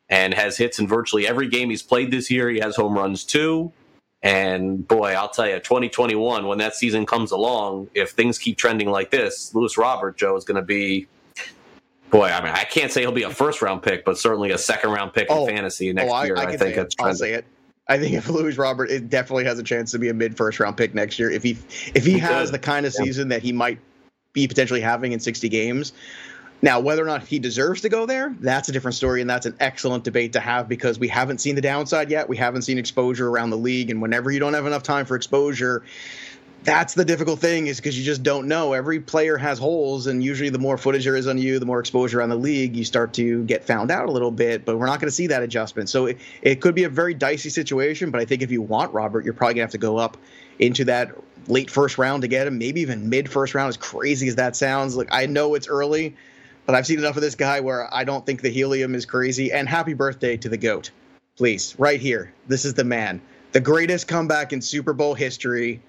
and 0.09 0.35
has 0.35 0.57
hits 0.57 0.79
in 0.79 0.87
virtually 0.87 1.27
every 1.27 1.49
game 1.49 1.71
he's 1.71 1.83
played 1.83 2.11
this 2.11 2.31
year. 2.31 2.51
He 2.51 2.59
has 2.59 2.77
home 2.77 2.95
runs 2.95 3.25
too. 3.25 3.73
And 4.23 4.87
boy, 4.87 5.13
I'll 5.13 5.29
tell 5.29 5.49
you, 5.49 5.59
2021, 5.59 6.47
when 6.47 6.59
that 6.59 6.75
season 6.75 7.07
comes 7.07 7.31
along, 7.31 7.89
if 7.95 8.11
things 8.11 8.39
keep 8.39 8.57
trending 8.57 8.91
like 8.91 9.11
this, 9.11 9.55
Luis 9.55 9.79
Robert, 9.79 10.17
Joe, 10.17 10.37
is 10.37 10.45
going 10.45 10.57
to 10.57 10.63
be 10.63 11.07
Boy, 12.11 12.27
I 12.29 12.43
mean, 12.43 12.53
I 12.53 12.65
can't 12.65 12.93
say 12.93 13.01
he'll 13.01 13.13
be 13.13 13.25
a 13.25 13.31
first 13.31 13.63
round 13.63 13.83
pick, 13.83 14.05
but 14.05 14.17
certainly 14.17 14.51
a 14.53 14.59
second 14.59 14.91
round 14.91 15.13
pick 15.13 15.27
oh, 15.29 15.47
in 15.47 15.57
fantasy 15.57 15.93
next 15.93 16.13
oh, 16.13 16.23
year. 16.23 16.37
I, 16.37 16.45
I 16.45 16.57
think. 16.57 16.79
I'll 17.01 17.15
say 17.15 17.33
it. 17.33 17.45
I 17.89 17.99
think 17.99 18.15
if 18.15 18.29
Luis 18.29 18.59
Robert, 18.59 18.91
it 18.91 19.09
definitely 19.09 19.45
has 19.45 19.59
a 19.59 19.63
chance 19.63 19.93
to 19.93 19.99
be 19.99 20.09
a 20.09 20.15
mid 20.15 20.37
first 20.37 20.59
round 20.59 20.77
pick 20.77 20.95
next 20.95 21.19
year. 21.19 21.31
If 21.31 21.43
he 21.43 21.59
if 21.95 22.05
he, 22.05 22.13
he 22.13 22.19
has 22.19 22.51
the 22.51 22.59
kind 22.59 22.87
of 22.87 22.95
yeah. 22.99 23.05
season 23.05 23.29
that 23.29 23.43
he 23.43 23.53
might 23.53 23.79
be 24.33 24.47
potentially 24.47 24.81
having 24.81 25.13
in 25.13 25.21
60 25.21 25.49
games. 25.49 25.93
Now, 26.63 26.81
whether 26.81 27.03
or 27.03 27.07
not 27.07 27.23
he 27.23 27.39
deserves 27.39 27.83
to 27.83 27.89
go 27.89 28.07
there, 28.07 28.35
that's 28.41 28.69
a 28.69 28.73
different 28.73 28.95
story, 28.95 29.21
and 29.21 29.29
that's 29.29 29.45
an 29.45 29.55
excellent 29.61 30.05
debate 30.05 30.33
to 30.33 30.41
have 30.41 30.69
because 30.69 30.99
we 30.99 31.07
haven't 31.07 31.39
seen 31.39 31.55
the 31.55 31.61
downside 31.61 32.11
yet. 32.11 32.29
We 32.29 32.37
haven't 32.37 32.63
seen 32.63 32.79
exposure 32.79 33.29
around 33.29 33.51
the 33.51 33.59
league, 33.59 33.91
and 33.91 34.01
whenever 34.01 34.31
you 34.31 34.41
don't 34.41 34.55
have 34.55 34.67
enough 34.67 34.83
time 34.83 35.05
for 35.05 35.17
exposure, 35.17 35.85
that's 36.67 36.95
the 36.95 37.05
difficult 37.05 37.39
thing 37.39 37.69
is 37.69 37.77
because 37.77 37.97
you 37.97 38.05
just 38.05 38.25
don't 38.25 38.49
know. 38.49 38.73
Every 38.73 38.99
player 38.99 39.37
has 39.37 39.57
holes, 39.57 40.09
and 40.09 40.23
usually 40.23 40.51
the 40.51 40.59
more 40.59 40.77
footage 40.77 41.05
there 41.05 41.15
is 41.15 41.29
on 41.29 41.39
you, 41.39 41.61
the 41.61 41.65
more 41.65 41.79
exposure 41.79 42.21
on 42.21 42.29
the 42.29 42.37
league, 42.37 42.75
you 42.75 42.85
start 42.85 43.15
to 43.15 43.45
get 43.45 43.65
found 43.65 43.93
out 43.93 44.09
a 44.09 44.13
little 44.13 44.33
bit. 44.33 44.65
But 44.65 44.77
we're 44.77 44.87
not 44.87 44.99
going 44.99 45.07
to 45.07 45.15
see 45.15 45.29
that 45.29 45.45
adjustment. 45.45 45.89
So 45.89 46.07
it, 46.07 46.19
it 46.43 46.61
could 46.61 46.75
be 46.75 46.83
a 46.83 46.89
very 46.89 47.15
dicey 47.15 47.51
situation. 47.51 48.11
But 48.11 48.21
I 48.21 48.25
think 48.25 48.43
if 48.43 48.51
you 48.51 48.61
want 48.63 48.93
Robert, 48.93 49.25
you're 49.25 49.33
probably 49.33 49.55
going 49.55 49.69
to 49.69 49.69
have 49.69 49.71
to 49.71 49.79
go 49.79 49.97
up 49.97 50.17
into 50.59 50.85
that 50.87 51.15
late 51.47 51.71
first 51.71 51.99
round 51.99 52.23
to 52.23 52.29
get 52.29 52.49
him, 52.49 52.59
maybe 52.59 52.81
even 52.81 53.09
mid 53.09 53.31
first 53.31 53.55
round, 53.55 53.69
as 53.69 53.77
crazy 53.77 54.27
as 54.27 54.35
that 54.35 54.57
sounds. 54.57 54.97
Like, 54.97 55.09
I 55.13 55.27
know 55.27 55.55
it's 55.55 55.69
early, 55.69 56.17
but 56.67 56.75
I've 56.75 56.87
seen 56.87 56.99
enough 56.99 57.15
of 57.15 57.23
this 57.23 57.37
guy 57.37 57.61
where 57.61 57.93
I 57.95 58.03
don't 58.03 58.27
think 58.27 58.43
the 58.43 58.51
helium 58.51 58.97
is 58.97 59.07
crazy. 59.07 59.53
And 59.53 59.69
happy 59.69 59.95
birthday 59.95 60.37
to 60.39 60.49
the 60.49 60.59
GOAT, 60.59 60.91
please, 61.37 61.77
right 61.79 62.01
here. 62.01 62.33
This 62.49 62.65
is 62.65 62.75
the 62.75 62.83
man. 62.83 63.21
The 63.53 63.61
greatest 63.61 64.09
comeback 64.09 64.53
in 64.53 64.61
Super 64.61 64.93
Bowl 64.93 65.15
history 65.15 65.81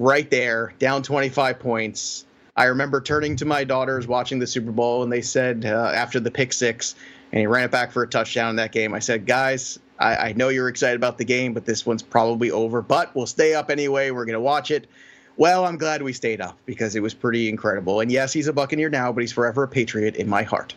right 0.00 0.30
there, 0.30 0.72
down 0.78 1.02
25 1.02 1.60
points. 1.60 2.24
I 2.56 2.64
remember 2.64 3.00
turning 3.02 3.36
to 3.36 3.44
my 3.44 3.64
daughters 3.64 4.06
watching 4.06 4.38
the 4.38 4.46
Super 4.46 4.72
Bowl, 4.72 5.02
and 5.02 5.12
they 5.12 5.20
said 5.20 5.64
uh, 5.66 5.92
after 5.94 6.18
the 6.18 6.30
pick 6.30 6.54
six, 6.54 6.94
and 7.32 7.40
he 7.40 7.46
ran 7.46 7.64
it 7.64 7.70
back 7.70 7.92
for 7.92 8.02
a 8.02 8.08
touchdown 8.08 8.50
in 8.50 8.56
that 8.56 8.72
game. 8.72 8.94
I 8.94 8.98
said, 8.98 9.26
guys, 9.26 9.78
I, 9.98 10.16
I 10.16 10.32
know 10.32 10.48
you're 10.48 10.68
excited 10.68 10.96
about 10.96 11.18
the 11.18 11.24
game, 11.24 11.52
but 11.52 11.66
this 11.66 11.84
one's 11.84 12.02
probably 12.02 12.50
over. 12.50 12.80
But 12.80 13.14
we'll 13.14 13.26
stay 13.26 13.54
up 13.54 13.70
anyway. 13.70 14.10
We're 14.10 14.24
to 14.32 14.40
watch 14.40 14.70
it. 14.70 14.88
Well, 15.36 15.66
I'm 15.66 15.76
glad 15.76 16.02
we 16.02 16.14
stayed 16.14 16.40
up 16.40 16.56
because 16.64 16.96
it 16.96 17.00
was 17.00 17.14
pretty 17.14 17.48
incredible. 17.48 18.00
And 18.00 18.10
yes, 18.10 18.32
he's 18.32 18.48
a 18.48 18.52
Buccaneer 18.52 18.88
now, 18.88 19.12
but 19.12 19.20
he's 19.20 19.32
forever 19.32 19.64
a 19.64 19.68
Patriot 19.68 20.16
in 20.16 20.28
my 20.28 20.42
heart. 20.42 20.74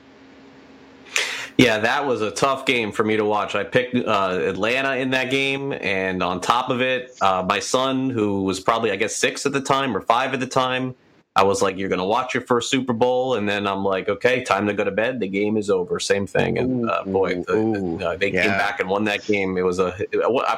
Yeah, 1.57 1.77
that 1.79 2.07
was 2.07 2.21
a 2.21 2.31
tough 2.31 2.65
game 2.65 2.91
for 2.91 3.03
me 3.03 3.15
to 3.15 3.23
watch. 3.23 3.53
I 3.53 3.63
picked 3.63 3.95
uh, 3.95 4.39
Atlanta 4.41 4.95
in 4.95 5.11
that 5.11 5.29
game, 5.29 5.71
and 5.71 6.23
on 6.23 6.41
top 6.41 6.69
of 6.69 6.81
it, 6.81 7.15
uh, 7.21 7.45
my 7.47 7.59
son, 7.59 8.09
who 8.09 8.43
was 8.43 8.59
probably, 8.59 8.91
I 8.91 8.95
guess, 8.95 9.15
six 9.15 9.45
at 9.45 9.51
the 9.51 9.61
time 9.61 9.95
or 9.95 10.01
five 10.01 10.33
at 10.33 10.39
the 10.39 10.47
time, 10.47 10.95
I 11.35 11.43
was 11.43 11.63
like, 11.63 11.77
"You're 11.77 11.89
going 11.89 11.99
to 11.99 12.05
watch 12.05 12.35
your 12.35 12.43
first 12.43 12.69
Super 12.69 12.93
Bowl," 12.93 13.33
and 13.35 13.49
then 13.49 13.65
I'm 13.65 13.83
like, 13.83 14.07
"Okay, 14.07 14.43
time 14.43 14.67
to 14.67 14.73
go 14.73 14.83
to 14.83 14.91
bed. 14.91 15.19
The 15.19 15.27
game 15.27 15.57
is 15.57 15.67
over." 15.71 15.99
Same 15.99 16.27
thing, 16.27 16.59
and 16.59 16.87
uh, 16.87 17.03
boy, 17.05 17.41
the, 17.41 18.05
uh, 18.05 18.15
they 18.17 18.31
yeah. 18.31 18.43
came 18.43 18.51
back 18.51 18.79
and 18.79 18.87
won 18.87 19.05
that 19.05 19.25
game. 19.25 19.57
It 19.57 19.63
was 19.63 19.79
a 19.79 19.95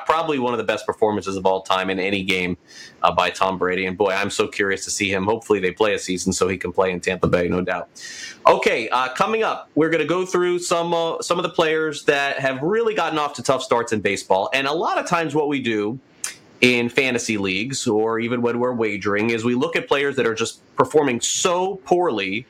probably 0.05 0.37
one 0.37 0.53
of 0.53 0.57
the 0.57 0.65
best 0.65 0.85
performances 0.85 1.37
of 1.37 1.45
all 1.45 1.61
time 1.61 1.89
in 1.89 1.97
any 1.97 2.23
game 2.23 2.57
uh, 3.03 3.11
by 3.13 3.29
Tom 3.29 3.57
Brady. 3.57 3.85
And 3.85 3.97
boy, 3.97 4.09
I'm 4.09 4.29
so 4.29 4.49
curious 4.49 4.83
to 4.83 4.91
see 4.91 5.09
him. 5.09 5.23
Hopefully, 5.23 5.61
they 5.61 5.71
play 5.71 5.93
a 5.93 5.99
season 5.99 6.33
so 6.33 6.49
he 6.49 6.57
can 6.57 6.73
play 6.73 6.91
in 6.91 6.99
Tampa 6.99 7.27
Bay, 7.27 7.47
no 7.47 7.61
doubt. 7.61 7.87
Okay, 8.45 8.89
uh, 8.89 9.13
coming 9.13 9.43
up, 9.43 9.69
we're 9.75 9.89
going 9.89 10.03
to 10.03 10.07
go 10.07 10.25
through 10.25 10.59
some 10.59 10.93
uh, 10.93 11.21
some 11.21 11.39
of 11.39 11.43
the 11.43 11.51
players 11.51 12.03
that 12.03 12.39
have 12.39 12.61
really 12.61 12.93
gotten 12.93 13.17
off 13.17 13.33
to 13.35 13.43
tough 13.43 13.63
starts 13.63 13.93
in 13.93 14.01
baseball, 14.01 14.49
and 14.53 14.67
a 14.67 14.73
lot 14.73 14.97
of 14.97 15.07
times 15.07 15.33
what 15.33 15.47
we 15.47 15.61
do 15.61 16.01
in 16.61 16.89
fantasy 16.89 17.37
leagues 17.37 17.87
or 17.87 18.19
even 18.19 18.41
when 18.41 18.59
we're 18.59 18.73
wagering 18.73 19.29
is 19.29 19.43
we 19.43 19.55
look 19.55 19.75
at 19.75 19.87
players 19.87 20.15
that 20.15 20.25
are 20.25 20.33
just 20.33 20.61
performing 20.75 21.19
so 21.21 21.75
poorly 21.77 22.45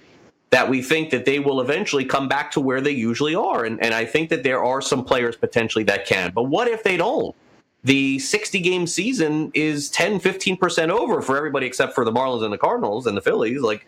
that 0.52 0.70
we 0.70 0.82
think 0.82 1.10
that 1.10 1.26
they 1.26 1.40
will 1.40 1.60
eventually 1.60 2.06
come 2.06 2.28
back 2.28 2.52
to 2.52 2.62
where 2.62 2.80
they 2.80 2.92
usually 2.92 3.36
are. 3.36 3.66
And, 3.66 3.82
and 3.84 3.94
I 3.94 4.06
think 4.06 4.30
that 4.30 4.44
there 4.44 4.64
are 4.64 4.82
some 4.82 5.04
players 5.04 5.36
potentially 5.36 5.84
that 5.86 6.06
can. 6.06 6.32
But 6.32 6.44
what 6.44 6.68
if 6.68 6.84
they 6.84 6.98
don't? 6.98 7.36
The 7.84 8.20
60 8.20 8.62
game 8.62 8.88
season 8.88 9.52
is 9.54 9.90
10, 9.90 10.20
15% 10.20 10.90
over 10.90 11.22
for 11.22 11.38
everybody 11.38 11.68
except 11.68 11.94
for 11.94 12.06
the 12.06 12.12
Marlins 12.12 12.44
and 12.44 12.54
the 12.54 12.58
Cardinals 12.58 13.06
and 13.06 13.18
the 13.18 13.22
Phillies. 13.22 13.62
Like 13.62 13.86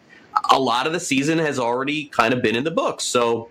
a 0.51 0.59
lot 0.59 0.87
of 0.87 0.93
the 0.93 0.99
season 0.99 1.39
has 1.39 1.57
already 1.57 2.05
kind 2.05 2.33
of 2.33 2.41
been 2.41 2.55
in 2.55 2.63
the 2.63 2.71
books. 2.71 3.03
So 3.03 3.49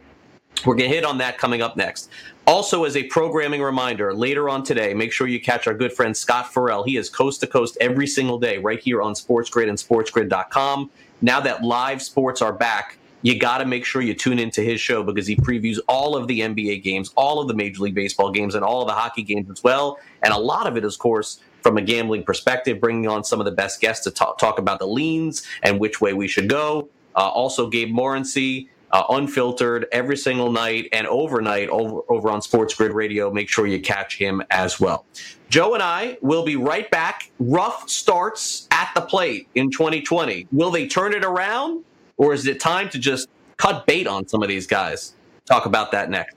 we're 0.65 0.77
going 0.77 0.91
to 0.91 0.95
hit 0.95 1.05
on 1.05 1.19
that 1.19 1.39
coming 1.39 1.63
up 1.63 1.77
next. 1.77 2.11
Also, 2.47 2.85
as 2.85 2.97
a 2.97 3.03
programming 3.05 3.61
reminder, 3.61 4.15
later 4.15 4.49
on 4.49 4.63
today, 4.63 4.95
make 4.95 5.13
sure 5.13 5.27
you 5.27 5.41
catch 5.41 5.67
our 5.67 5.75
good 5.75 5.93
friend 5.93 6.17
Scott 6.17 6.53
Ferrall. 6.55 6.85
He 6.85 6.97
is 6.97 7.11
coast 7.11 7.41
to 7.41 7.47
coast 7.49 7.77
every 7.81 8.07
single 8.07 8.39
day 8.39 8.59
right 8.59 8.79
here 8.79 9.03
on 9.03 9.17
Sports 9.17 9.51
Grid 9.51 9.69
and 9.69 9.77
SportsGrid.com. 9.77 10.89
Now 11.21 11.41
that 11.41 11.65
live 11.65 12.01
sports 12.01 12.41
are 12.43 12.53
back, 12.53 12.99
you 13.23 13.37
got 13.37 13.59
to 13.59 13.65
make 13.65 13.85
sure 13.85 14.01
you 14.01 14.15
tune 14.15 14.39
into 14.39 14.63
his 14.63 14.81
show 14.81 15.03
because 15.03 15.27
he 15.27 15.35
previews 15.35 15.81
all 15.89 16.15
of 16.15 16.29
the 16.29 16.39
NBA 16.39 16.85
games, 16.85 17.11
all 17.17 17.41
of 17.41 17.49
the 17.49 17.55
Major 17.55 17.83
League 17.83 17.97
Baseball 17.97 18.31
games, 18.31 18.55
and 18.55 18.65
all 18.65 18.81
of 18.81 18.87
the 18.87 18.95
hockey 18.95 19.25
games 19.25 19.51
as 19.51 19.65
well. 19.65 19.99
And 20.23 20.33
a 20.33 20.39
lot 20.39 20.69
of 20.69 20.77
it, 20.77 20.85
of 20.85 20.97
course, 20.99 21.41
from 21.63 21.79
a 21.79 21.83
gambling 21.83 22.23
perspective, 22.23 22.81
bringing 22.81 23.09
on 23.09 23.25
some 23.25 23.41
of 23.41 23.45
the 23.45 23.51
best 23.51 23.81
guests 23.81 24.05
to 24.05 24.13
talk, 24.13 24.39
talk 24.39 24.61
about 24.61 24.79
the 24.79 24.87
leans 24.87 25.43
and 25.65 25.81
which 25.81 26.01
way 26.01 26.13
we 26.13 26.29
should 26.29 26.49
go. 26.49 26.89
Uh, 27.17 27.29
also, 27.29 27.69
Gabe 27.69 27.93
Morency 27.93 28.69
uh, 28.91 29.05
unfiltered 29.11 29.87
every 29.93 30.17
single 30.17 30.51
night 30.51 30.89
and 30.93 31.07
overnight 31.07 31.69
over, 31.69 32.01
over 32.09 32.31
on 32.31 32.41
Sports 32.43 32.75
Grid 32.75 32.93
Radio. 32.93 33.31
Make 33.33 33.49
sure 33.49 33.67
you 33.67 33.81
catch 33.81 34.17
him 34.17 34.43
as 34.51 34.79
well. 34.81 35.05
Joe 35.49 35.75
and 35.75 35.83
I 35.83 36.19
will 36.21 36.45
be 36.45 36.57
right 36.57 36.91
back. 36.91 37.31
Rough 37.39 37.89
starts 37.89 38.69
at 38.71 38.91
the 38.95 39.01
plate 39.01 39.49
in 39.55 39.71
2020. 39.71 40.49
Will 40.53 40.71
they 40.71 40.87
turn 40.87 41.15
it 41.15 41.25
around, 41.25 41.85
or 42.17 42.33
is 42.33 42.47
it 42.47 42.61
time 42.61 42.89
to 42.91 42.99
just 42.99 43.29
cut 43.57 43.87
bait 43.87 44.07
on 44.07 44.27
some 44.27 44.43
of 44.43 44.49
these 44.49 44.67
guys? 44.67 45.15
Talk 45.45 45.67
about 45.67 45.93
that 45.93 46.11
next. 46.11 46.37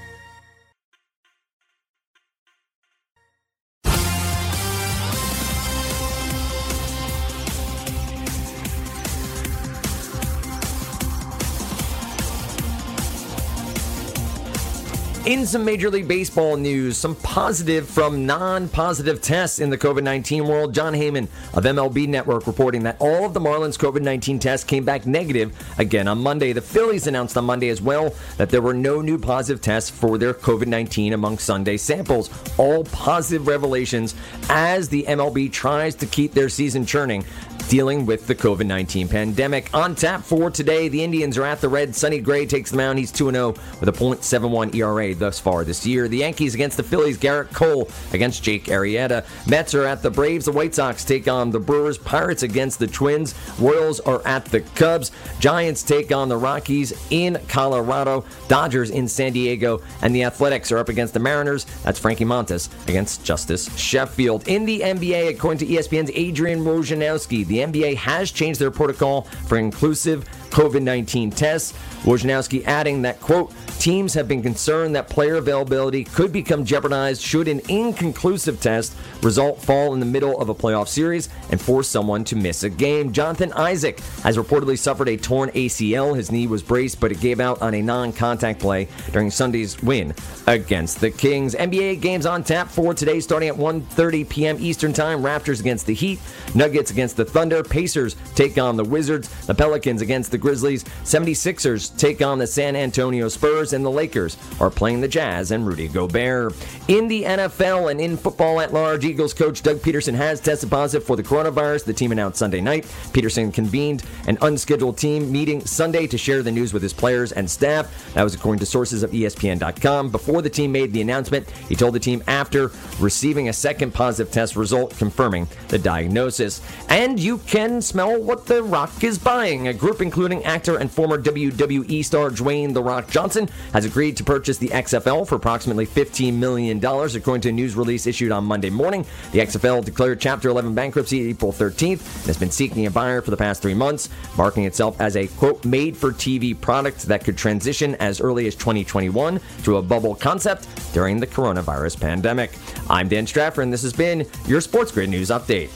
In 15.23 15.45
some 15.45 15.63
Major 15.63 15.91
League 15.91 16.07
Baseball 16.07 16.57
news, 16.57 16.97
some 16.97 17.13
positive 17.13 17.87
from 17.87 18.25
non 18.25 18.67
positive 18.67 19.21
tests 19.21 19.59
in 19.59 19.69
the 19.69 19.77
COVID 19.77 20.01
19 20.01 20.47
world. 20.47 20.73
Jon 20.73 20.93
Heyman 20.93 21.27
of 21.53 21.63
MLB 21.63 22.07
Network 22.07 22.47
reporting 22.47 22.81
that 22.83 22.97
all 22.99 23.23
of 23.23 23.35
the 23.35 23.39
Marlins 23.39 23.77
COVID 23.77 24.01
19 24.01 24.39
tests 24.39 24.63
came 24.65 24.83
back 24.83 25.05
negative 25.05 25.55
again 25.77 26.07
on 26.07 26.17
Monday. 26.17 26.53
The 26.53 26.61
Phillies 26.61 27.05
announced 27.05 27.37
on 27.37 27.45
Monday 27.45 27.69
as 27.69 27.83
well 27.83 28.15
that 28.37 28.49
there 28.49 28.63
were 28.63 28.73
no 28.73 28.99
new 28.99 29.19
positive 29.19 29.61
tests 29.61 29.91
for 29.91 30.17
their 30.17 30.33
COVID 30.33 30.65
19 30.65 31.13
among 31.13 31.37
Sunday 31.37 31.77
samples. 31.77 32.31
All 32.57 32.83
positive 32.85 33.45
revelations 33.45 34.15
as 34.49 34.89
the 34.89 35.03
MLB 35.03 35.51
tries 35.51 35.93
to 35.97 36.07
keep 36.07 36.33
their 36.33 36.49
season 36.49 36.83
churning 36.83 37.23
dealing 37.71 38.05
with 38.05 38.27
the 38.27 38.35
COVID 38.35 38.65
19 38.65 39.07
pandemic. 39.07 39.73
On 39.73 39.95
tap 39.95 40.23
for 40.23 40.51
today, 40.51 40.89
the 40.89 41.01
Indians 41.01 41.37
are 41.37 41.45
at 41.45 41.61
the 41.61 41.69
red. 41.69 41.95
Sonny 41.95 42.19
Gray 42.19 42.45
takes 42.45 42.71
the 42.71 42.75
mound. 42.75 42.99
He's 42.99 43.13
2 43.13 43.31
0 43.31 43.49
with 43.79 43.87
a 43.87 43.93
.71 43.93 44.75
ERA 44.75 45.10
thus 45.19 45.39
far 45.39 45.63
this 45.63 45.85
year. 45.85 46.07
The 46.07 46.17
Yankees 46.17 46.53
against 46.55 46.77
the 46.77 46.83
Phillies, 46.83 47.17
Gerrit 47.17 47.53
Cole 47.53 47.89
against 48.13 48.43
Jake 48.43 48.65
Arrieta. 48.65 49.25
Mets 49.47 49.73
are 49.73 49.85
at 49.85 50.01
the 50.01 50.09
Braves. 50.09 50.45
The 50.45 50.51
White 50.51 50.75
Sox 50.75 51.03
take 51.03 51.27
on 51.27 51.51
the 51.51 51.59
Brewers. 51.59 51.97
Pirates 51.97 52.43
against 52.43 52.79
the 52.79 52.87
Twins. 52.87 53.35
Royals 53.59 53.99
are 54.01 54.25
at 54.27 54.45
the 54.45 54.61
Cubs. 54.61 55.11
Giants 55.39 55.83
take 55.83 56.11
on 56.11 56.29
the 56.29 56.37
Rockies 56.37 56.93
in 57.09 57.39
Colorado. 57.47 58.25
Dodgers 58.47 58.89
in 58.89 59.07
San 59.07 59.33
Diego. 59.33 59.81
And 60.01 60.15
the 60.15 60.23
Athletics 60.23 60.71
are 60.71 60.77
up 60.77 60.89
against 60.89 61.13
the 61.13 61.19
Mariners. 61.19 61.65
That's 61.83 61.99
Frankie 61.99 62.25
Montas 62.25 62.69
against 62.87 63.23
Justus 63.23 63.75
Sheffield. 63.77 64.47
In 64.47 64.65
the 64.65 64.81
NBA, 64.81 65.29
according 65.29 65.59
to 65.59 65.73
ESPN's 65.73 66.11
Adrian 66.13 66.61
Wojnarowski, 66.61 67.45
the 67.45 67.59
NBA 67.59 67.95
has 67.95 68.31
changed 68.31 68.59
their 68.59 68.71
protocol 68.71 69.23
for 69.47 69.57
inclusive 69.57 70.27
COVID 70.51 70.81
19 70.81 71.31
tests. 71.31 71.73
Wojnarowski 72.03 72.65
adding 72.65 73.03
that, 73.03 73.19
quote, 73.19 73.53
teams 73.79 74.13
have 74.13 74.27
been 74.27 74.41
concerned 74.41 74.95
that 74.95 75.07
player 75.09 75.35
availability 75.35 76.03
could 76.03 76.31
become 76.31 76.65
jeopardized 76.65 77.21
should 77.21 77.47
an 77.47 77.61
inconclusive 77.69 78.59
test 78.59 78.95
result 79.21 79.61
fall 79.61 79.93
in 79.93 79.99
the 79.99 80.05
middle 80.05 80.39
of 80.41 80.49
a 80.49 80.55
playoff 80.55 80.87
series 80.87 81.29
and 81.51 81.61
force 81.61 81.87
someone 81.87 82.23
to 82.23 82.35
miss 82.35 82.63
a 82.63 82.69
game. 82.69 83.11
Jonathan 83.11 83.53
Isaac 83.53 83.99
has 84.23 84.37
reportedly 84.37 84.77
suffered 84.77 85.09
a 85.09 85.17
torn 85.17 85.49
ACL. 85.51 86.15
His 86.15 86.31
knee 86.31 86.47
was 86.47 86.63
braced, 86.63 86.99
but 86.99 87.11
it 87.11 87.19
gave 87.19 87.39
out 87.39 87.61
on 87.61 87.73
a 87.75 87.81
non 87.81 88.11
contact 88.11 88.59
play 88.59 88.87
during 89.11 89.29
Sunday's 89.31 89.81
win 89.81 90.13
against 90.47 90.99
the 90.99 91.11
Kings. 91.11 91.55
NBA 91.55 92.01
games 92.01 92.25
on 92.25 92.43
tap 92.43 92.67
for 92.67 92.93
today 92.93 93.19
starting 93.19 93.49
at 93.49 93.55
1.30 93.55 94.27
p.m. 94.27 94.57
Eastern 94.59 94.91
Time. 94.91 95.21
Raptors 95.21 95.59
against 95.59 95.85
the 95.85 95.93
Heat, 95.93 96.19
Nuggets 96.55 96.91
against 96.91 97.15
the 97.17 97.25
Thunder, 97.25 97.63
Pacers 97.63 98.15
take 98.35 98.57
on 98.57 98.75
the 98.75 98.83
Wizards, 98.83 99.29
the 99.45 99.55
Pelicans 99.55 100.01
against 100.01 100.31
the 100.31 100.37
Grizzlies, 100.41 100.83
76ers 101.03 101.97
take 101.97 102.21
on 102.21 102.39
the 102.39 102.47
San 102.47 102.75
Antonio 102.75 103.29
Spurs, 103.29 103.73
and 103.73 103.85
the 103.85 103.91
Lakers 103.91 104.37
are 104.59 104.69
playing 104.69 104.99
the 104.99 105.07
Jazz 105.07 105.51
and 105.51 105.65
Rudy 105.65 105.87
Gobert. 105.87 106.53
In 106.87 107.07
the 107.07 107.23
NFL 107.23 107.91
and 107.91 108.01
in 108.01 108.17
football 108.17 108.59
at 108.59 108.73
large, 108.73 109.05
Eagles 109.05 109.33
coach 109.33 109.61
Doug 109.61 109.77
Pederson 109.77 110.15
has 110.15 110.39
tested 110.39 110.69
positive 110.69 111.05
for 111.05 111.15
the 111.15 111.23
coronavirus. 111.23 111.85
The 111.85 111.93
team 111.93 112.11
announced 112.11 112.39
Sunday 112.39 112.61
night. 112.61 112.91
Peterson 113.13 113.51
convened 113.51 114.03
an 114.27 114.37
unscheduled 114.41 114.97
team 114.97 115.31
meeting 115.31 115.65
Sunday 115.65 116.07
to 116.07 116.17
share 116.17 116.43
the 116.43 116.51
news 116.51 116.73
with 116.73 116.81
his 116.81 116.93
players 116.93 117.31
and 117.31 117.49
staff. 117.49 118.13
That 118.13 118.23
was 118.23 118.33
according 118.33 118.59
to 118.59 118.65
sources 118.65 119.03
of 119.03 119.11
ESPN.com. 119.11 120.09
Before 120.09 120.41
the 120.41 120.49
team 120.49 120.71
made 120.71 120.91
the 120.91 121.01
announcement, 121.01 121.49
he 121.69 121.75
told 121.75 121.93
the 121.93 121.99
team 121.99 122.23
after 122.27 122.71
receiving 122.99 123.49
a 123.49 123.53
second 123.53 123.93
positive 123.93 124.31
test 124.31 124.55
result 124.55 124.97
confirming 124.97 125.47
the 125.67 125.77
diagnosis. 125.77 126.61
And 126.89 127.19
you 127.19 127.37
can 127.39 127.81
smell 127.81 128.21
what 128.21 128.45
The 128.45 128.63
Rock 128.63 129.03
is 129.03 129.17
buying. 129.17 129.67
A 129.67 129.73
group 129.73 130.01
including 130.01 130.30
actor 130.39 130.77
and 130.77 130.89
former 130.89 131.21
WWE 131.21 132.03
star 132.03 132.29
Dwayne 132.29 132.73
The 132.73 132.81
Rock 132.81 133.09
Johnson 133.09 133.49
has 133.73 133.85
agreed 133.85 134.17
to 134.17 134.23
purchase 134.23 134.57
the 134.57 134.69
XFL 134.69 135.27
for 135.27 135.35
approximately 135.35 135.85
$15 135.85 136.33
million, 136.33 136.77
according 136.77 137.41
to 137.41 137.49
a 137.49 137.51
news 137.51 137.75
release 137.75 138.07
issued 138.07 138.31
on 138.31 138.45
Monday 138.45 138.69
morning. 138.69 139.05
The 139.31 139.39
XFL 139.39 139.83
declared 139.83 140.21
Chapter 140.21 140.49
11 140.49 140.73
bankruptcy 140.73 141.29
April 141.29 141.51
13th 141.51 141.99
and 141.99 142.25
has 142.27 142.37
been 142.37 142.51
seeking 142.51 142.85
a 142.85 142.91
buyer 142.91 143.21
for 143.21 143.31
the 143.31 143.37
past 143.37 143.61
three 143.61 143.73
months, 143.73 144.09
marking 144.37 144.63
itself 144.63 144.99
as 145.01 145.17
a 145.17 145.27
quote 145.27 145.65
made 145.65 145.97
for 145.97 146.11
TV 146.11 146.59
product 146.59 147.03
that 147.03 147.23
could 147.23 147.37
transition 147.37 147.95
as 147.95 148.21
early 148.21 148.47
as 148.47 148.55
2021 148.55 149.39
to 149.63 149.77
a 149.77 149.81
bubble 149.81 150.15
concept 150.15 150.67
during 150.93 151.19
the 151.19 151.27
coronavirus 151.27 151.99
pandemic. 151.99 152.51
I'm 152.89 153.07
Dan 153.07 153.27
Strafford, 153.27 153.63
and 153.63 153.73
this 153.73 153.83
has 153.83 153.93
been 153.93 154.27
your 154.47 154.61
Sports 154.61 154.91
Grid 154.91 155.09
News 155.09 155.29
Update. 155.29 155.69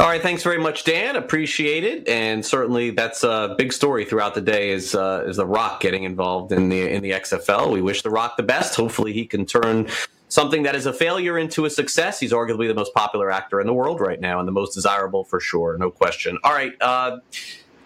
All 0.00 0.08
right, 0.08 0.20
thanks 0.20 0.42
very 0.42 0.58
much, 0.58 0.82
Dan. 0.82 1.14
Appreciate 1.14 1.84
it, 1.84 2.08
and 2.08 2.44
certainly 2.44 2.90
that's 2.90 3.22
a 3.22 3.54
big 3.56 3.72
story 3.72 4.04
throughout 4.04 4.34
the 4.34 4.40
day. 4.40 4.70
Is 4.70 4.92
uh, 4.96 5.24
is 5.24 5.36
the 5.36 5.46
Rock 5.46 5.80
getting 5.80 6.02
involved 6.02 6.50
in 6.50 6.68
the 6.68 6.92
in 6.92 7.00
the 7.00 7.12
XFL? 7.12 7.72
We 7.72 7.80
wish 7.80 8.02
the 8.02 8.10
Rock 8.10 8.36
the 8.36 8.42
best. 8.42 8.74
Hopefully, 8.74 9.12
he 9.12 9.24
can 9.24 9.46
turn 9.46 9.86
something 10.28 10.64
that 10.64 10.74
is 10.74 10.86
a 10.86 10.92
failure 10.92 11.38
into 11.38 11.64
a 11.64 11.70
success. 11.70 12.18
He's 12.18 12.32
arguably 12.32 12.66
the 12.66 12.74
most 12.74 12.92
popular 12.92 13.30
actor 13.30 13.60
in 13.60 13.68
the 13.68 13.72
world 13.72 14.00
right 14.00 14.20
now, 14.20 14.40
and 14.40 14.48
the 14.48 14.52
most 14.52 14.74
desirable 14.74 15.22
for 15.22 15.38
sure, 15.38 15.78
no 15.78 15.92
question. 15.92 16.38
All 16.42 16.52
right. 16.52 16.72
Uh, 16.80 17.18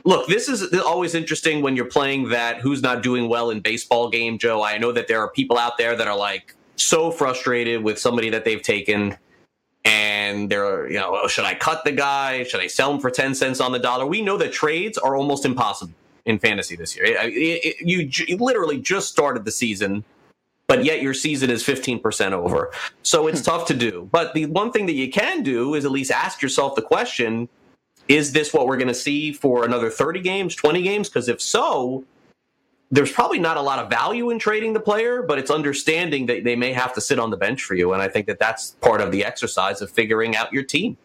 look, 0.04 0.28
this 0.28 0.48
is 0.48 0.72
always 0.80 1.14
interesting 1.14 1.60
when 1.60 1.76
you're 1.76 1.84
playing 1.84 2.30
that 2.30 2.60
who's 2.60 2.80
not 2.80 3.02
doing 3.02 3.28
well 3.28 3.50
in 3.50 3.60
baseball 3.60 4.08
game, 4.08 4.38
Joe. 4.38 4.62
I 4.62 4.78
know 4.78 4.92
that 4.92 5.08
there 5.08 5.20
are 5.20 5.30
people 5.30 5.58
out 5.58 5.76
there 5.76 5.94
that 5.94 6.08
are 6.08 6.16
like 6.16 6.54
so 6.76 7.10
frustrated 7.10 7.82
with 7.82 7.98
somebody 7.98 8.30
that 8.30 8.46
they've 8.46 8.62
taken 8.62 9.18
and 9.84 10.50
they're 10.50 10.88
you 10.90 10.98
know 10.98 11.18
oh, 11.22 11.28
should 11.28 11.44
i 11.44 11.54
cut 11.54 11.84
the 11.84 11.92
guy? 11.92 12.42
Should 12.44 12.60
i 12.60 12.66
sell 12.66 12.92
him 12.92 13.00
for 13.00 13.10
10 13.10 13.34
cents 13.34 13.60
on 13.60 13.72
the 13.72 13.78
dollar? 13.78 14.06
We 14.06 14.22
know 14.22 14.36
that 14.36 14.52
trades 14.52 14.98
are 14.98 15.16
almost 15.16 15.44
impossible 15.44 15.94
in 16.24 16.38
fantasy 16.38 16.76
this 16.76 16.94
year. 16.94 17.06
It, 17.06 17.16
it, 17.32 17.64
it, 17.64 17.76
you, 17.80 18.10
you 18.26 18.36
literally 18.36 18.78
just 18.78 19.08
started 19.08 19.44
the 19.44 19.50
season 19.50 20.04
but 20.68 20.84
yet 20.84 21.02
your 21.02 21.14
season 21.14 21.50
is 21.50 21.64
15% 21.64 22.32
over. 22.32 22.70
So 23.02 23.26
it's 23.26 23.40
hmm. 23.40 23.46
tough 23.46 23.66
to 23.68 23.74
do. 23.74 24.08
But 24.12 24.34
the 24.34 24.46
one 24.46 24.70
thing 24.70 24.86
that 24.86 24.92
you 24.92 25.10
can 25.10 25.42
do 25.42 25.74
is 25.74 25.84
at 25.84 25.90
least 25.90 26.12
ask 26.12 26.40
yourself 26.40 26.76
the 26.76 26.82
question 26.82 27.48
is 28.06 28.32
this 28.32 28.54
what 28.54 28.66
we're 28.66 28.76
going 28.76 28.88
to 28.88 28.94
see 28.94 29.32
for 29.32 29.64
another 29.64 29.90
30 29.90 30.20
games 30.20 30.54
20 30.54 30.82
games? 30.82 31.08
Because 31.08 31.28
if 31.28 31.40
so 31.40 32.04
there's 32.90 33.12
probably 33.12 33.38
not 33.38 33.56
a 33.56 33.62
lot 33.62 33.78
of 33.78 33.90
value 33.90 34.30
in 34.30 34.38
trading 34.38 34.72
the 34.72 34.80
player, 34.80 35.22
but 35.22 35.38
it's 35.38 35.50
understanding 35.50 36.26
that 36.26 36.44
they 36.44 36.56
may 36.56 36.72
have 36.72 36.94
to 36.94 37.00
sit 37.00 37.18
on 37.18 37.30
the 37.30 37.36
bench 37.36 37.62
for 37.62 37.74
you. 37.74 37.92
And 37.92 38.00
I 38.00 38.08
think 38.08 38.26
that 38.26 38.38
that's 38.38 38.72
part 38.80 39.00
of 39.00 39.12
the 39.12 39.24
exercise 39.24 39.82
of 39.82 39.90
figuring 39.90 40.36
out 40.36 40.52
your 40.52 40.62
team. 40.62 40.96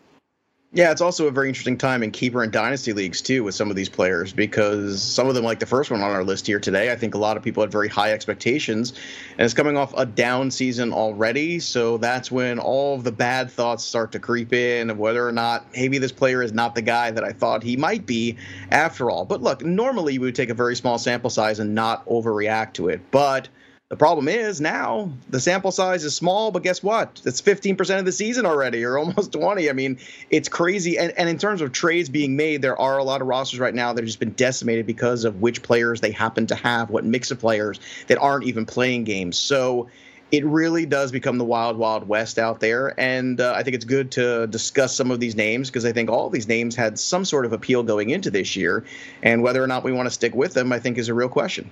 Yeah, 0.75 0.89
it's 0.89 1.01
also 1.01 1.27
a 1.27 1.31
very 1.31 1.49
interesting 1.49 1.77
time 1.77 2.01
in 2.01 2.09
keeper 2.09 2.41
and 2.41 2.51
dynasty 2.51 2.93
leagues 2.93 3.21
too 3.21 3.43
with 3.43 3.53
some 3.53 3.69
of 3.69 3.75
these 3.75 3.89
players 3.89 4.33
because 4.33 5.03
some 5.03 5.27
of 5.27 5.35
them, 5.35 5.43
like 5.43 5.59
the 5.59 5.67
first 5.67 5.91
one 5.91 6.01
on 6.01 6.09
our 6.09 6.23
list 6.23 6.47
here 6.47 6.59
today, 6.59 6.91
I 6.91 6.95
think 6.95 7.13
a 7.13 7.19
lot 7.19 7.37
of 7.37 7.43
people 7.43 7.61
had 7.61 7.71
very 7.71 7.87
high 7.87 8.11
expectations, 8.11 8.93
and 9.37 9.45
it's 9.45 9.53
coming 9.53 9.77
off 9.77 9.93
a 9.95 10.07
down 10.07 10.49
season 10.49 10.91
already. 10.91 11.59
So 11.59 11.97
that's 11.97 12.31
when 12.31 12.57
all 12.57 12.95
of 12.95 13.03
the 13.03 13.11
bad 13.11 13.51
thoughts 13.51 13.83
start 13.83 14.11
to 14.13 14.19
creep 14.19 14.51
in 14.51 14.89
of 14.89 14.97
whether 14.97 15.27
or 15.27 15.31
not 15.31 15.67
maybe 15.75 15.99
this 15.99 16.11
player 16.11 16.41
is 16.41 16.53
not 16.53 16.73
the 16.73 16.81
guy 16.81 17.11
that 17.11 17.23
I 17.23 17.33
thought 17.33 17.61
he 17.61 17.77
might 17.77 18.07
be 18.07 18.37
after 18.71 19.11
all. 19.11 19.25
But 19.25 19.43
look, 19.43 19.63
normally 19.63 20.17
we 20.17 20.25
would 20.25 20.35
take 20.35 20.49
a 20.49 20.55
very 20.55 20.75
small 20.75 20.97
sample 20.97 21.29
size 21.29 21.59
and 21.59 21.75
not 21.75 22.03
overreact 22.07 22.73
to 22.73 22.89
it, 22.89 22.99
but 23.11 23.47
the 23.93 23.97
problem 23.97 24.27
is 24.27 24.59
now 24.59 25.11
the 25.29 25.39
sample 25.39 25.71
size 25.71 26.03
is 26.03 26.15
small, 26.15 26.49
but 26.49 26.63
guess 26.63 26.81
what? 26.81 27.21
It's 27.25 27.43
15% 27.43 27.99
of 27.99 28.05
the 28.05 28.11
season 28.11 28.43
already, 28.43 28.83
or 28.83 28.97
almost 28.97 29.33
20. 29.33 29.69
I 29.69 29.73
mean, 29.73 29.99
it's 30.31 30.49
crazy. 30.49 30.97
And, 30.97 31.13
and 31.15 31.29
in 31.29 31.37
terms 31.37 31.61
of 31.61 31.71
trades 31.73 32.09
being 32.09 32.35
made, 32.35 32.63
there 32.63 32.75
are 32.75 32.97
a 32.97 33.03
lot 33.03 33.21
of 33.21 33.27
rosters 33.27 33.59
right 33.59 33.75
now 33.75 33.93
that 33.93 34.01
have 34.01 34.07
just 34.07 34.19
been 34.19 34.31
decimated 34.31 34.87
because 34.87 35.25
of 35.25 35.43
which 35.43 35.61
players 35.61 36.01
they 36.01 36.09
happen 36.09 36.47
to 36.47 36.55
have, 36.55 36.89
what 36.89 37.05
mix 37.05 37.29
of 37.29 37.37
players 37.37 37.79
that 38.07 38.17
aren't 38.17 38.45
even 38.45 38.65
playing 38.65 39.03
games. 39.03 39.37
So 39.37 39.89
it 40.31 40.43
really 40.43 40.87
does 40.87 41.11
become 41.11 41.37
the 41.37 41.45
wild, 41.45 41.77
wild 41.77 42.07
west 42.07 42.39
out 42.39 42.61
there. 42.61 42.99
And 42.99 43.39
uh, 43.39 43.53
I 43.55 43.61
think 43.61 43.75
it's 43.75 43.85
good 43.85 44.09
to 44.13 44.47
discuss 44.47 44.95
some 44.95 45.11
of 45.11 45.19
these 45.19 45.35
names 45.35 45.69
because 45.69 45.85
I 45.85 45.91
think 45.91 46.09
all 46.09 46.31
these 46.31 46.47
names 46.47 46.75
had 46.75 46.97
some 46.97 47.25
sort 47.25 47.45
of 47.45 47.53
appeal 47.53 47.83
going 47.83 48.09
into 48.09 48.31
this 48.31 48.55
year. 48.55 48.85
And 49.21 49.43
whether 49.43 49.63
or 49.63 49.67
not 49.67 49.83
we 49.83 49.91
want 49.91 50.07
to 50.07 50.11
stick 50.11 50.33
with 50.33 50.55
them, 50.55 50.73
I 50.73 50.79
think, 50.79 50.97
is 50.97 51.09
a 51.09 51.13
real 51.13 51.29
question. 51.29 51.69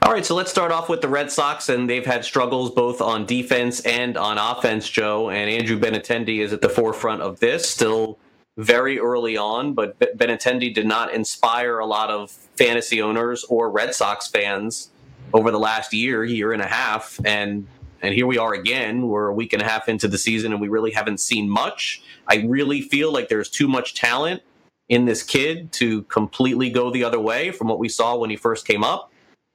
All 0.00 0.12
right, 0.12 0.24
so 0.24 0.36
let's 0.36 0.50
start 0.50 0.70
off 0.70 0.88
with 0.88 1.00
the 1.00 1.08
Red 1.08 1.30
Sox, 1.30 1.68
and 1.68 1.90
they've 1.90 2.06
had 2.06 2.24
struggles 2.24 2.70
both 2.70 3.00
on 3.00 3.26
defense 3.26 3.80
and 3.80 4.16
on 4.16 4.38
offense, 4.38 4.88
Joe. 4.88 5.28
And 5.28 5.50
Andrew 5.50 5.78
Benintendi 5.78 6.38
is 6.38 6.52
at 6.52 6.60
the 6.60 6.68
forefront 6.68 7.20
of 7.20 7.40
this, 7.40 7.68
still 7.68 8.18
very 8.56 9.00
early 9.00 9.36
on, 9.36 9.74
but 9.74 9.98
Benintendi 9.98 10.72
did 10.72 10.86
not 10.86 11.12
inspire 11.12 11.78
a 11.78 11.86
lot 11.86 12.10
of 12.10 12.30
fantasy 12.30 13.02
owners 13.02 13.44
or 13.44 13.70
Red 13.70 13.92
Sox 13.92 14.28
fans 14.28 14.90
over 15.32 15.50
the 15.50 15.58
last 15.58 15.92
year, 15.92 16.24
year 16.24 16.52
and 16.52 16.62
a 16.62 16.66
half, 16.66 17.20
and 17.24 17.66
and 18.00 18.14
here 18.14 18.28
we 18.28 18.38
are 18.38 18.54
again. 18.54 19.08
We're 19.08 19.26
a 19.26 19.34
week 19.34 19.52
and 19.52 19.60
a 19.60 19.64
half 19.64 19.88
into 19.88 20.06
the 20.06 20.18
season, 20.18 20.52
and 20.52 20.60
we 20.60 20.68
really 20.68 20.92
haven't 20.92 21.18
seen 21.18 21.50
much. 21.50 22.00
I 22.28 22.44
really 22.46 22.80
feel 22.80 23.12
like 23.12 23.28
there's 23.28 23.50
too 23.50 23.66
much 23.66 23.94
talent 23.94 24.42
in 24.88 25.04
this 25.04 25.24
kid 25.24 25.72
to 25.72 26.02
completely 26.04 26.70
go 26.70 26.92
the 26.92 27.02
other 27.02 27.18
way 27.18 27.50
from 27.50 27.66
what 27.66 27.80
we 27.80 27.88
saw 27.88 28.16
when 28.16 28.30
he 28.30 28.36
first 28.36 28.64
came 28.66 28.84
up. 28.84 29.07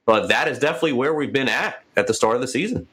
But 0.06 0.28
that 0.28 0.48
is 0.48 0.58
definitely 0.58 0.92
where 0.92 1.14
we've 1.14 1.32
been 1.32 1.48
at 1.48 1.82
at 1.96 2.06
the 2.06 2.14
start 2.14 2.34
of 2.34 2.40
the 2.40 2.48
season. 2.48 2.86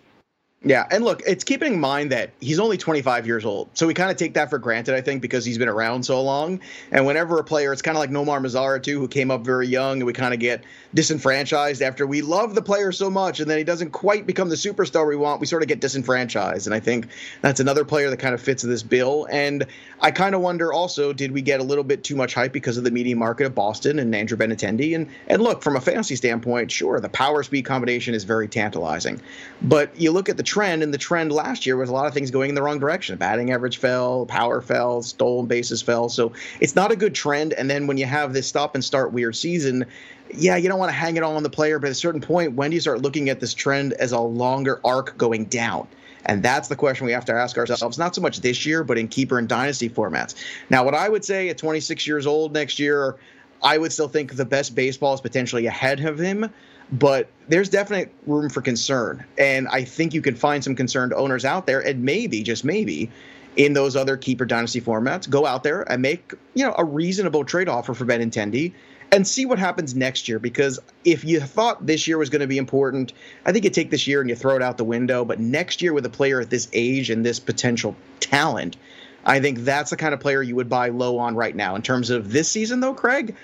Yeah, 0.64 0.86
and 0.92 1.04
look, 1.04 1.24
it's 1.26 1.44
keeping 1.44 1.74
in 1.74 1.80
mind 1.80 2.12
that 2.12 2.30
he's 2.40 2.60
only 2.60 2.78
25 2.78 3.26
years 3.26 3.46
old. 3.46 3.70
So 3.74 3.88
we 3.88 3.96
kind 3.96 4.12
of 4.12 4.18
take 4.18 4.36
that 4.36 4.52
for 4.52 4.60
granted, 4.60 4.94
I 4.94 5.02
think, 5.02 5.20
because 5.20 5.44
he's 5.44 5.58
been 5.58 5.68
around 5.68 6.04
so 6.04 6.22
long. 6.22 6.60
And 6.92 7.08
whenever 7.08 7.40
a 7.40 7.44
player, 7.44 7.74
it's 7.74 7.82
kind 7.82 7.98
of 7.98 8.00
like 8.00 8.12
Nomar 8.12 8.40
Mazara, 8.40 8.82
too, 8.82 9.00
who 9.00 9.08
came 9.08 9.32
up 9.32 9.44
very 9.44 9.68
young, 9.68 9.94
and 9.94 10.06
we 10.06 10.14
kind 10.14 10.36
of 10.36 10.40
get 10.40 10.64
disenfranchised 10.94 11.82
after 11.82 12.06
we 12.06 12.22
love 12.22 12.54
the 12.54 12.62
player 12.62 12.92
so 12.92 13.10
much, 13.10 13.40
and 13.40 13.50
then 13.50 13.58
he 13.58 13.64
doesn't 13.64 13.90
quite 13.90 14.28
become 14.28 14.50
the 14.50 14.56
superstar 14.56 15.08
we 15.08 15.16
want. 15.16 15.42
We 15.42 15.48
sort 15.48 15.64
of 15.64 15.68
get 15.68 15.80
disenfranchised. 15.80 16.68
And 16.68 16.76
I 16.76 16.80
think 16.80 17.08
that's 17.42 17.60
another 17.60 17.84
player 17.84 18.12
that 18.12 18.18
kind 18.18 18.36
of 18.36 18.42
fits 18.42 18.62
this 18.62 18.84
bill. 18.84 19.28
And 19.32 19.66
I 20.00 20.12
kind 20.12 20.36
of 20.36 20.42
wonder 20.42 20.72
also, 20.72 21.12
did 21.12 21.32
we 21.32 21.42
get 21.42 21.60
a 21.60 21.64
little 21.64 21.84
bit 21.84 22.04
too 22.04 22.16
much 22.16 22.36
hype 22.36 22.54
because 22.54 22.78
of 22.78 22.84
the 22.84 22.92
media 22.92 23.16
market 23.16 23.48
of 23.48 23.56
Boston 23.56 23.98
and 23.98 24.14
Andrew 24.14 24.38
Benintendi? 24.38 24.94
And, 24.94 25.10
and 25.26 25.42
look, 25.42 25.64
from 25.64 25.76
a 25.76 25.82
fantasy 25.82 26.16
standpoint, 26.16 26.72
sure, 26.72 27.00
the 27.00 27.10
power 27.10 27.42
speed 27.42 27.64
combination 27.66 28.14
is 28.14 28.26
very 28.26 28.48
tantalizing. 28.48 29.20
But 29.64 30.00
you 30.00 30.12
look 30.12 30.30
at 30.30 30.38
the 30.38 30.51
trend, 30.52 30.84
and 30.84 30.94
the 30.94 30.98
trend 30.98 31.32
last 31.32 31.66
year 31.66 31.78
was 31.78 31.90
a 31.90 31.94
lot 31.94 32.08
of 32.08 32.14
things 32.14 32.30
going 32.30 32.50
in 32.50 32.56
the 32.56 32.62
wrong 32.62 32.78
direction. 32.78 33.16
Batting 33.16 33.52
average 33.54 33.78
fell, 33.78 34.26
power 34.26 34.62
fell, 34.62 35.02
stolen 35.02 35.46
bases 35.46 35.82
fell. 35.82 36.10
So 36.10 36.34
it's 36.60 36.76
not 36.76 36.92
a 36.92 36.98
good 36.98 37.16
trend. 37.16 37.54
And 37.54 37.70
then 37.70 37.88
when 37.88 37.98
you 37.98 38.06
have 38.06 38.34
this 38.34 38.48
stop 38.48 38.76
and 38.76 38.84
start 38.84 39.14
weird 39.14 39.34
season, 39.36 39.86
yeah, 40.34 40.58
you 40.58 40.68
don't 40.68 40.78
want 40.78 40.90
to 40.90 40.96
hang 40.96 41.16
it 41.16 41.24
all 41.24 41.38
on 41.38 41.44
the 41.44 41.50
player, 41.50 41.80
but 41.80 41.88
at 41.88 41.92
a 41.92 41.96
certain 41.96 42.20
point, 42.20 42.54
when 42.54 42.72
do 42.72 42.76
you 42.76 42.82
start 42.82 43.02
looking 43.02 43.30
at 43.30 43.40
this 43.40 43.54
trend 43.54 43.94
as 43.94 44.12
a 44.12 44.20
longer 44.20 44.82
arc 44.84 45.18
going 45.18 45.46
down? 45.46 45.88
And 46.26 46.44
that's 46.44 46.68
the 46.68 46.76
question 46.76 47.06
we 47.06 47.14
have 47.14 47.26
to 47.26 47.34
ask 47.34 47.58
ourselves, 47.58 47.98
not 47.98 48.14
so 48.14 48.22
much 48.22 48.42
this 48.42 48.66
year, 48.66 48.84
but 48.84 48.98
in 48.98 49.08
keeper 49.08 49.40
and 49.40 49.48
dynasty 49.48 49.90
formats. 49.90 50.36
Now, 50.70 50.84
what 50.84 50.94
I 50.94 51.08
would 51.08 51.24
say 51.24 51.48
at 51.48 51.58
26 51.58 52.06
years 52.06 52.28
old 52.28 52.54
next 52.54 52.78
year, 52.78 53.16
I 53.64 53.78
would 53.78 53.94
still 53.94 54.10
think 54.10 54.36
the 54.36 54.46
best 54.46 54.76
baseball 54.76 55.14
is 55.14 55.22
potentially 55.22 55.66
ahead 55.66 56.02
of 56.02 56.20
him 56.20 56.52
but 56.92 57.30
there's 57.48 57.70
definite 57.70 58.14
room 58.28 58.50
for 58.50 58.62
concern. 58.62 59.26
And 59.38 59.68
I 59.70 59.84
think 59.84 60.14
you 60.14 60.22
can 60.22 60.36
find 60.36 60.64
some 60.64 60.76
concerned 60.76 61.14
owners 61.14 61.46
out 61.46 61.66
there, 61.68 61.80
and 61.80 62.04
maybe, 62.04 62.44
just 62.44 62.64
maybe, 62.66 63.10
in 63.56 63.74
those 63.74 63.96
other 63.96 64.18
keeper 64.18 64.46
dynasty 64.46 64.82
formats, 64.82 65.30
go 65.30 65.46
out 65.46 65.64
there 65.64 65.90
and 65.92 66.02
make 66.02 66.34
you 66.54 66.66
know 66.66 66.76
a 66.78 66.84
reasonable 66.84 67.44
trade 67.44 67.70
offer 67.70 67.94
for 67.94 68.06
Benintendi 68.06 68.74
and 69.12 69.28
see 69.28 69.46
what 69.46 69.60
happens 69.60 69.94
next 69.94 70.28
year. 70.28 70.40
Because 70.40 70.80
if 71.04 71.24
you 71.24 71.40
thought 71.40 71.86
this 71.86 72.08
year 72.08 72.18
was 72.18 72.30
going 72.30 72.42
to 72.42 72.48
be 72.48 72.58
important, 72.58 73.14
I 73.46 73.52
think 73.52 73.66
you 73.66 73.70
take 73.70 73.92
this 73.92 74.08
year 74.08 74.22
and 74.22 74.30
you 74.30 74.36
throw 74.36 74.56
it 74.56 74.62
out 74.62 74.78
the 74.78 74.84
window. 74.84 75.26
But 75.26 75.40
next 75.40 75.82
year, 75.82 75.94
with 75.94 76.06
a 76.06 76.10
player 76.10 76.40
at 76.40 76.50
this 76.50 76.70
age 76.74 77.10
and 77.10 77.26
this 77.26 77.40
potential 77.40 77.96
talent, 78.20 78.78
I 79.26 79.40
think 79.40 79.60
that's 79.60 79.90
the 79.90 79.98
kind 79.98 80.14
of 80.14 80.20
player 80.20 80.42
you 80.42 80.56
would 80.56 80.70
buy 80.70 80.90
low 80.90 81.20
on 81.20 81.36
right 81.36 81.56
now. 81.56 81.76
In 81.76 81.82
terms 81.82 82.10
of 82.10 82.32
this 82.32 82.50
season, 82.50 82.80
though, 82.80 82.94
Craig, 82.94 83.36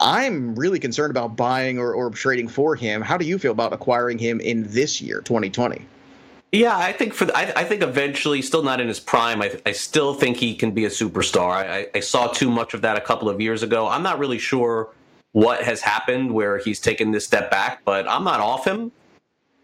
I'm 0.00 0.54
really 0.54 0.78
concerned 0.78 1.10
about 1.10 1.36
buying 1.36 1.78
or, 1.78 1.94
or 1.94 2.10
trading 2.10 2.48
for 2.48 2.74
him. 2.74 3.02
How 3.02 3.16
do 3.16 3.24
you 3.24 3.38
feel 3.38 3.52
about 3.52 3.72
acquiring 3.72 4.18
him 4.18 4.40
in 4.40 4.64
this 4.72 5.00
year, 5.00 5.20
2020? 5.20 5.86
Yeah, 6.52 6.76
I 6.76 6.92
think 6.92 7.12
for 7.12 7.24
the, 7.26 7.36
I, 7.36 7.52
I, 7.60 7.64
think 7.64 7.82
eventually, 7.82 8.40
still 8.40 8.62
not 8.62 8.80
in 8.80 8.88
his 8.88 9.00
prime. 9.00 9.42
I, 9.42 9.60
I 9.66 9.72
still 9.72 10.14
think 10.14 10.36
he 10.36 10.54
can 10.54 10.70
be 10.70 10.84
a 10.84 10.88
superstar. 10.88 11.50
I, 11.50 11.88
I, 11.94 12.00
saw 12.00 12.28
too 12.28 12.50
much 12.50 12.72
of 12.72 12.82
that 12.82 12.96
a 12.96 13.00
couple 13.00 13.28
of 13.28 13.40
years 13.40 13.62
ago. 13.62 13.88
I'm 13.88 14.02
not 14.02 14.18
really 14.18 14.38
sure 14.38 14.90
what 15.32 15.62
has 15.64 15.80
happened 15.80 16.32
where 16.32 16.58
he's 16.58 16.80
taken 16.80 17.10
this 17.10 17.26
step 17.26 17.50
back, 17.50 17.84
but 17.84 18.08
I'm 18.08 18.24
not 18.24 18.40
off 18.40 18.66
him. 18.66 18.92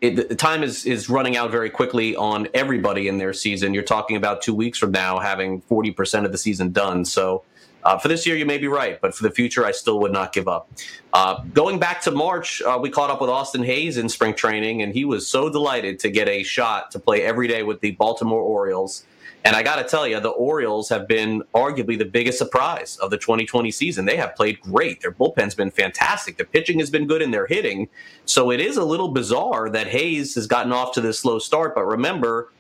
It, 0.01 0.29
the 0.29 0.35
time 0.35 0.65
is 0.65 0.85
is 0.85 1.09
running 1.09 1.37
out 1.37 1.53
very 1.53 1.71
quickly 1.71 2.17
on 2.17 2.49
everybody 2.53 3.07
in 3.07 3.19
their 3.19 3.33
season. 3.33 3.73
You're 3.73 3.85
talking 3.85 4.17
about 4.17 4.43
two 4.43 4.55
weeks 4.55 4.77
from 4.77 4.91
now 4.91 5.21
having 5.21 5.63
40% 5.63 6.25
of 6.25 6.33
the 6.33 6.39
season 6.39 6.73
done. 6.73 7.05
So 7.05 7.45
uh, 7.85 7.99
for 7.99 8.09
this 8.09 8.27
year, 8.27 8.37
you 8.37 8.47
may 8.47 8.59
be 8.59 8.69
right, 8.69 9.01
but 9.01 9.15
for 9.15 9.23
the 9.23 9.31
future, 9.31 9.65
I 9.65 9.73
still 9.73 9.99
would 10.01 10.13
not 10.13 10.33
give 10.33 10.49
up. 10.49 10.71
Uh, 11.13 11.43
going 11.53 11.79
back 11.79 12.01
to 12.03 12.11
March, 12.11 12.63
uh, 12.63 12.79
we 12.81 12.91
caught 12.91 13.11
up 13.11 13.21
with 13.21 13.31
Austin 13.31 13.63
Hays 13.63 13.99
in 13.99 14.09
spring 14.09 14.35
training, 14.35 14.83
and 14.83 14.93
he 14.93 15.05
was 15.05 15.27
so 15.27 15.49
delighted 15.49 15.99
to 16.01 16.11
get 16.11 16.29
a 16.29 16.43
shot 16.43 16.91
to 16.93 16.99
play 16.99 17.23
every 17.23 17.49
day 17.49 17.63
with 17.63 17.81
the 17.81 17.93
Baltimore 17.93 18.41
Orioles. 18.41 19.05
And 19.45 19.57
I 19.57 19.65
got 19.65 19.77
to 19.77 19.85
tell 19.85 20.07
you, 20.07 20.21
the 20.21 20.29
Orioles 20.29 20.89
have 20.89 21.09
been 21.09 21.43
arguably 21.53 21.99
the 21.99 22.05
biggest 22.05 22.39
surprise 22.39 22.97
of 22.99 23.11
the 23.11 23.19
2020 23.19 23.73
season. 23.73 24.05
They 24.05 24.17
have 24.17 24.37
played 24.37 24.61
great. 24.61 25.01
Their 25.01 25.11
bullpen's 25.11 25.57
been 25.57 25.73
fantastic. 25.73 26.37
The 26.37 26.45
pitching 26.45 26.79
has 26.79 26.91
been 26.91 27.09
good, 27.09 27.23
and 27.23 27.35
their 27.35 27.47
hitting. 27.47 27.89
So 28.25 28.53
it 28.53 28.61
is 28.61 28.77
a 28.77 28.85
little 28.85 29.09
bizarre 29.09 29.69
that 29.71 29.89
Hays 29.89 30.37
has 30.37 30.47
gotten 30.47 30.73
off 30.73 30.93
to 30.93 31.01
this 31.01 31.19
slow 31.19 31.41
start. 31.41 31.75
But 31.75 31.87
remember, 31.87 32.53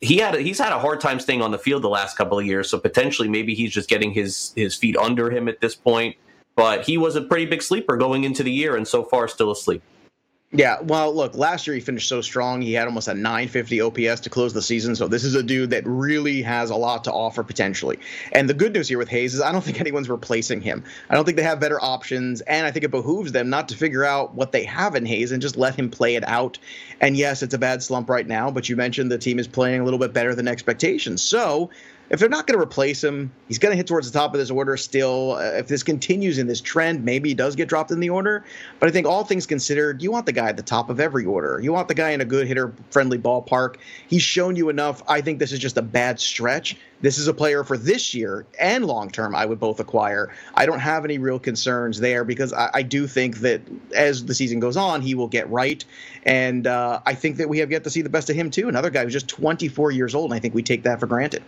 he 0.00 0.18
had 0.18 0.34
a, 0.34 0.40
he's 0.40 0.58
had 0.58 0.72
a 0.72 0.78
hard 0.78 1.00
time 1.00 1.18
staying 1.18 1.42
on 1.42 1.50
the 1.50 1.58
field 1.58 1.82
the 1.82 1.88
last 1.88 2.16
couple 2.16 2.38
of 2.38 2.46
years. 2.46 2.70
So 2.70 2.78
potentially, 2.78 3.28
maybe 3.28 3.54
he's 3.54 3.72
just 3.72 3.88
getting 3.88 4.12
his 4.12 4.52
his 4.54 4.74
feet 4.74 4.96
under 4.96 5.30
him 5.30 5.48
at 5.48 5.60
this 5.60 5.74
point. 5.74 6.16
But 6.54 6.84
he 6.84 6.98
was 6.98 7.14
a 7.14 7.22
pretty 7.22 7.46
big 7.46 7.62
sleeper 7.62 7.96
going 7.96 8.24
into 8.24 8.42
the 8.42 8.50
year, 8.50 8.76
and 8.76 8.86
so 8.86 9.04
far 9.04 9.28
still 9.28 9.50
asleep. 9.50 9.82
Yeah, 10.50 10.80
well, 10.80 11.14
look, 11.14 11.34
last 11.34 11.66
year 11.66 11.74
he 11.74 11.80
finished 11.80 12.08
so 12.08 12.22
strong. 12.22 12.62
He 12.62 12.72
had 12.72 12.86
almost 12.86 13.06
a 13.06 13.12
950 13.12 13.82
OPS 13.82 14.20
to 14.22 14.30
close 14.30 14.54
the 14.54 14.62
season. 14.62 14.96
So 14.96 15.06
this 15.06 15.22
is 15.22 15.34
a 15.34 15.42
dude 15.42 15.70
that 15.70 15.82
really 15.84 16.40
has 16.40 16.70
a 16.70 16.74
lot 16.74 17.04
to 17.04 17.12
offer 17.12 17.44
potentially. 17.44 17.98
And 18.32 18.48
the 18.48 18.54
good 18.54 18.72
news 18.72 18.88
here 18.88 18.96
with 18.96 19.10
Hays 19.10 19.34
is 19.34 19.42
I 19.42 19.52
don't 19.52 19.62
think 19.64 19.78
anyone's 19.78 20.08
replacing 20.08 20.62
him. 20.62 20.84
I 21.10 21.14
don't 21.14 21.26
think 21.26 21.36
they 21.36 21.42
have 21.42 21.60
better 21.60 21.78
options. 21.78 22.40
And 22.40 22.66
I 22.66 22.70
think 22.70 22.86
it 22.86 22.90
behooves 22.90 23.32
them 23.32 23.50
not 23.50 23.68
to 23.68 23.76
figure 23.76 24.04
out 24.04 24.34
what 24.34 24.52
they 24.52 24.64
have 24.64 24.94
in 24.94 25.04
Hays 25.04 25.32
and 25.32 25.42
just 25.42 25.58
let 25.58 25.74
him 25.74 25.90
play 25.90 26.14
it 26.14 26.26
out. 26.26 26.58
And 26.98 27.14
yes, 27.14 27.42
it's 27.42 27.52
a 27.52 27.58
bad 27.58 27.82
slump 27.82 28.08
right 28.08 28.26
now, 28.26 28.50
but 28.50 28.70
you 28.70 28.76
mentioned 28.76 29.12
the 29.12 29.18
team 29.18 29.38
is 29.38 29.46
playing 29.46 29.82
a 29.82 29.84
little 29.84 29.98
bit 29.98 30.14
better 30.14 30.34
than 30.34 30.48
expectations. 30.48 31.20
So 31.20 31.68
if 32.10 32.18
they're 32.18 32.28
not 32.28 32.46
going 32.46 32.58
to 32.58 32.62
replace 32.62 33.04
him, 33.04 33.30
he's 33.48 33.58
going 33.58 33.72
to 33.72 33.76
hit 33.76 33.86
towards 33.86 34.10
the 34.10 34.18
top 34.18 34.32
of 34.32 34.40
this 34.40 34.50
order 34.50 34.76
still. 34.76 35.32
Uh, 35.32 35.58
if 35.58 35.68
this 35.68 35.82
continues 35.82 36.38
in 36.38 36.46
this 36.46 36.60
trend, 36.60 37.04
maybe 37.04 37.28
he 37.28 37.34
does 37.34 37.54
get 37.54 37.68
dropped 37.68 37.90
in 37.90 38.00
the 38.00 38.08
order. 38.08 38.44
But 38.80 38.88
I 38.88 38.92
think 38.92 39.06
all 39.06 39.24
things 39.24 39.46
considered, 39.46 40.02
you 40.02 40.10
want 40.10 40.24
the 40.24 40.32
guy 40.32 40.48
at 40.48 40.56
the 40.56 40.62
top 40.62 40.88
of 40.88 41.00
every 41.00 41.26
order. 41.26 41.60
You 41.60 41.72
want 41.72 41.88
the 41.88 41.94
guy 41.94 42.10
in 42.10 42.20
a 42.22 42.24
good 42.24 42.46
hitter 42.46 42.72
friendly 42.90 43.18
ballpark. 43.18 43.76
He's 44.06 44.22
shown 44.22 44.56
you 44.56 44.70
enough. 44.70 45.02
I 45.06 45.20
think 45.20 45.38
this 45.38 45.52
is 45.52 45.58
just 45.58 45.76
a 45.76 45.82
bad 45.82 46.18
stretch. 46.18 46.76
This 47.00 47.18
is 47.18 47.28
a 47.28 47.34
player 47.34 47.62
for 47.62 47.76
this 47.76 48.14
year 48.14 48.44
and 48.58 48.84
long 48.84 49.10
term, 49.10 49.34
I 49.34 49.44
would 49.44 49.60
both 49.60 49.78
acquire. 49.78 50.34
I 50.54 50.66
don't 50.66 50.80
have 50.80 51.04
any 51.04 51.18
real 51.18 51.38
concerns 51.38 52.00
there 52.00 52.24
because 52.24 52.52
I, 52.52 52.70
I 52.74 52.82
do 52.82 53.06
think 53.06 53.38
that 53.38 53.60
as 53.94 54.24
the 54.24 54.34
season 54.34 54.60
goes 54.60 54.76
on, 54.76 55.02
he 55.02 55.14
will 55.14 55.28
get 55.28 55.48
right. 55.50 55.84
And 56.24 56.66
uh, 56.66 57.00
I 57.06 57.14
think 57.14 57.36
that 57.36 57.48
we 57.48 57.58
have 57.58 57.70
yet 57.70 57.84
to 57.84 57.90
see 57.90 58.02
the 58.02 58.08
best 58.08 58.30
of 58.30 58.36
him, 58.36 58.50
too. 58.50 58.68
Another 58.68 58.90
guy 58.90 59.04
who's 59.04 59.12
just 59.12 59.28
24 59.28 59.92
years 59.92 60.14
old, 60.14 60.30
and 60.30 60.36
I 60.36 60.40
think 60.40 60.54
we 60.54 60.62
take 60.62 60.82
that 60.84 60.98
for 60.98 61.06
granted. 61.06 61.42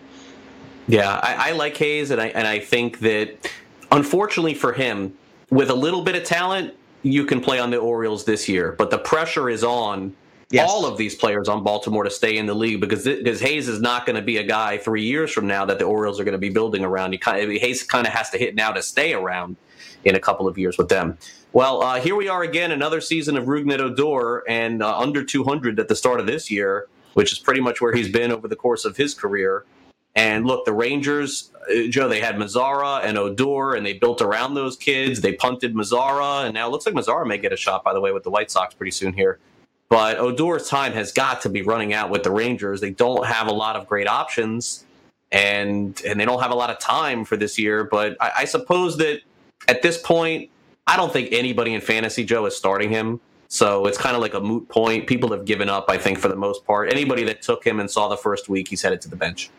Yeah, 0.91 1.21
I, 1.23 1.51
I 1.51 1.53
like 1.53 1.77
Hays, 1.77 2.11
and 2.11 2.21
I 2.21 2.29
and 2.29 2.49
I 2.49 2.59
think 2.59 2.99
that 3.01 3.49
unfortunately 3.93 4.55
for 4.55 4.73
him, 4.73 5.15
with 5.51 5.71
a 5.71 5.75
little 5.75 6.03
bit 6.03 6.17
of 6.17 6.25
talent, 6.25 6.75
you 7.03 7.25
can 7.25 7.41
play 7.41 7.61
on 7.61 7.71
the 7.71 7.77
Orioles 7.77 8.25
this 8.25 8.49
year. 8.49 8.73
But 8.73 8.91
the 8.91 8.99
pressure 8.99 9.49
is 9.49 9.63
on 9.63 10.15
yes. 10.51 10.69
all 10.69 10.85
of 10.87 10.99
these 10.99 11.15
players 11.15 11.49
on 11.49 11.63
Baltimore 11.63 12.03
to 12.03 12.11
stay 12.11 12.39
in 12.39 12.47
the 12.47 12.55
league 12.55 12.81
because 12.81 13.05
because 13.05 13.41
Hays 13.41 13.69
is 13.69 13.81
not 13.81 14.05
going 14.05 14.17
to 14.17 14.23
be 14.23 14.39
a 14.39 14.43
guy 14.43 14.79
three 14.79 15.05
years 15.05 15.31
from 15.31 15.47
now 15.47 15.65
that 15.65 15.79
the 15.79 15.85
Orioles 15.85 16.19
are 16.19 16.25
going 16.25 16.33
to 16.33 16.39
be 16.39 16.51
building 16.51 16.85
around. 16.85 17.19
Kind 17.21 17.45
of, 17.45 17.61
Hays 17.61 17.85
kind 17.85 18.05
of 18.05 18.13
has 18.13 18.31
to 18.31 18.39
hit 18.39 18.57
now 18.57 18.73
to 18.73 18.83
stay 18.83 19.15
around 19.15 19.57
in 20.05 20.17
a 20.17 20.21
couple 20.21 20.49
of 20.49 20.59
years 20.59 20.77
with 20.77 20.89
them. 20.89 21.17
Well, 21.53 21.83
uh, 21.83 22.01
here 22.01 22.17
we 22.17 22.29
are 22.29 22.43
again, 22.43 22.73
another 22.73 23.01
season 23.01 23.37
of 23.37 23.45
Rougned 23.45 23.79
Odor, 23.81 24.43
and 24.49 24.83
uh, 24.83 24.99
under 24.99 25.25
200 25.25 25.79
at 25.79 25.87
the 25.87 25.97
start 25.97 26.19
of 26.19 26.27
this 26.27 26.51
year, 26.51 26.89
which 27.15 27.33
is 27.33 27.39
pretty 27.39 27.61
much 27.61 27.81
where 27.81 27.93
he's 27.93 28.09
been 28.09 28.33
over 28.33 28.49
the 28.49 28.57
course 28.57 28.85
of 28.85 28.97
his 28.97 29.15
career. 29.15 29.65
And 30.15 30.45
look, 30.45 30.65
the 30.65 30.73
Rangers, 30.73 31.53
uh, 31.71 31.87
Joe, 31.89 32.09
they 32.09 32.21
had 32.21 32.37
Mazara 32.37 33.05
and 33.05 33.17
Odor, 33.17 33.75
and 33.75 33.87
they 33.87 33.93
built 33.93 34.21
around 34.21 34.55
those 34.55 34.77
kids. 34.77 35.21
They 35.21 35.35
punted 35.35 35.75
Mazara, 35.75 36.45
and 36.45 36.55
now 36.55 36.67
it 36.67 36.71
looks 36.71 36.85
like 36.87 36.95
Mazara 36.95 37.27
may 37.27 37.39
get 37.39 37.53
a 37.53 37.57
shot, 37.57 37.85
by 37.85 37.93
the 37.93 38.01
way, 38.01 38.13
with 38.13 38.25
the 38.25 38.31
White 38.31 38.51
Sox 38.51 38.75
pretty 38.75 38.91
soon 38.91 39.13
here. 39.13 39.39
But 39.89 40.19
Odor's 40.19 40.69
time 40.69 40.93
has 40.93 41.13
got 41.13 41.43
to 41.43 41.49
be 41.49 41.63
running 41.63 41.93
out 41.93 42.11
with 42.11 42.23
the 42.23 42.31
Rangers. 42.31 42.81
They 42.81 42.91
don't 42.91 43.27
have 43.27 43.49
a 43.49 43.53
lot 43.53 43.77
of 43.77 43.89
great 43.89 44.09
options, 44.09 44.85
and 45.33 46.01
and 46.05 46.19
they 46.19 46.25
don't 46.25 46.41
have 46.41 46.53
a 46.53 46.57
lot 46.57 46.71
of 46.71 46.79
time 46.79 47.25
for 47.25 47.37
this 47.37 47.59
year. 47.59 47.85
But 47.85 48.17
I, 48.21 48.33
I 48.39 48.45
suppose 48.45 48.97
that 48.99 49.21
at 49.69 49.83
this 49.83 50.01
point, 50.01 50.51
I 50.87 50.97
don't 50.97 51.13
think 51.13 51.29
anybody 51.33 51.75
in 51.75 51.81
fantasy, 51.81 52.25
Joe, 52.25 52.47
is 52.47 52.57
starting 52.57 52.91
him. 52.91 53.21
So 53.49 53.87
it's 53.87 53.99
kind 53.99 54.15
of 54.15 54.23
like 54.23 54.35
a 54.35 54.41
moot 54.41 54.69
point. 54.69 55.09
People 55.09 55.33
have 55.33 55.45
given 55.45 55.69
up, 55.69 55.87
I 55.89 55.99
think, 55.99 56.19
for 56.19 56.29
the 56.29 56.37
most 56.37 56.65
part. 56.65 56.93
Anybody 56.93 57.25
that 57.25 57.43
took 57.43 57.67
him 57.67 57.81
and 57.81 57.91
saw 57.91 58.09
the 58.09 58.17
first 58.17 58.49
week, 58.49 58.69
he's 58.69 58.81
headed 58.83 59.01
to 59.03 59.09
the 59.09 59.17
bench. 59.17 59.51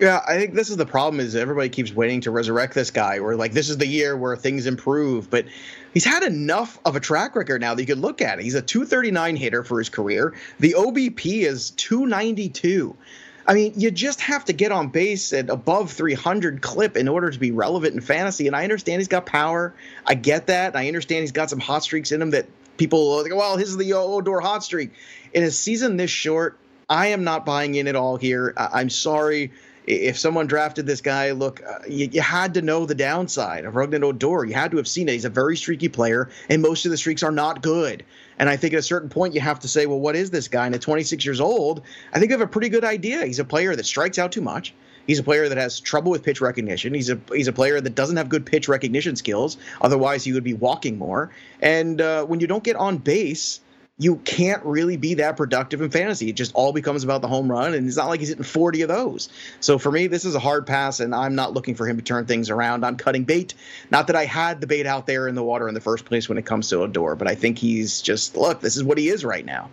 Yeah, 0.00 0.20
I 0.28 0.36
think 0.36 0.54
this 0.54 0.70
is 0.70 0.76
the 0.76 0.86
problem 0.86 1.18
is 1.18 1.34
everybody 1.34 1.68
keeps 1.68 1.92
waiting 1.92 2.20
to 2.20 2.30
resurrect 2.30 2.72
this 2.74 2.92
guy 2.92 3.18
or 3.18 3.34
like 3.34 3.52
this 3.52 3.68
is 3.68 3.78
the 3.78 3.86
year 3.86 4.16
where 4.16 4.36
things 4.36 4.66
improve, 4.66 5.28
but 5.28 5.46
he's 5.92 6.04
had 6.04 6.22
enough 6.22 6.78
of 6.84 6.94
a 6.94 7.00
track 7.00 7.34
record 7.34 7.60
now 7.60 7.74
that 7.74 7.82
you 7.82 7.86
could 7.86 7.98
look 7.98 8.22
at 8.22 8.38
it. 8.38 8.44
He's 8.44 8.54
a 8.54 8.62
239 8.62 9.34
hitter 9.34 9.64
for 9.64 9.78
his 9.78 9.88
career. 9.88 10.34
The 10.60 10.74
OBP 10.74 11.42
is 11.42 11.70
292. 11.72 12.94
I 13.48 13.54
mean, 13.54 13.72
you 13.76 13.90
just 13.90 14.20
have 14.20 14.44
to 14.44 14.52
get 14.52 14.70
on 14.70 14.88
base 14.88 15.32
at 15.32 15.50
above 15.50 15.90
300 15.90 16.62
clip 16.62 16.96
in 16.96 17.08
order 17.08 17.30
to 17.30 17.38
be 17.38 17.50
relevant 17.50 17.94
in 17.94 18.00
fantasy. 18.00 18.46
And 18.46 18.54
I 18.54 18.62
understand 18.62 19.00
he's 19.00 19.08
got 19.08 19.26
power. 19.26 19.74
I 20.06 20.14
get 20.14 20.46
that. 20.46 20.76
I 20.76 20.86
understand 20.86 21.22
he's 21.22 21.32
got 21.32 21.50
some 21.50 21.58
hot 21.58 21.82
streaks 21.82 22.12
in 22.12 22.22
him 22.22 22.30
that 22.30 22.46
people 22.76 23.14
are 23.14 23.22
like, 23.24 23.34
well, 23.34 23.56
his 23.56 23.70
is 23.70 23.76
the 23.78 23.94
Odor 23.94 24.38
hot 24.38 24.62
streak. 24.62 24.92
In 25.32 25.42
a 25.42 25.50
season 25.50 25.96
this 25.96 26.10
short, 26.10 26.56
I 26.88 27.08
am 27.08 27.24
not 27.24 27.44
buying 27.44 27.74
in 27.74 27.88
at 27.88 27.96
all 27.96 28.16
here. 28.16 28.52
I- 28.56 28.68
I'm 28.74 28.90
sorry 28.90 29.50
if 29.88 30.18
someone 30.18 30.46
drafted 30.46 30.86
this 30.86 31.00
guy, 31.00 31.30
look, 31.30 31.62
uh, 31.66 31.78
you, 31.88 32.10
you, 32.12 32.20
had 32.20 32.52
to 32.54 32.62
know 32.62 32.84
the 32.84 32.94
downside 32.94 33.64
of 33.64 33.72
Rougned 33.72 34.04
Odor. 34.04 34.44
You 34.44 34.52
had 34.52 34.70
to 34.72 34.76
have 34.76 34.86
seen 34.86 35.08
it. 35.08 35.12
He's 35.12 35.24
a 35.24 35.30
very 35.30 35.56
streaky 35.56 35.88
player, 35.88 36.28
and 36.50 36.60
most 36.60 36.84
of 36.84 36.90
the 36.90 36.98
streaks 36.98 37.22
are 37.22 37.32
not 37.32 37.62
good. 37.62 38.04
And 38.38 38.50
I 38.50 38.56
think 38.58 38.74
at 38.74 38.80
a 38.80 38.82
certain 38.82 39.08
point, 39.08 39.34
you 39.34 39.40
have 39.40 39.60
to 39.60 39.68
say, 39.68 39.86
well, 39.86 39.98
what 39.98 40.14
is 40.14 40.30
this 40.30 40.46
guy? 40.46 40.66
And 40.66 40.74
at 40.74 40.82
26 40.82 41.24
years 41.24 41.40
old, 41.40 41.82
I 42.12 42.18
think 42.18 42.30
you 42.30 42.36
have 42.36 42.46
a 42.46 42.50
pretty 42.50 42.68
good 42.68 42.84
idea. 42.84 43.24
He's 43.24 43.38
a 43.38 43.44
player 43.44 43.74
that 43.74 43.86
strikes 43.86 44.18
out 44.18 44.30
too 44.30 44.42
much. 44.42 44.74
He's 45.06 45.18
a 45.18 45.22
player 45.22 45.48
that 45.48 45.56
has 45.56 45.80
trouble 45.80 46.10
with 46.10 46.22
pitch 46.22 46.42
recognition. 46.42 46.92
He's 46.92 47.08
a 47.08 47.18
he's 47.32 47.48
a 47.48 47.52
player 47.52 47.80
that 47.80 47.94
doesn't 47.94 48.18
have 48.18 48.28
good 48.28 48.44
pitch 48.44 48.68
recognition 48.68 49.16
skills. 49.16 49.56
Otherwise, 49.80 50.22
he 50.22 50.34
would 50.34 50.44
be 50.44 50.52
walking 50.52 50.98
more. 50.98 51.30
And 51.62 51.98
uh, 52.02 52.26
when 52.26 52.40
you 52.40 52.46
don't 52.46 52.62
get 52.62 52.76
on 52.76 52.98
base, 52.98 53.60
you 54.00 54.16
can't 54.16 54.64
really 54.64 54.96
be 54.96 55.14
that 55.14 55.36
productive 55.36 55.80
in 55.80 55.90
fantasy. 55.90 56.28
It 56.28 56.36
just 56.36 56.54
all 56.54 56.72
becomes 56.72 57.02
about 57.02 57.20
the 57.20 57.28
home 57.28 57.50
run, 57.50 57.74
and 57.74 57.88
it's 57.88 57.96
not 57.96 58.08
like 58.08 58.20
he's 58.20 58.28
hitting 58.28 58.44
40 58.44 58.82
of 58.82 58.88
those. 58.88 59.28
So 59.60 59.76
for 59.76 59.90
me, 59.90 60.06
this 60.06 60.24
is 60.24 60.36
a 60.36 60.38
hard 60.38 60.66
pass, 60.66 61.00
and 61.00 61.12
I'm 61.14 61.34
not 61.34 61.52
looking 61.52 61.74
for 61.74 61.86
him 61.86 61.96
to 61.96 62.02
turn 62.02 62.24
things 62.26 62.48
around. 62.48 62.84
I'm 62.84 62.96
cutting 62.96 63.24
bait. 63.24 63.54
Not 63.90 64.06
that 64.06 64.16
I 64.16 64.24
had 64.24 64.60
the 64.60 64.68
bait 64.68 64.86
out 64.86 65.06
there 65.06 65.26
in 65.26 65.34
the 65.34 65.42
water 65.42 65.66
in 65.66 65.74
the 65.74 65.80
first 65.80 66.04
place 66.04 66.28
when 66.28 66.38
it 66.38 66.46
comes 66.46 66.68
to 66.68 66.82
Odor, 66.82 67.16
but 67.16 67.26
I 67.26 67.34
think 67.34 67.58
he's 67.58 68.00
just 68.00 68.36
look. 68.36 68.60
This 68.60 68.76
is 68.76 68.84
what 68.84 68.98
he 68.98 69.08
is 69.08 69.24
right 69.24 69.44
now. 69.44 69.68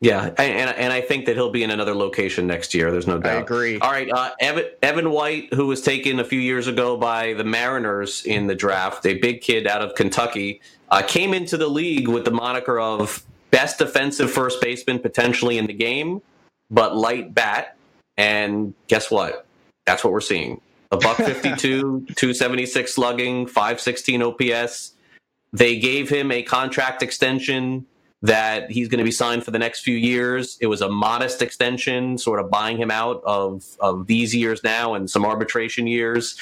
Yeah, 0.00 0.26
and 0.36 0.70
and 0.70 0.92
I 0.92 1.00
think 1.00 1.24
that 1.24 1.36
he'll 1.36 1.50
be 1.50 1.62
in 1.62 1.70
another 1.70 1.94
location 1.94 2.46
next 2.46 2.74
year. 2.74 2.90
There's 2.90 3.06
no 3.06 3.18
doubt. 3.18 3.36
I 3.36 3.40
agree. 3.40 3.78
All 3.78 3.90
right, 3.90 4.10
uh, 4.10 4.30
Evan 4.40 4.66
Evan 4.82 5.10
White, 5.10 5.54
who 5.54 5.66
was 5.66 5.80
taken 5.80 6.20
a 6.20 6.24
few 6.24 6.40
years 6.40 6.66
ago 6.66 6.98
by 6.98 7.32
the 7.32 7.44
Mariners 7.44 8.22
in 8.26 8.46
the 8.46 8.54
draft, 8.54 9.06
a 9.06 9.14
big 9.14 9.40
kid 9.40 9.66
out 9.66 9.80
of 9.80 9.94
Kentucky, 9.94 10.60
uh, 10.90 11.02
came 11.02 11.32
into 11.32 11.56
the 11.56 11.68
league 11.68 12.08
with 12.08 12.26
the 12.26 12.30
moniker 12.30 12.78
of 12.78 13.24
best 13.50 13.78
defensive 13.78 14.30
first 14.30 14.60
baseman 14.60 14.98
potentially 14.98 15.56
in 15.56 15.66
the 15.66 15.72
game, 15.72 16.20
but 16.70 16.94
light 16.94 17.34
bat. 17.34 17.76
And 18.18 18.74
guess 18.88 19.10
what? 19.10 19.46
That's 19.86 20.04
what 20.04 20.12
we're 20.12 20.20
seeing. 20.20 20.60
A 20.92 20.98
buck 20.98 21.16
52, 21.16 21.56
276 21.58 22.94
slugging, 22.94 23.46
516 23.46 24.22
OPS. 24.22 24.92
They 25.52 25.78
gave 25.78 26.10
him 26.10 26.30
a 26.30 26.42
contract 26.42 27.02
extension 27.02 27.86
that 28.26 28.70
he's 28.70 28.88
going 28.88 28.98
to 28.98 29.04
be 29.04 29.12
signed 29.12 29.44
for 29.44 29.50
the 29.50 29.58
next 29.58 29.80
few 29.80 29.96
years. 29.96 30.58
It 30.60 30.66
was 30.66 30.82
a 30.82 30.88
modest 30.88 31.42
extension, 31.42 32.18
sort 32.18 32.40
of 32.40 32.50
buying 32.50 32.76
him 32.76 32.90
out 32.90 33.22
of, 33.24 33.64
of 33.80 34.06
these 34.06 34.34
years 34.34 34.62
now 34.64 34.94
and 34.94 35.08
some 35.08 35.24
arbitration 35.24 35.86
years. 35.86 36.38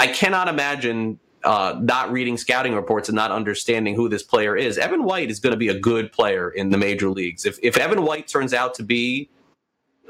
I 0.00 0.06
cannot 0.06 0.48
imagine 0.48 1.18
uh, 1.44 1.78
not 1.80 2.10
reading 2.10 2.38
scouting 2.38 2.74
reports 2.74 3.08
and 3.08 3.16
not 3.16 3.30
understanding 3.30 3.94
who 3.94 4.08
this 4.08 4.22
player 4.22 4.56
is. 4.56 4.78
Evan 4.78 5.04
White 5.04 5.30
is 5.30 5.40
going 5.40 5.52
to 5.52 5.58
be 5.58 5.68
a 5.68 5.78
good 5.78 6.10
player 6.10 6.50
in 6.50 6.70
the 6.70 6.78
major 6.78 7.10
leagues. 7.10 7.44
If, 7.44 7.58
if 7.62 7.76
Evan 7.76 8.02
White 8.02 8.26
turns 8.26 8.54
out 8.54 8.74
to 8.74 8.82
be 8.82 9.28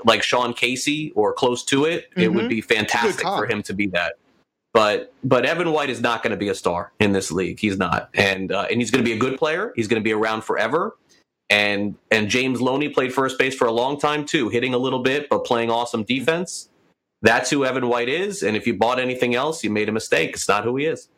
like 0.04 0.22
Sean 0.22 0.54
Casey 0.54 1.11
or 1.16 1.33
close 1.33 1.64
to 1.64 1.87
it, 1.87 2.11
mm-hmm. 2.11 2.20
it 2.20 2.33
would 2.33 2.40
mm-hmm. 2.42 2.48
be 2.48 2.61
fantastic 2.61 3.26
for 3.26 3.46
him 3.46 3.62
to 3.64 3.74
be 3.74 3.88
that. 3.88 4.14
But 4.74 5.14
but 5.22 5.46
Evan 5.46 5.70
White 5.72 5.88
is 5.88 6.00
not 6.00 6.22
going 6.22 6.32
to 6.32 6.37
be 6.37 6.48
a 6.48 6.54
star 6.54 6.92
in 6.98 7.12
this 7.12 7.30
league. 7.30 7.60
He's 7.60 7.78
not, 7.78 8.10
and 8.12 8.52
uh, 8.52 8.66
and 8.68 8.80
he's 8.80 8.90
going 8.90 9.02
to 9.02 9.08
be 9.08 9.16
a 9.16 9.18
good 9.18 9.38
player. 9.38 9.72
He's 9.76 9.88
going 9.88 10.02
to 10.02 10.04
be 10.04 10.12
around 10.12 10.42
forever. 10.42 10.96
and 11.48 11.94
and 12.10 12.28
James 12.28 12.60
Loney 12.60 12.88
played 12.88 13.14
first 13.14 13.38
base 13.38 13.54
for 13.54 13.66
a 13.66 13.72
long 13.72 13.98
time 13.98 14.26
too, 14.26 14.48
hitting 14.48 14.74
a 14.74 14.78
little 14.78 15.00
bit 15.00 15.28
but 15.28 15.44
playing 15.44 15.70
awesome 15.70 16.02
defense. 16.02 16.68
That's 17.22 17.48
who 17.48 17.64
Evan 17.64 17.88
White 17.88 18.08
is, 18.08 18.42
and 18.42 18.56
if 18.56 18.66
you 18.66 18.74
bought 18.74 18.98
anything 18.98 19.34
else, 19.34 19.64
you 19.64 19.70
made 19.70 19.88
a 19.88 19.92
mistake. 19.92 20.30
It's 20.34 20.48
not 20.48 20.64
who 20.64 20.76
he 20.76 20.87
is. 20.87 21.08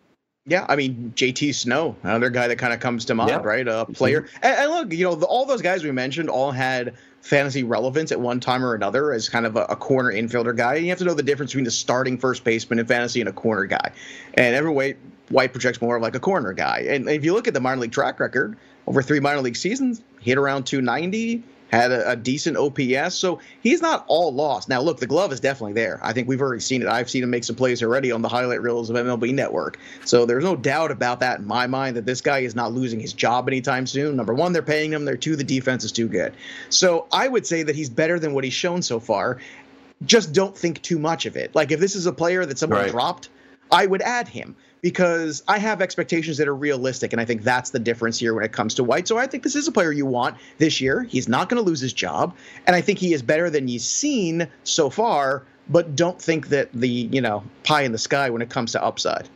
Yeah, 0.44 0.66
I 0.68 0.76
mean 0.76 1.12
JT 1.16 1.54
Snow, 1.54 1.96
another 2.02 2.30
guy 2.30 2.46
that 2.48 2.56
kind 2.56 2.72
of 2.72 2.80
comes 2.80 3.04
to 3.06 3.14
mind, 3.14 3.30
yeah. 3.30 3.42
right? 3.42 3.66
A 3.66 3.86
player, 3.86 4.22
mm-hmm. 4.22 4.36
and, 4.42 4.58
and, 4.58 4.70
look, 4.70 4.92
you 4.92 5.04
know, 5.04 5.14
the, 5.14 5.26
all 5.26 5.46
those 5.46 5.62
guys 5.62 5.82
we 5.82 5.90
mentioned 5.90 6.28
all 6.28 6.52
had 6.52 6.94
fantasy 7.26 7.64
relevance 7.64 8.12
at 8.12 8.20
one 8.20 8.38
time 8.38 8.64
or 8.64 8.74
another 8.74 9.12
as 9.12 9.28
kind 9.28 9.46
of 9.46 9.56
a, 9.56 9.64
a, 9.64 9.74
corner 9.74 10.12
infielder 10.12 10.56
guy. 10.56 10.76
And 10.76 10.84
you 10.84 10.90
have 10.90 10.98
to 10.98 11.04
know 11.04 11.14
the 11.14 11.24
difference 11.24 11.50
between 11.50 11.64
the 11.64 11.72
starting 11.72 12.18
first 12.18 12.44
baseman 12.44 12.78
in 12.78 12.86
fantasy 12.86 13.20
and 13.20 13.28
a 13.28 13.32
corner 13.32 13.66
guy. 13.66 13.90
And 14.34 14.54
Evan 14.54 14.74
White, 14.74 14.96
White 15.30 15.52
projects 15.52 15.82
more 15.82 15.96
of 15.96 16.02
like 16.02 16.14
a 16.14 16.20
corner 16.20 16.52
guy. 16.52 16.86
And 16.88 17.08
if 17.08 17.24
you 17.24 17.32
look 17.32 17.48
at 17.48 17.54
the 17.54 17.60
minor 17.60 17.80
league 17.80 17.90
track 17.90 18.20
record 18.20 18.56
over 18.86 19.02
three 19.02 19.18
minor 19.18 19.40
league 19.40 19.56
seasons, 19.56 20.00
hit 20.20 20.38
around 20.38 20.64
290, 20.66 21.42
had 21.70 21.90
a, 21.90 22.10
a, 22.10 22.16
decent 22.16 22.56
OPS. 22.56 23.14
So 23.14 23.40
he's 23.62 23.82
not 23.82 24.04
all 24.08 24.32
lost. 24.32 24.68
Now, 24.68 24.80
look, 24.80 24.98
the 24.98 25.06
glove 25.06 25.32
is 25.32 25.40
definitely 25.40 25.72
there. 25.72 25.98
I 26.02 26.12
think 26.12 26.28
we've 26.28 26.40
already 26.40 26.60
seen 26.60 26.82
it. 26.82 26.88
I've 26.88 27.10
seen 27.10 27.22
him 27.22 27.30
make 27.30 27.44
some 27.44 27.56
plays 27.56 27.82
already 27.82 28.12
on 28.12 28.22
the 28.22 28.28
highlight 28.28 28.62
reels 28.62 28.88
of 28.88 28.96
MLB 28.96 29.34
Network. 29.34 29.78
So 30.04 30.26
there's 30.26 30.44
no 30.44 30.56
doubt 30.56 30.90
about 30.90 31.20
that 31.20 31.40
in 31.40 31.46
my 31.46 31.66
mind 31.66 31.96
that 31.96 32.06
this 32.06 32.20
guy 32.20 32.40
is 32.40 32.54
not 32.54 32.72
losing 32.72 33.00
his 33.00 33.12
job 33.12 33.48
anytime 33.48 33.86
soon. 33.86 34.16
Number 34.16 34.34
one, 34.34 34.52
they're 34.52 34.62
paying 34.62 34.92
him. 34.92 35.04
There, 35.04 35.16
two, 35.16 35.36
the 35.36 35.44
defense 35.44 35.84
is 35.84 35.92
too 35.92 36.08
good. 36.08 36.34
So 36.68 37.06
I 37.12 37.28
would 37.28 37.46
say 37.46 37.62
that 37.64 37.74
he's 37.74 37.90
better 37.90 38.18
than 38.18 38.32
what 38.32 38.44
he's 38.44 38.54
shown 38.54 38.82
so 38.82 39.00
far. 39.00 39.38
Just 40.04 40.32
don't 40.32 40.56
think 40.56 40.82
too 40.82 40.98
much 40.98 41.26
of 41.26 41.36
it. 41.36 41.54
Like 41.54 41.72
if 41.72 41.80
this 41.80 41.96
is 41.96 42.06
a 42.06 42.12
player 42.12 42.46
that 42.46 42.58
someone 42.58 42.80
right. 42.80 42.90
dropped, 42.90 43.30
I 43.70 43.86
would 43.86 44.02
add 44.02 44.28
him 44.28 44.54
because 44.82 45.42
I 45.48 45.58
have 45.58 45.80
expectations 45.80 46.38
that 46.38 46.48
are 46.48 46.54
realistic. 46.54 47.12
And 47.12 47.20
I 47.20 47.24
think 47.24 47.42
that's 47.42 47.70
the 47.70 47.78
difference 47.78 48.18
here 48.18 48.34
when 48.34 48.44
it 48.44 48.52
comes 48.52 48.74
to 48.74 48.84
White. 48.84 49.08
So 49.08 49.18
I 49.18 49.26
think 49.26 49.42
this 49.42 49.56
is 49.56 49.66
a 49.66 49.72
player 49.72 49.92
you 49.92 50.06
want 50.06 50.36
this 50.58 50.80
year. 50.80 51.02
He's 51.04 51.28
not 51.28 51.48
going 51.48 51.62
to 51.62 51.68
lose 51.68 51.80
his 51.80 51.92
job. 51.92 52.34
And 52.66 52.76
I 52.76 52.80
think 52.80 52.98
he 52.98 53.12
is 53.12 53.22
better 53.22 53.50
than 53.50 53.68
you've 53.68 53.82
seen 53.82 54.48
so 54.64 54.90
far, 54.90 55.42
but 55.68 55.96
don't 55.96 56.20
think 56.20 56.48
that 56.48 56.72
the, 56.72 56.88
you 56.88 57.20
know, 57.20 57.42
pie 57.64 57.82
in 57.82 57.92
the 57.92 57.98
sky 57.98 58.30
when 58.30 58.42
it 58.42 58.50
comes 58.50 58.72
to 58.72 58.82
upside. 58.82 59.28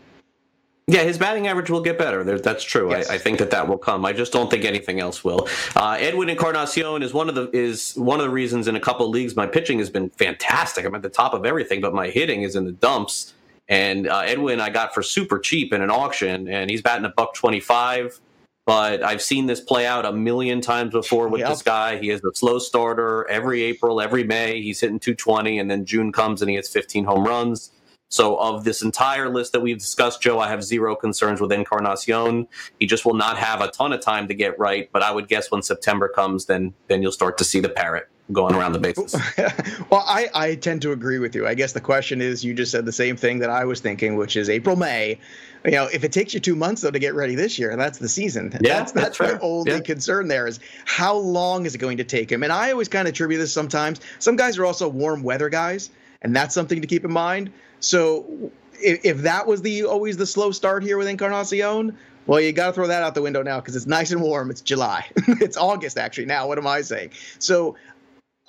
Yeah, 0.91 1.05
his 1.05 1.19
batting 1.19 1.47
average 1.47 1.71
will 1.71 1.83
get 1.83 1.99
better. 1.99 2.25
That's 2.39 2.65
true. 2.65 2.91
Yes. 2.91 3.09
I, 3.09 3.15
I, 3.15 3.19
think 3.19 3.39
that 3.39 3.53
that 3.53 3.69
will 3.69 3.79
come. 3.79 4.05
I 4.05 4.13
just 4.13 4.33
don't 4.33 4.51
think 4.51 4.65
anything 4.65 4.99
else 4.99 5.23
will. 5.23 5.47
Uh, 5.77 5.97
Edwin 6.01 6.29
Encarnacion 6.29 7.05
is 7.05 7.15
one 7.15 7.29
of 7.29 7.37
the 7.37 7.49
is 7.57 7.95
one 7.95 8.19
of 8.19 8.27
the 8.27 8.31
reasons 8.31 8.67
in 8.67 8.75
a 8.75 8.81
couple 8.81 9.07
of 9.07 9.13
leagues 9.13 9.37
my 9.37 9.47
pitching 9.47 9.79
has 9.79 9.89
been 9.89 10.11
fantastic. 10.11 10.85
I'm 10.85 10.95
at 10.97 11.03
the 11.03 11.09
top 11.09 11.33
of 11.33 11.47
everything, 11.47 11.81
but 11.81 11.95
my 11.95 12.09
hitting 12.09 12.43
is 12.43 12.57
in 12.57 12.65
the 12.65 12.73
dumps. 12.73 13.35
And 13.71 14.09
uh, 14.09 14.23
Edwin, 14.27 14.61
I 14.61 14.69
got 14.69 14.93
for 14.93 15.03
super 15.03 15.39
cheap 15.39 15.73
in 15.73 15.81
an 15.81 15.91
auction, 15.91 16.49
and 16.49 16.69
he's 16.69 16.83
batting 16.83 17.07
a 17.07 17.11
buck 17.11 17.35
twenty 17.35 17.61
five. 17.61 18.21
But 18.67 19.03
I've 19.03 19.23
seen 19.23 19.47
this 19.47 19.61
play 19.61 19.87
out 19.87 20.05
a 20.05 20.13
million 20.13 20.61
times 20.61 20.93
before 20.93 21.29
with 21.29 21.41
yep. 21.41 21.49
this 21.49 21.63
guy. 21.63 21.99
He 21.99 22.11
is 22.11 22.23
a 22.23 22.35
slow 22.35 22.59
starter 22.59 23.27
every 23.29 23.63
April, 23.63 24.01
every 24.01 24.23
May. 24.23 24.61
He's 24.63 24.81
hitting 24.81 25.01
220, 25.01 25.59
and 25.59 25.69
then 25.69 25.85
June 25.85 26.13
comes 26.13 26.41
and 26.41 26.49
he 26.49 26.55
hits 26.55 26.69
15 26.69 27.05
home 27.05 27.25
runs. 27.25 27.73
So, 28.11 28.37
of 28.37 28.65
this 28.65 28.83
entire 28.83 29.29
list 29.29 29.53
that 29.53 29.61
we've 29.61 29.79
discussed, 29.79 30.21
Joe, 30.21 30.39
I 30.39 30.49
have 30.49 30.63
zero 30.63 30.95
concerns 30.95 31.41
with 31.41 31.51
Encarnacion. 31.51 32.47
He 32.79 32.87
just 32.87 33.05
will 33.05 33.15
not 33.15 33.39
have 33.39 33.61
a 33.61 33.69
ton 33.69 33.93
of 33.93 34.01
time 34.01 34.29
to 34.29 34.35
get 34.35 34.59
right. 34.59 34.89
But 34.93 35.03
I 35.03 35.11
would 35.11 35.27
guess 35.27 35.51
when 35.51 35.63
September 35.63 36.09
comes, 36.09 36.47
then 36.47 36.75
then 36.89 37.03
you'll 37.03 37.13
start 37.13 37.39
to 37.39 37.45
see 37.45 37.61
the 37.61 37.69
parrot 37.69 38.09
going 38.33 38.55
around 38.55 38.73
the 38.73 38.79
bases. 38.79 39.15
well, 39.91 40.05
I, 40.07 40.29
I 40.35 40.55
tend 40.55 40.83
to 40.83 40.93
agree 40.93 41.19
with 41.19 41.35
you. 41.35 41.47
I 41.47 41.55
guess 41.55 41.73
the 41.73 41.81
question 41.81 42.21
is 42.21 42.45
you 42.45 42.55
just 42.55 42.73
said 42.73 42.85
the 42.85 42.93
same 42.93 43.17
thing 43.17 43.39
that 43.41 43.51
I 43.51 43.65
was 43.65 43.81
thinking, 43.81 44.17
which 44.17 44.37
is 44.37 44.49
April, 44.49 44.77
May. 44.77 45.19
You 45.65 45.73
know, 45.73 45.89
if 45.93 46.05
it 46.05 46.13
takes 46.13 46.33
you 46.33 46.41
two 46.41 46.57
months 46.57 46.83
though 46.83 46.91
to 46.91 46.99
get 46.99 47.15
ready 47.15 47.35
this 47.35 47.59
year, 47.59 47.77
that's 47.77 47.99
the 47.99 48.09
season. 48.09 48.51
Yeah, 48.61 48.79
that's 48.79 48.93
that's, 48.93 49.19
that's 49.19 49.35
my 49.35 49.39
only 49.41 49.73
yeah. 49.73 49.81
concern 49.81 50.29
there 50.29 50.47
is 50.47 50.59
how 50.87 51.17
long 51.17 51.67
is 51.67 51.75
it 51.75 51.79
going 51.79 51.99
to 51.99 52.05
take 52.05 52.33
him? 52.33 52.43
And 52.43 52.53
I 52.53 52.73
always 52.73 52.89
kind 52.89 53.07
of 53.07 53.13
attribute 53.13 53.41
this 53.41 53.53
sometimes. 53.53 54.01
Some 54.19 54.37
guys 54.37 54.59
are 54.59 54.65
also 54.65 54.89
warm 54.89 55.23
weather 55.23 55.51
guys, 55.51 55.91
and 56.23 56.35
that's 56.35 56.55
something 56.55 56.81
to 56.81 56.87
keep 56.87 57.05
in 57.05 57.13
mind. 57.13 57.53
So 57.81 58.51
if, 58.83 59.05
if 59.05 59.19
that 59.19 59.47
was 59.47 59.63
the 59.63 59.85
always 59.85 60.17
the 60.17 60.27
slow 60.27 60.51
start 60.51 60.83
here 60.83 60.97
with 60.97 61.09
Encarnacion, 61.09 61.97
well, 62.27 62.41
you 62.41 62.53
got 62.53 62.67
to 62.67 62.73
throw 62.73 62.87
that 62.87 63.03
out 63.03 63.15
the 63.15 63.23
window 63.23 63.43
now 63.43 63.61
because 63.61 63.75
it's 63.77 63.87
nice 63.87 64.13
and 64.13 64.23
warm. 64.23 64.51
It's 64.51 64.61
July. 64.61 65.07
it's 65.27 65.57
August 65.57 65.99
actually 65.99 66.27
now. 66.27 66.47
What 66.47 66.59
am 66.59 66.67
I 66.67 66.83
saying? 66.83 67.11
So 67.39 67.77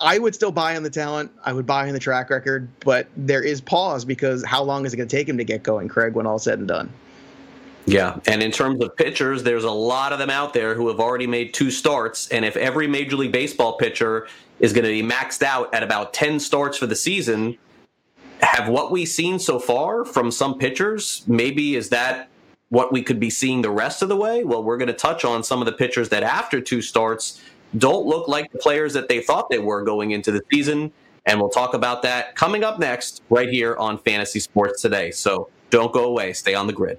I 0.02 0.18
would 0.18 0.34
still 0.34 0.50
buy 0.50 0.74
in 0.74 0.82
the 0.82 0.90
talent. 0.90 1.30
I 1.44 1.52
would 1.52 1.64
buy 1.64 1.86
in 1.86 1.94
the 1.94 2.00
track 2.00 2.28
record, 2.28 2.68
but 2.80 3.06
there 3.16 3.42
is 3.42 3.60
pause 3.60 4.04
because 4.04 4.44
how 4.44 4.62
long 4.62 4.84
is 4.84 4.92
it 4.92 4.96
going 4.96 5.08
to 5.08 5.16
take 5.16 5.28
him 5.28 5.38
to 5.38 5.44
get 5.44 5.62
going, 5.62 5.88
Craig, 5.88 6.14
when 6.14 6.26
all 6.26 6.40
said 6.40 6.58
and 6.58 6.66
done? 6.66 6.92
Yeah, 7.86 8.18
and 8.26 8.42
in 8.42 8.50
terms 8.50 8.82
of 8.82 8.96
pitchers, 8.96 9.42
there's 9.42 9.64
a 9.64 9.70
lot 9.70 10.12
of 10.12 10.18
them 10.18 10.30
out 10.30 10.54
there 10.54 10.74
who 10.74 10.88
have 10.88 11.00
already 11.00 11.26
made 11.26 11.54
two 11.54 11.70
starts. 11.70 12.28
And 12.28 12.44
if 12.44 12.56
every 12.56 12.86
Major 12.86 13.16
League 13.16 13.32
Baseball 13.32 13.76
pitcher 13.76 14.28
is 14.60 14.72
going 14.72 14.84
to 14.84 14.90
be 14.90 15.02
maxed 15.02 15.42
out 15.42 15.72
at 15.74 15.82
about 15.82 16.12
10 16.12 16.38
starts 16.40 16.78
for 16.78 16.86
the 16.86 16.96
season, 16.96 17.56
have 18.40 18.68
what 18.68 18.90
we've 18.90 19.08
seen 19.08 19.38
so 19.38 19.58
far 19.58 20.04
from 20.04 20.30
some 20.30 20.58
pitchers, 20.58 21.22
maybe 21.26 21.76
is 21.76 21.88
that 21.90 22.28
what 22.68 22.92
we 22.92 23.02
could 23.02 23.20
be 23.20 23.30
seeing 23.30 23.62
the 23.62 23.70
rest 23.70 24.02
of 24.02 24.08
the 24.08 24.16
way? 24.16 24.44
Well, 24.44 24.62
we're 24.62 24.78
going 24.78 24.88
to 24.88 24.94
touch 24.94 25.24
on 25.24 25.42
some 25.44 25.60
of 25.60 25.66
the 25.66 25.72
pitchers 25.72 26.08
that 26.08 26.22
after 26.22 26.60
two 26.60 26.82
starts 26.82 27.40
don't 27.78 28.06
look 28.06 28.28
like 28.28 28.52
the 28.52 28.58
players 28.58 28.92
that 28.94 29.08
they 29.08 29.20
thought 29.20 29.48
they 29.50 29.58
were 29.58 29.82
going 29.82 30.10
into 30.10 30.32
the 30.32 30.42
season. 30.52 30.92
And 31.26 31.40
we'll 31.40 31.50
talk 31.50 31.74
about 31.74 32.02
that 32.02 32.34
coming 32.34 32.64
up 32.64 32.78
next, 32.78 33.22
right 33.30 33.48
here 33.48 33.76
on 33.76 33.98
Fantasy 33.98 34.40
Sports 34.40 34.82
Today. 34.82 35.10
So 35.12 35.48
don't 35.70 35.92
go 35.92 36.04
away. 36.04 36.32
Stay 36.32 36.54
on 36.54 36.66
the 36.66 36.72
grid. 36.72 36.98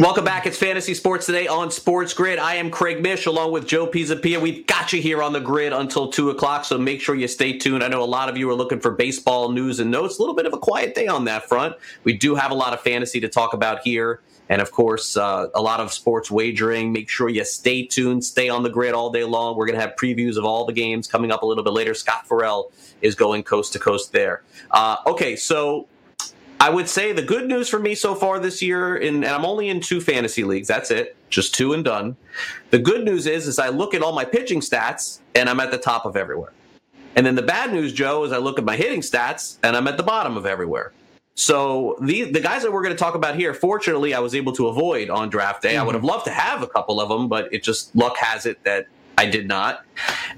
Welcome 0.00 0.24
back. 0.24 0.46
It's 0.46 0.56
Fantasy 0.56 0.94
Sports 0.94 1.26
Today 1.26 1.48
on 1.48 1.72
Sports 1.72 2.14
Grid. 2.14 2.38
I 2.38 2.54
am 2.54 2.70
Craig 2.70 3.02
Mish 3.02 3.26
along 3.26 3.50
with 3.50 3.66
Joe 3.66 3.84
Pisapia. 3.88 4.40
We've 4.40 4.64
got 4.64 4.92
you 4.92 5.02
here 5.02 5.20
on 5.20 5.32
the 5.32 5.40
grid 5.40 5.72
until 5.72 6.12
2 6.12 6.30
o'clock, 6.30 6.64
so 6.64 6.78
make 6.78 7.00
sure 7.00 7.16
you 7.16 7.26
stay 7.26 7.58
tuned. 7.58 7.82
I 7.82 7.88
know 7.88 8.00
a 8.00 8.04
lot 8.04 8.28
of 8.28 8.36
you 8.36 8.48
are 8.48 8.54
looking 8.54 8.78
for 8.78 8.92
baseball 8.92 9.50
news 9.50 9.80
and 9.80 9.90
notes. 9.90 10.18
A 10.18 10.22
little 10.22 10.36
bit 10.36 10.46
of 10.46 10.52
a 10.52 10.58
quiet 10.58 10.94
day 10.94 11.08
on 11.08 11.24
that 11.24 11.48
front. 11.48 11.74
We 12.04 12.12
do 12.16 12.36
have 12.36 12.52
a 12.52 12.54
lot 12.54 12.74
of 12.74 12.80
fantasy 12.80 13.18
to 13.18 13.28
talk 13.28 13.54
about 13.54 13.80
here. 13.80 14.20
And 14.48 14.62
of 14.62 14.70
course, 14.70 15.16
uh, 15.16 15.48
a 15.52 15.60
lot 15.60 15.80
of 15.80 15.92
sports 15.92 16.30
wagering. 16.30 16.92
Make 16.92 17.08
sure 17.08 17.28
you 17.28 17.44
stay 17.44 17.84
tuned, 17.84 18.24
stay 18.24 18.48
on 18.48 18.62
the 18.62 18.70
grid 18.70 18.94
all 18.94 19.10
day 19.10 19.24
long. 19.24 19.56
We're 19.56 19.66
going 19.66 19.80
to 19.80 19.84
have 19.84 19.96
previews 19.96 20.36
of 20.36 20.44
all 20.44 20.64
the 20.64 20.72
games 20.72 21.08
coming 21.08 21.32
up 21.32 21.42
a 21.42 21.46
little 21.46 21.64
bit 21.64 21.72
later. 21.72 21.92
Scott 21.92 22.24
Ferrall 22.28 22.70
is 23.02 23.16
going 23.16 23.42
coast 23.42 23.72
to 23.72 23.80
coast 23.80 24.12
there. 24.12 24.44
Uh, 24.70 24.98
okay, 25.08 25.34
so 25.34 25.88
I 26.60 26.70
would 26.70 26.88
say 26.88 27.12
the 27.12 27.22
good 27.22 27.46
news 27.46 27.68
for 27.68 27.78
me 27.78 27.94
so 27.94 28.14
far 28.14 28.40
this 28.40 28.60
year, 28.60 28.96
in, 28.96 29.16
and 29.16 29.26
I'm 29.26 29.44
only 29.44 29.68
in 29.68 29.80
two 29.80 30.00
fantasy 30.00 30.42
leagues. 30.42 30.66
That's 30.66 30.90
it, 30.90 31.16
just 31.30 31.54
two 31.54 31.72
and 31.72 31.84
done. 31.84 32.16
The 32.70 32.78
good 32.78 33.04
news 33.04 33.26
is, 33.26 33.46
is 33.46 33.58
I 33.58 33.68
look 33.68 33.94
at 33.94 34.02
all 34.02 34.12
my 34.12 34.24
pitching 34.24 34.60
stats, 34.60 35.20
and 35.34 35.48
I'm 35.48 35.60
at 35.60 35.70
the 35.70 35.78
top 35.78 36.04
of 36.04 36.16
everywhere. 36.16 36.52
And 37.14 37.24
then 37.24 37.36
the 37.36 37.42
bad 37.42 37.72
news, 37.72 37.92
Joe, 37.92 38.24
is 38.24 38.32
I 38.32 38.38
look 38.38 38.58
at 38.58 38.64
my 38.64 38.76
hitting 38.76 39.00
stats, 39.00 39.58
and 39.62 39.76
I'm 39.76 39.86
at 39.86 39.96
the 39.96 40.02
bottom 40.02 40.36
of 40.36 40.46
everywhere. 40.46 40.92
So 41.34 41.96
the 42.00 42.24
the 42.24 42.40
guys 42.40 42.62
that 42.64 42.72
we're 42.72 42.82
going 42.82 42.94
to 42.94 42.98
talk 42.98 43.14
about 43.14 43.36
here, 43.36 43.54
fortunately, 43.54 44.12
I 44.12 44.18
was 44.18 44.34
able 44.34 44.52
to 44.54 44.66
avoid 44.66 45.08
on 45.08 45.30
draft 45.30 45.62
day. 45.62 45.74
Mm-hmm. 45.74 45.80
I 45.80 45.82
would 45.84 45.94
have 45.94 46.02
loved 46.02 46.24
to 46.24 46.32
have 46.32 46.64
a 46.64 46.66
couple 46.66 47.00
of 47.00 47.08
them, 47.08 47.28
but 47.28 47.52
it 47.54 47.62
just 47.62 47.94
luck 47.94 48.16
has 48.16 48.44
it 48.44 48.62
that 48.64 48.88
I 49.18 49.26
did 49.26 49.48
not, 49.48 49.84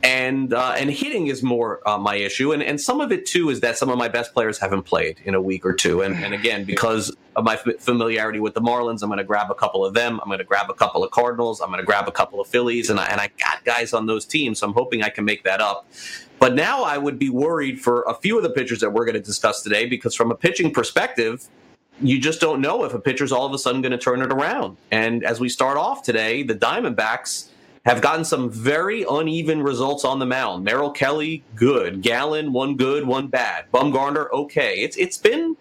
and 0.03 0.55
uh, 0.55 0.75
and 0.77 0.91
hitting 0.91 1.27
is 1.27 1.43
more 1.43 1.87
uh, 1.87 1.99
my 1.99 2.17
issue, 2.17 2.53
and 2.53 2.63
and 2.63 2.81
some 2.81 3.03
of 3.03 3.13
it 3.13 3.27
too 3.27 3.51
is 3.51 3.61
that 3.61 3.77
some 3.77 3.91
of 3.91 3.99
my 3.99 4.09
best 4.09 4.33
players 4.33 4.59
haven't 4.59 4.85
played 4.85 5.21
in 5.25 5.35
a 5.35 5.41
week 5.41 5.67
or 5.67 5.75
two, 5.75 6.01
and 6.01 6.17
and 6.25 6.33
again 6.33 6.65
because 6.65 7.15
of 7.37 7.45
my 7.45 7.57
familiarity 7.57 8.41
with 8.41 8.55
the 8.55 8.61
Marlins, 8.61 9.03
I'm 9.03 9.11
going 9.11 9.19
to 9.19 9.25
grab 9.25 9.51
a 9.51 9.55
couple 9.55 9.85
of 9.85 9.93
them. 9.93 10.19
I'm 10.23 10.29
going 10.29 10.39
to 10.39 10.45
grab 10.45 10.71
a 10.71 10.75
couple 10.75 11.05
of 11.05 11.11
Cardinals. 11.11 11.61
I'm 11.61 11.69
going 11.69 11.81
to 11.81 11.85
grab 11.85 12.09
a 12.09 12.13
couple 12.13 12.41
of 12.41 12.49
Phillies, 12.49 12.89
and 12.89 12.99
I 12.99 13.07
and 13.07 13.21
I 13.21 13.31
got 13.39 13.63
guys 13.65 13.93
on 13.93 14.07
those 14.07 14.25
teams, 14.25 14.61
so 14.61 14.67
I'm 14.67 14.73
hoping 14.73 15.03
I 15.03 15.11
can 15.11 15.27
make 15.27 15.45
that 15.45 15.61
up. 15.61 15.87
But 16.39 16.55
now 16.55 16.83
I 16.83 16.97
would 16.97 17.19
be 17.19 17.29
worried 17.29 17.83
for 17.83 18.03
a 18.05 18.15
few 18.15 18.39
of 18.39 18.43
the 18.43 18.51
pitchers 18.51 18.81
that 18.81 18.91
we're 18.95 19.05
going 19.05 19.15
to 19.15 19.23
discuss 19.23 19.63
today 19.63 19.85
because 19.85 20.15
from 20.15 20.31
a 20.31 20.35
pitching 20.35 20.73
perspective, 20.73 21.47
you 22.01 22.19
just 22.19 22.41
don't 22.41 22.63
know 22.63 22.85
if 22.85 22.95
a 22.95 22.99
pitcher's 22.99 23.31
all 23.31 23.45
of 23.45 23.53
a 23.53 23.59
sudden 23.59 23.83
going 23.83 23.93
to 23.93 23.99
turn 23.99 24.23
it 24.23 24.33
around. 24.33 24.79
And 24.91 25.23
as 25.23 25.39
we 25.39 25.51
start 25.51 25.77
off 25.77 26.03
today, 26.03 26.43
the 26.43 26.55
Diamondbacks 26.55 27.50
have 27.87 28.03
gotten 28.03 28.25
some 28.25 28.51
very 28.51 29.05
uneven 29.11 29.63
results 29.63 30.05
on 30.05 30.19
the 30.19 30.27
mound. 30.27 30.65
Merrill 30.65 30.91
Kelly, 30.91 31.43
good. 31.55 32.03
Gallen, 32.03 32.53
one 32.53 32.77
good, 32.77 33.07
one 33.07 33.29
bad. 33.29 33.65
Bumgarner, 33.73 34.31
okay. 34.33 34.77
It's 34.81 34.97
it's 34.97 35.19
been 35.19 35.57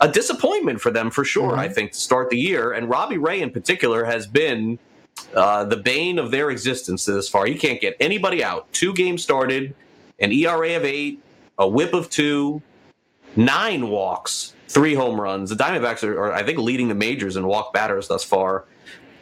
a 0.00 0.08
disappointment 0.08 0.80
for 0.80 0.90
them 0.90 1.10
for 1.10 1.24
sure. 1.24 1.52
Mm-hmm. 1.52 1.60
I 1.60 1.68
think 1.68 1.92
to 1.92 1.98
start 1.98 2.30
the 2.30 2.38
year, 2.38 2.72
and 2.72 2.88
Robbie 2.90 3.18
Ray 3.18 3.40
in 3.40 3.50
particular 3.50 4.04
has 4.04 4.26
been 4.26 4.78
uh, 5.34 5.64
the 5.64 5.76
bane 5.76 6.18
of 6.18 6.30
their 6.30 6.50
existence 6.50 7.04
this 7.04 7.28
far. 7.28 7.46
He 7.46 7.54
can't 7.54 7.80
get 7.80 7.96
anybody 8.00 8.44
out. 8.44 8.70
Two 8.72 8.92
games 8.92 9.22
started, 9.22 9.74
an 10.18 10.32
ERA 10.32 10.76
of 10.76 10.84
eight, 10.84 11.22
a 11.58 11.66
WHIP 11.66 11.94
of 11.94 12.10
two, 12.10 12.60
nine 13.36 13.88
walks, 13.88 14.52
three 14.68 14.94
home 14.94 15.20
runs. 15.20 15.50
The 15.50 15.56
Diamondbacks 15.56 16.02
are, 16.02 16.18
are 16.18 16.32
I 16.32 16.42
think, 16.42 16.58
leading 16.58 16.88
the 16.88 16.94
majors 16.94 17.36
in 17.36 17.46
walk 17.46 17.72
batters 17.72 18.08
thus 18.08 18.24
far 18.24 18.64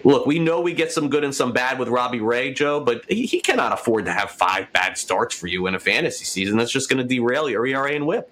look, 0.05 0.27
we 0.27 0.39
know 0.39 0.61
we 0.61 0.73
get 0.73 0.93
some 0.93 1.09
good 1.09 1.25
and 1.25 1.35
some 1.35 1.53
bad 1.53 1.79
with 1.79 1.89
Robbie 1.89 2.21
Ray, 2.21 2.53
Joe, 2.53 2.81
but 2.81 3.05
he, 3.09 3.27
he 3.27 3.41
cannot 3.41 3.73
afford 3.73 4.05
to 4.07 4.13
have 4.13 4.31
five 4.31 4.73
bad 4.73 4.99
starts 4.99 5.35
for 5.35 5.47
you 5.47 5.67
in 5.67 5.75
a 5.75 5.81
fantasy 5.81 6.25
season. 6.25 6.57
That's 6.57 6.73
just 6.73 6.89
going 6.89 7.07
to 7.07 7.15
derail 7.15 7.49
your 7.49 7.67
ERA 7.67 7.93
and 7.93 8.07
whip. 8.07 8.31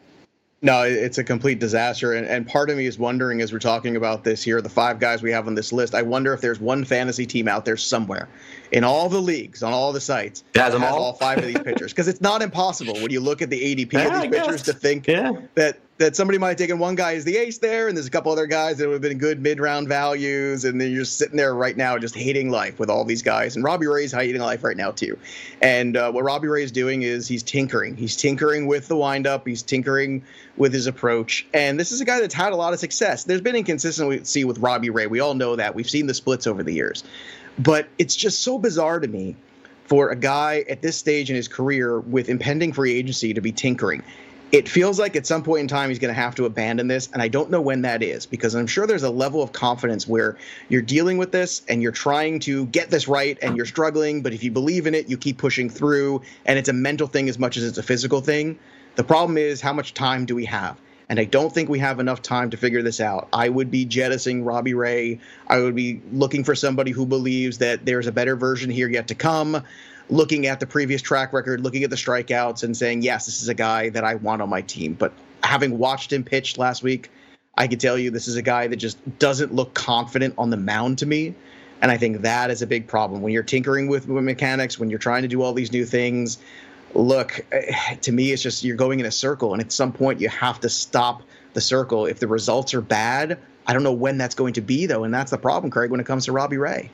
No, 0.63 0.83
it's 0.83 1.17
a 1.17 1.25
complete 1.25 1.59
disaster. 1.59 2.13
And, 2.13 2.27
and 2.27 2.47
part 2.47 2.69
of 2.69 2.77
me 2.77 2.85
is 2.85 2.99
wondering 2.99 3.41
as 3.41 3.51
we're 3.51 3.61
talking 3.61 3.97
about 3.97 4.25
this 4.25 4.43
here, 4.43 4.61
the 4.61 4.69
five 4.69 4.99
guys 4.99 5.23
we 5.23 5.33
have 5.33 5.47
on 5.47 5.55
this 5.55 5.73
list, 5.73 5.95
I 5.95 6.03
wonder 6.03 6.35
if 6.35 6.43
there's 6.43 6.61
one 6.61 6.85
fantasy 6.85 7.25
team 7.25 7.49
out 7.49 7.65
there 7.65 7.79
somewhere 7.79 8.29
in 8.71 8.85
all 8.85 9.09
the 9.09 9.21
leagues, 9.21 9.63
on 9.63 9.73
all 9.73 9.93
the 9.95 10.03
sites, 10.03 10.45
has, 10.55 10.75
has 10.75 10.83
all? 10.83 11.03
all? 11.03 11.13
five 11.15 11.39
of 11.39 11.47
these 11.47 11.59
pitchers. 11.59 11.93
Because 11.93 12.09
it's 12.09 12.21
not 12.21 12.43
impossible 12.43 12.95
when 12.95 13.11
you 13.11 13.21
look 13.21 13.41
at 13.41 13.49
the 13.49 13.59
ADP 13.59 13.93
yeah, 13.95 14.17
of 14.17 14.23
these 14.23 14.39
pitchers 14.39 14.63
to 14.63 14.75
think 14.75 15.07
yeah. 15.07 15.33
that 15.55 15.81
that 16.01 16.17
somebody 16.17 16.39
might 16.39 16.49
have 16.49 16.57
taken 16.57 16.79
one 16.79 16.95
guy 16.95 17.15
as 17.15 17.25
the 17.25 17.37
ace 17.37 17.59
there, 17.59 17.87
and 17.87 17.95
there's 17.95 18.07
a 18.07 18.11
couple 18.11 18.33
other 18.33 18.47
guys 18.47 18.79
that 18.79 18.87
would 18.87 18.95
have 18.95 19.03
been 19.03 19.19
good 19.19 19.43
mid 19.43 19.61
round 19.61 19.87
values, 19.87 20.65
and 20.65 20.81
then 20.81 20.91
you're 20.91 21.01
just 21.01 21.19
sitting 21.19 21.37
there 21.37 21.55
right 21.55 21.77
now 21.77 21.99
just 21.99 22.15
hating 22.15 22.51
life 22.51 22.79
with 22.79 22.89
all 22.89 23.05
these 23.05 23.23
guys. 23.23 23.55
And 23.55 23.63
Robbie 23.63 23.87
Ray's 23.87 24.11
hating 24.11 24.41
life 24.41 24.65
right 24.65 24.79
now 24.79 24.93
too. 24.93 25.19
And 25.61 25.99
uh, 25.99 26.11
what 26.11 26.25
Robbie 26.25 26.49
Ray 26.49 26.63
is 26.63 26.73
doing 26.73 27.03
is 27.03 27.29
he's 27.29 27.43
tinkering. 27.43 27.97
He's 27.97 28.17
tinkering 28.17 28.67
with 28.67 28.89
the 28.89 28.97
windup. 28.97 29.47
He's 29.47 29.61
tinkering 29.63 30.25
with 30.57 30.73
his 30.73 30.87
approach. 30.87 31.47
And 31.53 31.79
this 31.79 31.93
is 31.93 32.01
a 32.01 32.07
guy 32.07 32.19
that's 32.19 32.35
had 32.35 32.55
a 32.55 32.57
lot 32.57 32.73
of 32.73 32.81
success. 32.81 33.25
There's 33.25 33.43
been 33.43 33.57
inconsistency 33.57 34.45
with 34.45 34.59
Robbie 34.59 34.89
Ray. 34.89 35.07
We 35.07 35.21
all 35.21 35.35
know 35.35 35.55
that. 35.57 35.75
We've 35.75 35.89
seen 35.89 36.07
the 36.07 36.15
splits 36.15 36.47
over 36.47 36.63
the 36.63 36.73
years. 36.73 37.05
But 37.59 37.89
it's 37.99 38.17
just 38.17 38.41
so 38.41 38.59
bizarre 38.59 39.01
to 39.01 39.09
me 39.09 39.37
for 39.85 40.09
a 40.09 40.17
guy 40.17 40.65
at 40.67 40.81
this 40.81 40.97
stage 40.97 41.29
in 41.29 41.37
his 41.37 41.49
career 41.49 42.01
with 42.01 42.31
impending 42.31 42.73
free 42.73 42.95
agency 42.95 43.35
to 43.35 43.43
be 43.43 43.53
tinkering 43.53 44.03
it 44.53 44.69
feels 44.69 44.99
like 44.99 45.15
at 45.15 45.27
some 45.27 45.43
point 45.43 45.61
in 45.61 45.69
time 45.69 45.89
he's 45.89 45.99
going 45.99 46.13
to 46.13 46.21
have 46.21 46.35
to 46.35 46.45
abandon 46.45 46.89
this 46.89 47.09
and 47.13 47.23
i 47.23 47.29
don't 47.29 47.51
know 47.51 47.61
when 47.61 47.83
that 47.83 48.03
is 48.03 48.27
because 48.27 48.55
i'm 48.55 48.67
sure 48.67 48.87
there's 48.87 49.03
a 49.03 49.11
level 49.11 49.43
of 49.43 49.53
confidence 49.53 50.07
where 50.07 50.37
you're 50.69 50.83
dealing 50.83 51.19
with 51.19 51.33
this 51.33 51.63
and 51.69 51.83
you're 51.83 51.93
trying 51.93 52.39
to 52.41 52.67
get 52.67 52.91
this 52.91 53.09
right 53.09 53.39
and 53.43 53.57
you're 53.57 53.67
struggling 53.67 54.23
but 54.23 54.33
if 54.33 54.43
you 54.43 54.51
believe 54.51 54.87
in 54.87 54.95
it 54.95 55.09
you 55.09 55.17
keep 55.17 55.39
pushing 55.39 55.69
through 55.69 56.21
and 56.47 56.59
it's 56.59 56.69
a 56.69 56.73
mental 56.73 57.07
thing 57.07 57.29
as 57.29 57.39
much 57.39 57.57
as 57.57 57.65
it's 57.65 57.79
a 57.79 57.83
physical 57.83 58.21
thing 58.21 58.59
the 58.97 59.05
problem 59.05 59.39
is 59.39 59.61
how 59.61 59.73
much 59.73 59.95
time 59.95 60.25
do 60.27 60.35
we 60.35 60.45
have 60.45 60.79
and 61.09 61.19
I 61.19 61.25
don't 61.25 61.53
think 61.53 61.69
we 61.69 61.81
have 61.81 61.99
enough 61.99 62.23
time 62.23 62.51
to 62.51 62.57
figure 62.57 62.83
this 62.83 63.01
out. 63.01 63.29
I 63.33 63.49
would 63.49 63.69
be 63.69 63.85
jettisoning 63.85 64.45
Robbie 64.45 64.75
Ray. 64.75 65.19
I 65.49 65.59
would 65.59 65.75
be 65.75 66.01
looking 66.13 66.45
for 66.45 66.55
somebody 66.55 66.93
who 66.93 67.05
believes 67.05 67.59
that 67.59 67.85
there's 67.85 68.07
a 68.07 68.13
better 68.13 68.37
version 68.37 68.71
here 68.71 68.89
yet 68.89 69.09
to 69.09 69.17
come 69.17 69.65
looking 70.11 70.47
at 70.47 70.61
the 70.61 70.67
previous 70.67 71.01
track 71.01 71.33
record, 71.33 71.61
looking 71.61 71.85
at 71.85 71.91
the 71.91 71.97
strikeouts, 71.97 72.63
and 72.65 72.77
saying, 72.77 73.03
yes, 73.03 73.27
this 73.27 73.43
is 73.43 73.49
a 73.49 73.55
guy 73.55 73.89
that 73.91 74.05
I 74.05 74.17
want 74.17 74.43
on 74.43 74.49
my 74.49 74.61
team. 74.63 74.95
But 74.95 75.13
having 75.43 75.79
watched 75.79 76.13
him 76.13 76.25
pitch 76.25 76.59
last 76.59 76.83
week, 76.83 77.11
I 77.57 77.67
can 77.67 77.79
tell 77.79 77.99
you 77.99 78.11
this 78.11 78.29
is 78.29 78.37
a 78.37 78.43
guy 78.43 78.67
that 78.67 78.77
just 78.77 78.99
doesn't 79.19 79.55
look 79.55 79.75
confident 79.75 80.35
on 80.39 80.51
the 80.51 80.57
mound 80.57 80.99
to 80.99 81.07
me. 81.07 81.35
And 81.83 81.91
I 81.91 81.97
think 81.97 82.23
that 82.23 82.51
is 82.51 82.61
a 82.61 82.67
big 82.67 82.87
problem. 82.87 83.23
When 83.23 83.33
you're 83.33 83.43
tinkering 83.43 83.89
with 83.89 84.07
mechanics, 84.09 84.79
when 84.79 84.91
you're 84.91 84.99
trying 84.99 85.23
to 85.23 85.29
do 85.29 85.43
all 85.43 85.53
these 85.53 85.73
new 85.73 85.85
things, 85.85 86.39
look, 86.95 87.45
eh, 87.53 87.95
to 88.03 88.13
me, 88.13 88.33
it's 88.33 88.43
just 88.43 88.65
you're 88.65 88.77
going 88.77 89.01
in 89.01 89.07
a 89.07 89.11
circle. 89.11 89.55
And 89.55 89.63
at 89.63 89.73
some 89.73 89.93
point, 89.93 90.21
you 90.21 90.29
have 90.29 90.61
to 90.61 90.69
stop 90.69 91.23
the 91.55 91.61
circle. 91.61 92.07
If 92.07 92.19
the 92.19 92.29
results 92.29 92.75
are 92.75 92.83
bad, 92.83 93.39
I 93.67 93.73
don't 93.73 93.83
know 93.83 93.93
when 93.93 94.19
that's 94.19 94.35
going 94.35 94.55
to 94.55 94.61
be, 94.61 94.87
though. 94.87 95.05
And 95.05 95.15
that's 95.15 95.31
the 95.31 95.39
problem, 95.39 95.71
Craig, 95.71 95.91
when 95.91 96.01
it 96.01 96.07
comes 96.07 96.27
to 96.27 96.33
Robbie 96.33 96.59
Ray. 96.59 96.91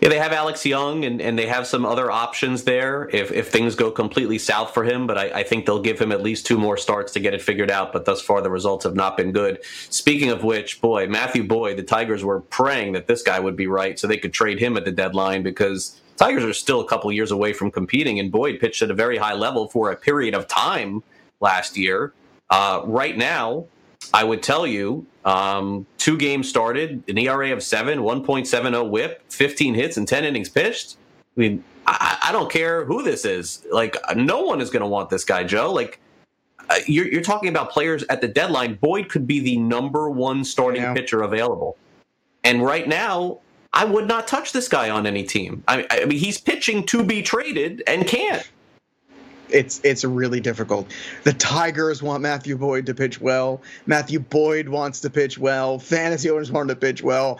Yeah, 0.00 0.08
they 0.08 0.18
have 0.18 0.32
Alex 0.32 0.66
Young 0.66 1.04
and, 1.04 1.20
and 1.20 1.38
they 1.38 1.46
have 1.46 1.66
some 1.66 1.86
other 1.86 2.10
options 2.10 2.64
there 2.64 3.08
if, 3.12 3.32
if 3.32 3.50
things 3.50 3.74
go 3.74 3.90
completely 3.90 4.38
south 4.38 4.74
for 4.74 4.84
him, 4.84 5.06
but 5.06 5.16
I, 5.16 5.30
I, 5.30 5.42
think 5.42 5.64
they'll 5.64 5.82
give 5.82 5.98
him 5.98 6.12
at 6.12 6.22
least 6.22 6.46
two 6.46 6.58
more 6.58 6.76
starts 6.76 7.12
to 7.12 7.20
get 7.20 7.34
it 7.34 7.42
figured 7.42 7.70
out. 7.70 7.92
But 7.92 8.04
thus 8.04 8.20
far, 8.20 8.42
the 8.42 8.50
results 8.50 8.84
have 8.84 8.94
not 8.94 9.16
been 9.16 9.32
good. 9.32 9.64
Speaking 9.90 10.30
of 10.30 10.44
which, 10.44 10.80
boy, 10.80 11.06
Matthew 11.06 11.44
Boyd, 11.44 11.78
the 11.78 11.82
Tigers 11.82 12.24
were 12.24 12.40
praying 12.40 12.92
that 12.92 13.06
this 13.06 13.22
guy 13.22 13.40
would 13.40 13.56
be 13.56 13.66
right 13.66 13.98
so 13.98 14.06
they 14.06 14.18
could 14.18 14.32
trade 14.32 14.58
him 14.58 14.76
at 14.76 14.84
the 14.84 14.92
deadline 14.92 15.42
because 15.42 16.00
Tigers 16.16 16.44
are 16.44 16.52
still 16.52 16.80
a 16.80 16.86
couple 16.86 17.10
years 17.10 17.30
away 17.30 17.52
from 17.52 17.70
competing, 17.70 18.18
and 18.18 18.30
Boyd 18.30 18.60
pitched 18.60 18.82
at 18.82 18.90
a 18.90 18.94
very 18.94 19.16
high 19.16 19.34
level 19.34 19.68
for 19.68 19.90
a 19.90 19.96
period 19.96 20.34
of 20.34 20.46
time 20.46 21.02
last 21.40 21.76
year. 21.76 22.12
Uh, 22.50 22.82
right 22.84 23.16
now, 23.16 23.66
I 24.12 24.24
would 24.24 24.42
tell 24.42 24.66
you 24.66 25.06
um, 25.24 25.86
two 25.98 26.16
games 26.16 26.48
started, 26.48 27.02
an 27.08 27.18
ERA 27.18 27.52
of 27.52 27.62
seven, 27.62 28.00
1.70 28.00 28.90
whip, 28.90 29.22
15 29.30 29.74
hits, 29.74 29.96
and 29.96 30.06
10 30.06 30.24
innings 30.24 30.48
pitched. 30.48 30.96
I 31.36 31.40
mean, 31.40 31.64
I, 31.86 32.18
I 32.24 32.32
don't 32.32 32.50
care 32.50 32.84
who 32.84 33.02
this 33.02 33.24
is. 33.24 33.64
Like, 33.70 33.96
no 34.16 34.42
one 34.42 34.60
is 34.60 34.70
going 34.70 34.82
to 34.82 34.86
want 34.86 35.10
this 35.10 35.24
guy, 35.24 35.44
Joe. 35.44 35.72
Like, 35.72 36.00
uh, 36.70 36.76
you're, 36.86 37.06
you're, 37.06 37.22
talking 37.22 37.48
about 37.48 37.70
players 37.70 38.04
at 38.08 38.20
the 38.20 38.28
deadline. 38.28 38.74
Boyd 38.74 39.08
could 39.08 39.26
be 39.26 39.40
the 39.40 39.56
number 39.56 40.10
one 40.10 40.44
starting 40.44 40.82
yeah. 40.82 40.94
pitcher 40.94 41.22
available. 41.22 41.76
And 42.44 42.62
right 42.62 42.86
now, 42.86 43.40
I 43.72 43.84
would 43.84 44.06
not 44.06 44.28
touch 44.28 44.52
this 44.52 44.68
guy 44.68 44.90
on 44.90 45.06
any 45.06 45.24
team. 45.24 45.64
I, 45.66 45.86
I 45.90 46.04
mean, 46.04 46.18
he's 46.18 46.38
pitching 46.38 46.84
to 46.86 47.02
be 47.02 47.22
traded 47.22 47.82
and 47.86 48.06
can't 48.06 48.48
it's 49.52 49.80
it's 49.84 50.04
really 50.04 50.40
difficult. 50.40 50.90
The 51.24 51.32
Tigers 51.32 52.02
want 52.02 52.22
Matthew 52.22 52.56
Boyd 52.56 52.86
to 52.86 52.94
pitch 52.94 53.20
well. 53.20 53.62
Matthew 53.86 54.20
Boyd 54.20 54.68
wants 54.68 55.00
to 55.00 55.10
pitch 55.10 55.38
well. 55.38 55.78
Fantasy 55.78 56.30
owners 56.30 56.50
want 56.50 56.70
him 56.70 56.76
to 56.76 56.80
pitch 56.80 57.02
well 57.02 57.38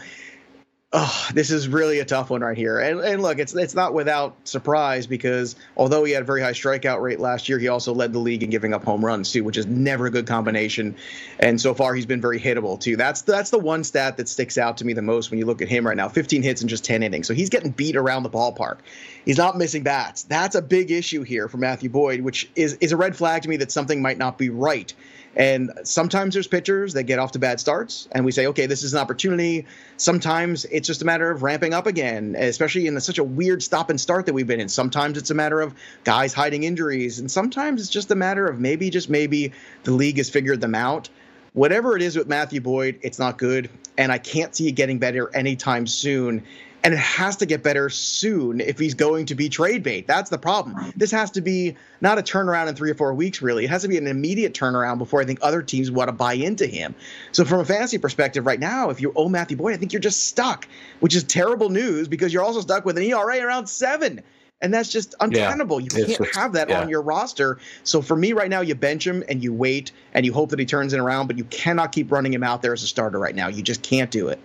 oh, 0.95 1.28
this 1.32 1.51
is 1.51 1.68
really 1.68 2.01
a 2.01 2.05
tough 2.05 2.28
one 2.28 2.43
right 2.43 2.57
here. 2.57 2.78
And, 2.78 3.01
and 3.01 3.22
look, 3.22 3.38
it's 3.38 3.55
it's 3.55 3.74
not 3.74 3.95
without 3.95 4.36
surprise 4.47 5.07
because 5.07 5.57
although 5.76 6.05
he 6.05 6.12
had 6.12 6.22
a 6.22 6.26
very 6.26 6.43
high 6.43 6.53
strikeout 6.53 7.01
rate 7.01 7.18
last 7.18 7.49
year, 7.49 7.59
he 7.59 7.68
also 7.68 7.95
led 7.95 8.12
the 8.12 8.18
league 8.18 8.43
in 8.43 8.51
giving 8.51 8.74
up 8.74 8.84
home 8.84 9.05
runs 9.05 9.32
too, 9.32 9.43
which 9.43 9.57
is 9.57 9.66
never 9.66 10.07
a 10.07 10.11
good 10.11 10.26
combination. 10.26 10.97
And 11.38 11.61
so 11.61 11.72
far, 11.74 11.95
he's 11.95 12.07
been 12.07 12.20
very 12.20 12.38
hittable 12.38 12.78
too. 12.78 12.97
That's 12.97 13.22
that's 13.22 13.51
the 13.51 13.59
one 13.59 13.84
stat 13.84 14.18
that 14.18 14.28
sticks 14.28 14.59
out 14.59 14.78
to 14.78 14.84
me 14.84 14.93
the 14.93 15.03
most 15.03 15.30
when 15.30 15.38
you 15.38 15.47
look 15.47 15.62
at 15.62 15.68
him 15.68 15.86
right 15.86 15.97
now. 15.97 16.09
15 16.09 16.43
hits 16.43 16.62
in 16.62 16.68
just 16.68 16.84
10 16.84 17.03
innings, 17.03 17.26
so 17.26 17.34
he's 17.34 17.49
getting 17.49 17.70
beat 17.70 17.97
around 17.97 18.22
the 18.22 18.30
ballpark. 18.30 18.78
He's 19.24 19.38
not 19.38 19.57
missing 19.57 19.82
bats. 19.82 20.24
That's 20.24 20.55
a 20.57 20.62
big 20.62 20.90
issue 20.90 21.22
here 21.22 21.49
for 21.49 21.57
Matthew 21.57 21.88
Boyd, 21.88 22.20
which 22.20 22.51
is 22.55 22.74
is 22.74 22.93
a 22.93 22.97
red 22.97 23.16
flag 23.16 23.43
to 23.43 23.49
me 23.49 23.57
that 23.59 23.72
something 23.72 24.03
might 24.03 24.18
not 24.18 24.36
be 24.36 24.51
right. 24.51 24.93
And 25.35 25.72
sometimes 25.85 26.35
there's 26.35 26.47
pitchers 26.47 26.93
that 26.93 27.05
get 27.05 27.18
off 27.18 27.33
to 27.33 27.39
bad 27.39 27.59
starts, 27.59 28.07
and 28.12 28.24
we 28.24 28.33
say, 28.33 28.47
okay, 28.49 28.66
this 28.66 28.83
is 28.83 28.93
an 28.93 29.01
opportunity. 29.01 29.66
Sometimes 29.97 30.66
it's 30.66 30.87
just 30.87 31.01
a 31.01 31.07
matter 31.07 31.30
of 31.30 31.43
ramping 31.43 31.72
up 31.72 31.87
again, 31.87 32.35
especially 32.39 32.87
in 32.87 33.01
such 33.01 33.18
a 33.18 33.24
weird 33.24 33.62
stop 33.62 33.89
and 33.89 33.99
start 33.99 34.26
that 34.26 34.35
we've 34.35 34.47
been 34.47 34.61
in. 34.61 34.68
Sometimes 34.68 35.16
it's 35.16 35.30
a 35.30 35.35
matter 35.35 35.62
of 35.62 35.74
guys 36.05 36.35
hiding 36.35 36.64
injuries, 36.64 37.18
and 37.18 37.30
sometimes 37.30 37.80
it's 37.80 37.91
just 37.91 38.11
a 38.11 38.14
matter 38.14 38.47
of 38.47 38.61
maybe, 38.61 38.91
just 38.91 39.09
maybe, 39.09 39.53
the 39.85 39.93
league 39.93 40.18
has 40.18 40.28
figured 40.28 40.61
them 40.61 40.74
out. 40.74 41.09
Whatever 41.55 41.97
it 41.97 42.03
is 42.03 42.16
with 42.16 42.28
Matthew 42.28 42.61
Boyd, 42.61 42.99
it's 43.03 43.18
not 43.18 43.39
good, 43.39 43.70
and 43.97 44.12
I 44.12 44.18
can't 44.18 44.55
see 44.55 44.68
it 44.68 44.72
getting 44.72 44.99
better 44.99 45.35
anytime 45.35 45.87
soon 45.87 46.45
and 46.85 46.93
it 46.93 47.01
has 47.01 47.37
to 47.37 47.47
get 47.47 47.62
better 47.62 47.89
soon 47.89 48.61
if 48.61 48.78
he's 48.78 48.95
going 48.95 49.26
to 49.26 49.35
be 49.35 49.49
trade 49.49 49.83
bait. 49.83 50.07
That's 50.07 50.30
the 50.30 50.39
problem. 50.39 50.93
This 50.97 51.11
has 51.12 51.30
to 51.33 51.41
be 51.41 51.76
not 52.01 52.18
a 52.18 52.22
turnaround 52.22 52.68
in 52.68 52.74
three 52.74 52.91
or 52.91 52.95
four 52.95 53.14
weeks, 53.14 53.41
really. 53.41 53.64
It 53.64 53.70
has 53.70 53.83
to 53.83 53.89
be 53.89 53.99
an 53.99 54.07
immediate 54.07 54.53
turnaround 54.53 54.99
before 54.99 55.20
I 55.20 55.24
think 55.24 55.39
other 55.43 55.62
teams 55.62 55.91
want 55.91 56.09
to 56.09 56.12
buy 56.12 56.35
into 56.35 56.66
him. 56.66 56.95
So, 57.30 57.45
from 57.45 57.61
a 57.61 57.64
fantasy 57.64 57.99
perspective, 57.99 58.47
right 58.47 58.59
now, 58.59 58.91
if 58.91 59.01
you 59.01 59.12
owe 59.14 59.28
Matthew 59.28 59.57
Boyd, 59.57 59.74
I 59.74 59.76
think 59.76 59.93
you're 59.93 60.01
just 60.01 60.24
stuck, 60.28 60.66
which 61.01 61.14
is 61.14 61.22
terrible 61.24 61.70
news 61.70 62.09
because 62.09 62.33
you're 62.33 62.43
also 62.43 62.61
stuck 62.61 62.85
with 62.85 62.99
an 62.99 63.05
ERA 63.05 63.41
around 63.41 63.66
seven. 63.68 64.22
And 64.61 64.72
that's 64.72 64.89
just 64.89 65.16
untenable. 65.18 65.80
Yeah, 65.80 66.07
you 66.07 66.16
can't 66.16 66.37
have 66.37 66.53
that 66.53 66.68
yeah. 66.68 66.80
on 66.80 66.89
your 66.89 67.03
roster. 67.03 67.59
So 67.83 68.01
for 68.01 68.16
me 68.16 68.33
right 68.33 68.49
now, 68.49 68.61
you 68.61 68.76
bench 68.76 69.05
him 69.05 69.24
and 69.28 69.43
you 69.43 69.53
wait 69.53 69.91
and 70.14 70.24
you 70.24 70.33
hope 70.33 70.51
that 70.51 70.61
he 70.61 70.64
turns 70.64 70.93
it 70.93 71.01
around, 71.01 71.26
but 71.26 71.37
you 71.37 71.43
cannot 71.45 71.91
keep 71.91 72.12
running 72.12 72.33
him 72.33 72.45
out 72.45 72.62
there 72.62 72.72
as 72.72 72.85
a 72.85 72.87
starter 72.87 73.18
right 73.18 73.35
now. 73.35 73.49
You 73.49 73.62
just 73.62 73.83
can't 73.83 74.09
do 74.09 74.28
it. 74.28 74.39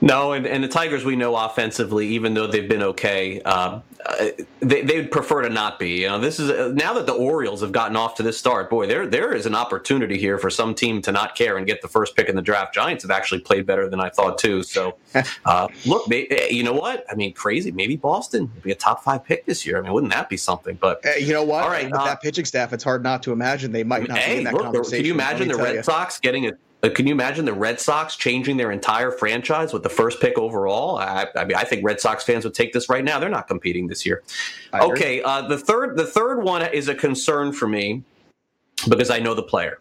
No, 0.00 0.32
and, 0.32 0.46
and 0.46 0.62
the 0.62 0.68
Tigers 0.68 1.04
we 1.04 1.16
know 1.16 1.34
offensively, 1.34 2.06
even 2.08 2.34
though 2.34 2.46
they've 2.46 2.68
been 2.68 2.82
okay, 2.82 3.40
uh, 3.44 3.80
they 4.60 4.82
they 4.82 4.96
would 4.96 5.10
prefer 5.10 5.42
to 5.42 5.50
not 5.50 5.78
be. 5.78 6.02
You 6.02 6.08
know, 6.08 6.20
this 6.20 6.38
is 6.38 6.50
uh, 6.50 6.72
now 6.74 6.94
that 6.94 7.06
the 7.06 7.12
Orioles 7.12 7.60
have 7.62 7.72
gotten 7.72 7.96
off 7.96 8.14
to 8.16 8.22
this 8.22 8.38
start. 8.38 8.70
Boy, 8.70 8.86
there 8.86 9.06
there 9.06 9.32
is 9.34 9.44
an 9.44 9.56
opportunity 9.56 10.16
here 10.16 10.38
for 10.38 10.50
some 10.50 10.74
team 10.74 11.02
to 11.02 11.12
not 11.12 11.34
care 11.34 11.56
and 11.56 11.66
get 11.66 11.82
the 11.82 11.88
first 11.88 12.14
pick 12.14 12.28
in 12.28 12.36
the 12.36 12.42
draft. 12.42 12.74
Giants 12.74 13.02
have 13.02 13.10
actually 13.10 13.40
played 13.40 13.66
better 13.66 13.88
than 13.88 14.00
I 14.00 14.08
thought 14.08 14.38
too. 14.38 14.62
So, 14.62 14.96
uh, 15.44 15.68
look, 15.84 16.10
eh, 16.12 16.48
you 16.48 16.62
know 16.62 16.72
what? 16.72 17.04
I 17.10 17.16
mean, 17.16 17.32
crazy. 17.34 17.72
Maybe 17.72 17.96
Boston 17.96 18.50
would 18.54 18.62
be 18.62 18.70
a 18.70 18.76
top 18.76 19.02
five 19.02 19.24
pick 19.24 19.46
this 19.46 19.66
year. 19.66 19.78
I 19.78 19.80
mean, 19.80 19.92
wouldn't 19.92 20.12
that 20.12 20.28
be 20.28 20.36
something? 20.36 20.76
But 20.80 21.04
uh, 21.04 21.10
you 21.18 21.32
know 21.32 21.44
what? 21.44 21.64
All 21.64 21.70
right, 21.70 21.90
with 21.90 22.00
uh, 22.00 22.04
that 22.04 22.22
pitching 22.22 22.44
staff, 22.44 22.72
it's 22.72 22.84
hard 22.84 23.02
not 23.02 23.22
to 23.24 23.32
imagine 23.32 23.72
they 23.72 23.84
might 23.84 24.06
not 24.08 24.18
hey, 24.18 24.34
be 24.34 24.38
in 24.38 24.44
that 24.44 24.54
look, 24.54 24.62
conversation. 24.62 24.98
Can 24.98 25.06
you 25.06 25.14
imagine 25.14 25.48
the 25.48 25.56
Red 25.56 25.74
you. 25.74 25.82
Sox 25.82 26.20
getting 26.20 26.46
a 26.46 26.52
can 26.82 27.06
you 27.06 27.12
imagine 27.12 27.44
the 27.44 27.52
Red 27.52 27.80
Sox 27.80 28.14
changing 28.14 28.56
their 28.56 28.70
entire 28.70 29.10
franchise 29.10 29.72
with 29.72 29.82
the 29.82 29.88
first 29.88 30.20
pick 30.20 30.38
overall? 30.38 30.96
I, 30.98 31.26
I 31.34 31.44
mean, 31.44 31.56
I 31.56 31.64
think 31.64 31.84
Red 31.84 32.00
Sox 32.00 32.22
fans 32.22 32.44
would 32.44 32.54
take 32.54 32.72
this 32.72 32.88
right 32.88 33.02
now. 33.02 33.18
They're 33.18 33.28
not 33.28 33.48
competing 33.48 33.88
this 33.88 34.06
year. 34.06 34.22
Okay, 34.72 35.20
uh, 35.22 35.42
the 35.42 35.58
third 35.58 35.96
the 35.96 36.06
third 36.06 36.42
one 36.42 36.62
is 36.72 36.88
a 36.88 36.94
concern 36.94 37.52
for 37.52 37.66
me 37.66 38.04
because 38.88 39.10
I 39.10 39.18
know 39.18 39.34
the 39.34 39.42
player, 39.42 39.80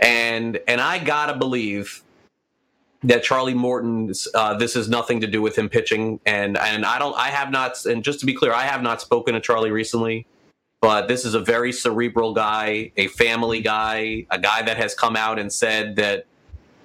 and 0.00 0.58
and 0.66 0.80
I 0.80 0.98
gotta 0.98 1.36
believe 1.36 2.02
that 3.04 3.22
Charlie 3.22 3.54
Morton, 3.54 4.12
uh, 4.34 4.54
this 4.54 4.74
has 4.74 4.88
nothing 4.88 5.20
to 5.20 5.26
do 5.28 5.40
with 5.40 5.56
him 5.56 5.68
pitching, 5.68 6.18
and 6.26 6.56
and 6.56 6.84
I 6.84 6.98
don't, 6.98 7.16
I 7.16 7.28
have 7.28 7.50
not, 7.50 7.84
and 7.84 8.02
just 8.02 8.20
to 8.20 8.26
be 8.26 8.34
clear, 8.34 8.52
I 8.52 8.62
have 8.62 8.82
not 8.82 9.00
spoken 9.00 9.34
to 9.34 9.40
Charlie 9.40 9.70
recently, 9.70 10.26
but 10.86 11.08
this 11.08 11.24
is 11.24 11.34
a 11.34 11.40
very 11.40 11.72
cerebral 11.72 12.32
guy, 12.32 12.92
a 12.96 13.08
family 13.08 13.60
guy, 13.60 14.24
a 14.30 14.38
guy 14.38 14.62
that 14.62 14.76
has 14.76 14.94
come 14.94 15.16
out 15.16 15.36
and 15.36 15.52
said 15.52 15.96
that, 15.96 16.26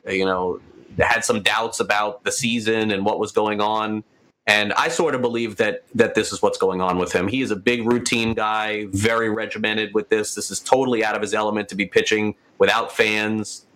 you 0.07 0.25
know, 0.25 0.59
had 0.97 1.23
some 1.23 1.43
doubts 1.43 1.79
about 1.79 2.23
the 2.23 2.31
season 2.31 2.89
and 2.89 3.05
what 3.05 3.19
was 3.19 3.31
going 3.31 3.61
on, 3.61 4.03
and 4.47 4.73
I 4.73 4.87
sort 4.87 5.13
of 5.13 5.21
believe 5.21 5.57
that 5.57 5.83
that 5.93 6.15
this 6.15 6.33
is 6.33 6.41
what's 6.41 6.57
going 6.57 6.81
on 6.81 6.97
with 6.97 7.13
him. 7.13 7.27
He 7.27 7.43
is 7.43 7.51
a 7.51 7.55
big 7.55 7.85
routine 7.85 8.33
guy, 8.33 8.87
very 8.91 9.29
regimented 9.29 9.93
with 9.93 10.09
this. 10.09 10.33
This 10.33 10.49
is 10.49 10.59
totally 10.59 11.05
out 11.05 11.15
of 11.15 11.21
his 11.21 11.35
element 11.35 11.69
to 11.69 11.75
be 11.75 11.85
pitching 11.85 12.33
without 12.57 12.91
fans 12.91 13.67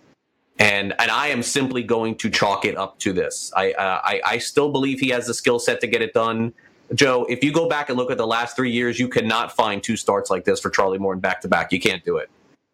and 0.58 0.94
and 0.98 1.10
I 1.10 1.28
am 1.28 1.42
simply 1.42 1.82
going 1.82 2.16
to 2.16 2.30
chalk 2.30 2.64
it 2.64 2.76
up 2.76 2.98
to 3.00 3.12
this. 3.12 3.52
I 3.54 3.72
uh, 3.72 4.00
I, 4.02 4.20
I 4.24 4.38
still 4.38 4.72
believe 4.72 5.00
he 5.00 5.10
has 5.10 5.26
the 5.26 5.34
skill 5.34 5.58
set 5.58 5.80
to 5.82 5.86
get 5.86 6.02
it 6.02 6.14
done. 6.14 6.54
Joe, 6.94 7.26
if 7.28 7.42
you 7.42 7.52
go 7.52 7.68
back 7.68 7.88
and 7.88 7.98
look 7.98 8.10
at 8.10 8.18
the 8.18 8.26
last 8.26 8.54
three 8.54 8.70
years, 8.70 8.98
you 8.98 9.08
cannot 9.08 9.54
find 9.54 9.82
two 9.82 9.96
starts 9.96 10.30
like 10.30 10.44
this 10.44 10.60
for 10.60 10.70
Charlie 10.70 10.98
Morton 10.98 11.20
back 11.20 11.40
to 11.40 11.48
back. 11.48 11.72
You 11.72 11.80
can't 11.80 12.04
do 12.04 12.16
it. 12.16 12.30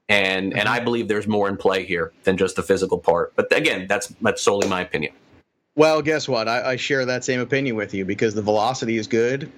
And 0.08 0.50
mm-hmm. 0.50 0.58
and 0.58 0.68
I 0.68 0.80
believe 0.80 1.08
there's 1.08 1.26
more 1.26 1.48
in 1.48 1.56
play 1.56 1.84
here 1.84 2.12
than 2.24 2.36
just 2.36 2.56
the 2.56 2.62
physical 2.62 2.98
part. 2.98 3.34
But 3.36 3.54
again, 3.56 3.86
that's 3.88 4.08
that's 4.20 4.42
solely 4.42 4.68
my 4.68 4.82
opinion. 4.82 5.12
Well, 5.74 6.02
guess 6.02 6.28
what? 6.28 6.48
I, 6.48 6.72
I 6.72 6.76
share 6.76 7.06
that 7.06 7.24
same 7.24 7.40
opinion 7.40 7.76
with 7.76 7.94
you 7.94 8.04
because 8.04 8.34
the 8.34 8.42
velocity 8.42 8.98
is 8.98 9.06
good. 9.06 9.50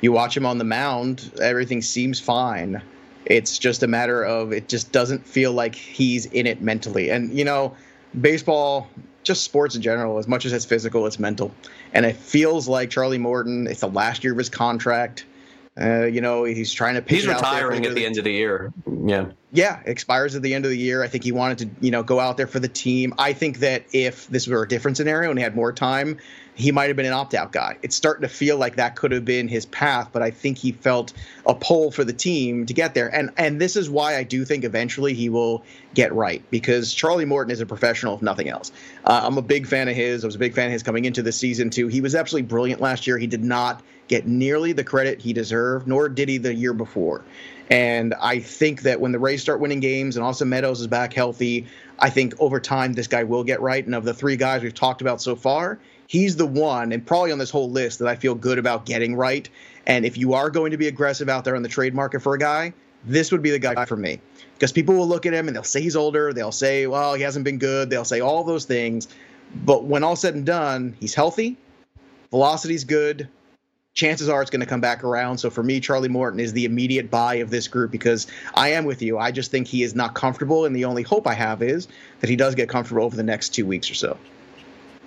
You 0.00 0.12
watch 0.12 0.36
him 0.36 0.46
on 0.46 0.58
the 0.58 0.64
mound, 0.64 1.30
everything 1.42 1.82
seems 1.82 2.20
fine. 2.20 2.80
It's 3.26 3.58
just 3.58 3.82
a 3.82 3.86
matter 3.86 4.24
of 4.24 4.52
it 4.52 4.68
just 4.68 4.92
doesn't 4.92 5.26
feel 5.26 5.52
like 5.52 5.74
he's 5.74 6.26
in 6.26 6.46
it 6.46 6.62
mentally. 6.62 7.10
And 7.10 7.36
you 7.36 7.44
know, 7.44 7.76
baseball, 8.20 8.88
just 9.28 9.44
sports 9.44 9.76
in 9.76 9.82
general, 9.82 10.18
as 10.18 10.26
much 10.26 10.44
as 10.44 10.52
it's 10.52 10.64
physical, 10.64 11.06
it's 11.06 11.20
mental. 11.20 11.54
And 11.92 12.04
it 12.04 12.16
feels 12.16 12.66
like 12.66 12.90
Charlie 12.90 13.18
Morton. 13.18 13.68
It's 13.68 13.80
the 13.80 13.88
last 13.88 14.24
year 14.24 14.32
of 14.32 14.38
his 14.38 14.48
contract. 14.48 15.24
Uh, 15.80 16.06
you 16.06 16.20
know, 16.20 16.42
he's 16.42 16.72
trying 16.72 16.94
to 16.94 17.02
pitch. 17.02 17.18
He's 17.18 17.28
retiring 17.28 17.86
at 17.86 17.90
the, 17.90 18.00
the 18.00 18.06
end 18.06 18.18
of 18.18 18.24
the 18.24 18.32
year. 18.32 18.72
Yeah. 19.06 19.26
Yeah, 19.52 19.80
expires 19.84 20.34
at 20.34 20.42
the 20.42 20.52
end 20.52 20.64
of 20.64 20.72
the 20.72 20.76
year. 20.76 21.04
I 21.04 21.08
think 21.08 21.22
he 21.22 21.30
wanted 21.30 21.58
to, 21.58 21.68
you 21.80 21.92
know, 21.92 22.02
go 22.02 22.18
out 22.18 22.36
there 22.36 22.48
for 22.48 22.58
the 22.58 22.68
team. 22.68 23.14
I 23.16 23.32
think 23.32 23.60
that 23.60 23.84
if 23.92 24.26
this 24.26 24.48
were 24.48 24.62
a 24.64 24.68
different 24.68 24.96
scenario 24.96 25.30
and 25.30 25.38
he 25.38 25.42
had 25.42 25.54
more 25.54 25.72
time, 25.72 26.18
he 26.58 26.72
might 26.72 26.88
have 26.88 26.96
been 26.96 27.06
an 27.06 27.12
opt-out 27.12 27.52
guy. 27.52 27.78
It's 27.82 27.94
starting 27.94 28.22
to 28.22 28.28
feel 28.28 28.58
like 28.58 28.76
that 28.76 28.96
could 28.96 29.12
have 29.12 29.24
been 29.24 29.46
his 29.46 29.64
path, 29.66 30.08
but 30.12 30.22
I 30.22 30.32
think 30.32 30.58
he 30.58 30.72
felt 30.72 31.12
a 31.46 31.54
pull 31.54 31.92
for 31.92 32.02
the 32.02 32.12
team 32.12 32.66
to 32.66 32.74
get 32.74 32.94
there. 32.94 33.14
And 33.14 33.30
and 33.36 33.60
this 33.60 33.76
is 33.76 33.88
why 33.88 34.16
I 34.16 34.24
do 34.24 34.44
think 34.44 34.64
eventually 34.64 35.14
he 35.14 35.28
will 35.28 35.62
get 35.94 36.12
right 36.12 36.42
because 36.50 36.92
Charlie 36.92 37.24
Morton 37.24 37.52
is 37.52 37.60
a 37.60 37.66
professional 37.66 38.16
if 38.16 38.22
nothing 38.22 38.48
else. 38.48 38.72
Uh, 39.04 39.20
I'm 39.22 39.38
a 39.38 39.42
big 39.42 39.68
fan 39.68 39.88
of 39.88 39.94
his. 39.94 40.24
I 40.24 40.26
was 40.26 40.34
a 40.34 40.40
big 40.40 40.52
fan 40.52 40.66
of 40.66 40.72
his 40.72 40.82
coming 40.82 41.04
into 41.04 41.22
the 41.22 41.32
season 41.32 41.70
too. 41.70 41.86
He 41.86 42.00
was 42.00 42.16
absolutely 42.16 42.48
brilliant 42.48 42.80
last 42.80 43.06
year. 43.06 43.18
He 43.18 43.28
did 43.28 43.44
not 43.44 43.80
get 44.08 44.26
nearly 44.26 44.72
the 44.72 44.84
credit 44.84 45.20
he 45.20 45.32
deserved, 45.32 45.86
nor 45.86 46.08
did 46.08 46.28
he 46.28 46.38
the 46.38 46.52
year 46.52 46.72
before. 46.72 47.22
And 47.70 48.14
I 48.14 48.40
think 48.40 48.82
that 48.82 49.00
when 49.00 49.12
the 49.12 49.18
Rays 49.18 49.42
start 49.42 49.60
winning 49.60 49.80
games 49.80 50.16
and 50.16 50.24
Austin 50.24 50.48
Meadows 50.48 50.80
is 50.80 50.86
back 50.86 51.12
healthy, 51.12 51.66
I 51.98 52.10
think 52.10 52.34
over 52.40 52.58
time 52.58 52.94
this 52.94 53.06
guy 53.06 53.24
will 53.24 53.44
get 53.44 53.60
right. 53.60 53.84
And 53.84 53.94
of 53.94 54.04
the 54.04 54.14
three 54.14 54.36
guys 54.36 54.62
we've 54.62 54.74
talked 54.74 55.02
about 55.02 55.20
so 55.20 55.36
far, 55.36 55.78
he's 56.08 56.34
the 56.34 56.46
one, 56.46 56.90
and 56.90 57.06
probably 57.06 57.30
on 57.30 57.38
this 57.38 57.50
whole 57.50 57.70
list, 57.70 58.00
that 58.00 58.08
I 58.08 58.16
feel 58.16 58.34
good 58.34 58.58
about 58.58 58.84
getting 58.84 59.14
right. 59.14 59.48
And 59.86 60.04
if 60.04 60.18
you 60.18 60.34
are 60.34 60.50
going 60.50 60.72
to 60.72 60.76
be 60.76 60.88
aggressive 60.88 61.28
out 61.28 61.44
there 61.44 61.54
on 61.54 61.62
the 61.62 61.68
trade 61.68 61.94
market 61.94 62.20
for 62.20 62.34
a 62.34 62.38
guy, 62.38 62.72
this 63.04 63.30
would 63.30 63.42
be 63.42 63.50
the 63.50 63.60
guy 63.60 63.84
for 63.84 63.96
me. 63.96 64.20
Because 64.54 64.72
people 64.72 64.96
will 64.96 65.06
look 65.06 65.24
at 65.24 65.32
him 65.32 65.46
and 65.46 65.54
they'll 65.54 65.62
say 65.62 65.80
he's 65.80 65.94
older. 65.94 66.32
They'll 66.32 66.50
say, 66.50 66.88
well, 66.88 67.14
he 67.14 67.22
hasn't 67.22 67.44
been 67.44 67.58
good. 67.58 67.90
They'll 67.90 68.04
say 68.04 68.20
all 68.20 68.42
those 68.42 68.64
things. 68.64 69.06
But 69.54 69.84
when 69.84 70.02
all 70.02 70.16
said 70.16 70.34
and 70.34 70.44
done, 70.44 70.96
he's 70.98 71.14
healthy, 71.14 71.56
velocity's 72.30 72.84
good, 72.84 73.28
chances 73.94 74.28
are 74.28 74.42
it's 74.42 74.50
going 74.50 74.60
to 74.60 74.66
come 74.66 74.80
back 74.80 75.04
around. 75.04 75.38
So 75.38 75.48
for 75.48 75.62
me, 75.62 75.80
Charlie 75.80 76.08
Morton 76.08 76.40
is 76.40 76.52
the 76.52 76.64
immediate 76.64 77.10
buy 77.10 77.36
of 77.36 77.50
this 77.50 77.68
group 77.68 77.90
because 77.90 78.26
I 78.54 78.70
am 78.70 78.84
with 78.84 79.00
you. 79.00 79.18
I 79.18 79.30
just 79.30 79.50
think 79.50 79.66
he 79.66 79.82
is 79.82 79.94
not 79.94 80.14
comfortable, 80.14 80.64
and 80.64 80.74
the 80.74 80.84
only 80.84 81.02
hope 81.02 81.26
I 81.26 81.34
have 81.34 81.62
is 81.62 81.88
that 82.20 82.28
he 82.28 82.36
does 82.36 82.54
get 82.54 82.68
comfortable 82.68 83.04
over 83.04 83.16
the 83.16 83.22
next 83.22 83.50
two 83.50 83.64
weeks 83.64 83.90
or 83.90 83.94
so. 83.94 84.18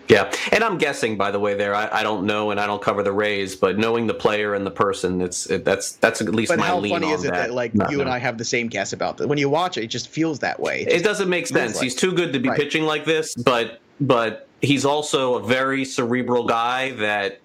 Yeah, 0.07 0.31
and 0.51 0.63
I'm 0.63 0.77
guessing, 0.77 1.17
by 1.17 1.31
the 1.31 1.39
way, 1.39 1.53
there 1.53 1.73
I, 1.73 1.87
I, 1.99 2.03
don't 2.03 2.25
know, 2.25 2.51
and 2.51 2.59
I 2.59 2.67
don't 2.67 2.81
cover 2.81 3.01
the 3.01 3.11
Rays, 3.11 3.55
but 3.55 3.77
knowing 3.77 4.07
the 4.07 4.13
player 4.13 4.55
and 4.55 4.65
the 4.65 4.71
person, 4.71 5.21
it's 5.21 5.49
it, 5.49 5.63
that's 5.63 5.93
that's 5.93 6.21
at 6.21 6.29
least 6.29 6.49
but 6.49 6.59
my 6.59 6.67
how 6.67 6.79
lean 6.79 6.93
funny 6.93 7.11
is 7.11 7.23
it 7.23 7.31
that. 7.31 7.47
that 7.47 7.53
like 7.53 7.73
Not 7.73 7.91
you 7.91 8.01
and 8.01 8.09
I 8.09 8.17
have 8.19 8.37
the 8.37 8.45
same 8.45 8.67
guess 8.67 8.93
about 8.93 9.17
that? 9.17 9.27
When 9.27 9.37
you 9.37 9.49
watch 9.49 9.77
it, 9.77 9.83
it 9.83 9.87
just 9.87 10.09
feels 10.09 10.39
that 10.39 10.59
way. 10.59 10.81
It, 10.81 11.01
it 11.01 11.03
doesn't 11.03 11.29
make 11.29 11.47
sense. 11.47 11.75
Like, 11.75 11.83
He's 11.83 11.95
too 11.95 12.13
good 12.13 12.33
to 12.33 12.39
be 12.39 12.49
right. 12.49 12.59
pitching 12.59 12.83
like 12.83 13.05
this, 13.05 13.35
but 13.35 13.79
but 13.99 14.47
he's 14.61 14.85
also 14.85 15.35
a 15.35 15.43
very 15.43 15.85
cerebral 15.85 16.45
guy 16.45 16.91
that 16.93 17.40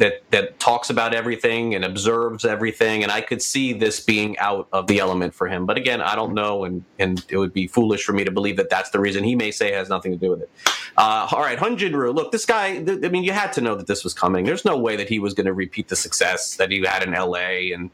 that 0.00 0.22
that 0.30 0.58
talks 0.58 0.90
about 0.90 1.14
everything 1.14 1.74
and 1.74 1.84
observes 1.84 2.44
everything. 2.44 3.02
And 3.02 3.12
i 3.12 3.20
could 3.20 3.40
see 3.40 3.72
this 3.72 4.00
being 4.00 4.36
out 4.38 4.66
of 4.72 4.86
the 4.86 4.98
element 4.98 5.34
for 5.34 5.46
him. 5.46 5.66
But 5.66 5.76
again 5.76 6.00
i 6.00 6.14
don't 6.16 6.34
know. 6.34 6.64
And 6.64 6.84
and 6.98 7.24
it 7.28 7.36
would 7.36 7.52
be 7.52 7.66
foolish 7.66 8.02
for 8.02 8.12
me 8.12 8.24
to 8.24 8.30
believe 8.30 8.56
that 8.56 8.70
that's 8.70 8.90
the 8.90 8.98
reason 8.98 9.22
he 9.22 9.36
may 9.36 9.50
say 9.50 9.72
has 9.72 9.88
nothing 9.88 10.10
to 10.12 10.18
do 10.18 10.30
with 10.30 10.42
it. 10.42 10.50
Uh, 10.96 11.28
all 11.30 11.40
right. 11.40 11.58
Hyun 11.58 11.76
Jin 11.76 11.92
look 11.92 12.32
this 12.32 12.46
guy 12.46 12.82
th- 12.82 13.04
i 13.04 13.08
mean 13.08 13.22
you 13.22 13.32
had 13.32 13.52
to 13.52 13.60
know 13.60 13.76
that 13.76 13.86
this 13.86 14.02
was 14.02 14.14
coming. 14.14 14.44
There's 14.44 14.64
no 14.64 14.76
way 14.76 14.96
that 14.96 15.08
he 15.08 15.18
was 15.18 15.34
going 15.34 15.46
to 15.46 15.52
repeat 15.54 15.88
the 15.88 15.96
success 15.96 16.56
that 16.56 16.70
he 16.70 16.84
had 16.84 17.02
in 17.02 17.12
la 17.12 17.38
and 17.38 17.90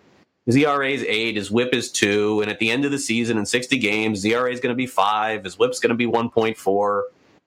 his 0.46 0.54
ERA 0.54 0.88
is 0.88 1.02
eight, 1.08 1.34
his 1.34 1.50
whip 1.50 1.74
is 1.74 1.90
two, 1.90 2.40
and 2.40 2.48
at 2.48 2.60
the 2.60 2.70
end 2.70 2.84
of 2.84 2.92
the 2.92 3.00
season 3.00 3.36
in 3.36 3.44
60 3.44 3.78
games, 3.78 4.22
the 4.22 4.32
ERA 4.32 4.52
is 4.52 4.60
going 4.60 4.72
to 4.72 4.76
be 4.76 4.86
five, 4.86 5.42
his 5.42 5.58
whip's 5.58 5.80
going 5.80 5.90
to 5.90 5.96
be 5.96 6.06
1.4. 6.06 7.02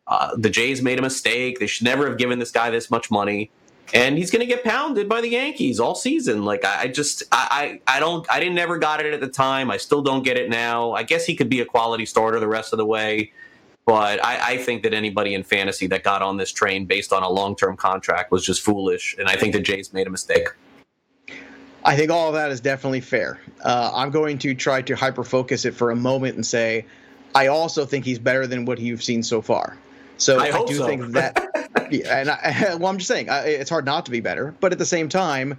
Uh, 0.05 0.35
the 0.35 0.49
Jays 0.49 0.81
made 0.81 0.99
a 0.99 1.01
mistake. 1.01 1.59
They 1.59 1.67
should 1.67 1.85
never 1.85 2.09
have 2.09 2.17
given 2.17 2.39
this 2.39 2.51
guy 2.51 2.69
this 2.69 2.91
much 2.91 3.09
money 3.09 3.51
and 3.93 4.17
he's 4.17 4.31
going 4.31 4.41
to 4.41 4.45
get 4.45 4.63
pounded 4.63 5.09
by 5.09 5.21
the 5.21 5.29
Yankees 5.29 5.79
all 5.79 5.95
season. 5.95 6.43
Like 6.45 6.63
I, 6.65 6.83
I 6.83 6.87
just, 6.87 7.23
I, 7.31 7.79
I, 7.87 7.97
I, 7.97 7.99
don't, 7.99 8.25
I 8.31 8.39
didn't 8.39 8.55
never 8.55 8.77
got 8.77 9.03
it 9.03 9.13
at 9.13 9.21
the 9.21 9.27
time. 9.27 9.71
I 9.71 9.77
still 9.77 10.01
don't 10.01 10.23
get 10.23 10.37
it 10.37 10.49
now. 10.49 10.91
I 10.91 11.03
guess 11.03 11.25
he 11.25 11.35
could 11.35 11.49
be 11.49 11.61
a 11.61 11.65
quality 11.65 12.05
starter 12.05 12.39
the 12.39 12.47
rest 12.47 12.73
of 12.73 12.77
the 12.77 12.85
way, 12.85 13.31
but 13.85 14.23
I, 14.23 14.53
I 14.53 14.57
think 14.57 14.83
that 14.83 14.93
anybody 14.93 15.33
in 15.33 15.43
fantasy 15.43 15.87
that 15.87 16.03
got 16.03 16.21
on 16.21 16.37
this 16.37 16.51
train 16.51 16.85
based 16.85 17.11
on 17.11 17.23
a 17.23 17.29
long 17.29 17.55
term 17.55 17.75
contract 17.75 18.31
was 18.31 18.45
just 18.45 18.61
foolish, 18.61 19.15
and 19.17 19.27
I 19.27 19.35
think 19.35 19.53
the 19.53 19.59
Jays 19.59 19.93
made 19.93 20.07
a 20.07 20.11
mistake. 20.11 20.47
I 21.83 21.95
think 21.95 22.11
all 22.11 22.27
of 22.27 22.33
that 22.33 22.51
is 22.51 22.59
definitely 22.59 23.01
fair. 23.01 23.39
Uh, 23.63 23.91
I'm 23.93 24.11
going 24.11 24.37
to 24.39 24.53
try 24.53 24.81
to 24.81 24.95
hyper 24.95 25.23
focus 25.23 25.65
it 25.65 25.73
for 25.73 25.91
a 25.91 25.95
moment 25.95 26.35
and 26.35 26.45
say, 26.45 26.85
I 27.33 27.47
also 27.47 27.85
think 27.85 28.05
he's 28.05 28.19
better 28.19 28.47
than 28.47 28.65
what 28.65 28.79
you've 28.79 29.03
seen 29.03 29.23
so 29.23 29.41
far. 29.41 29.77
So 30.17 30.39
I, 30.39 30.55
I 30.55 30.65
do 30.65 30.75
so. 30.75 30.85
think 30.85 31.13
that, 31.13 31.47
yeah, 31.91 32.19
and 32.19 32.29
I, 32.29 32.75
well, 32.79 32.87
I'm 32.87 32.97
just 32.97 33.07
saying 33.07 33.29
I, 33.29 33.47
it's 33.47 33.69
hard 33.69 33.85
not 33.85 34.05
to 34.05 34.11
be 34.11 34.19
better, 34.19 34.55
but 34.59 34.71
at 34.71 34.79
the 34.79 34.85
same 34.85 35.09
time, 35.09 35.57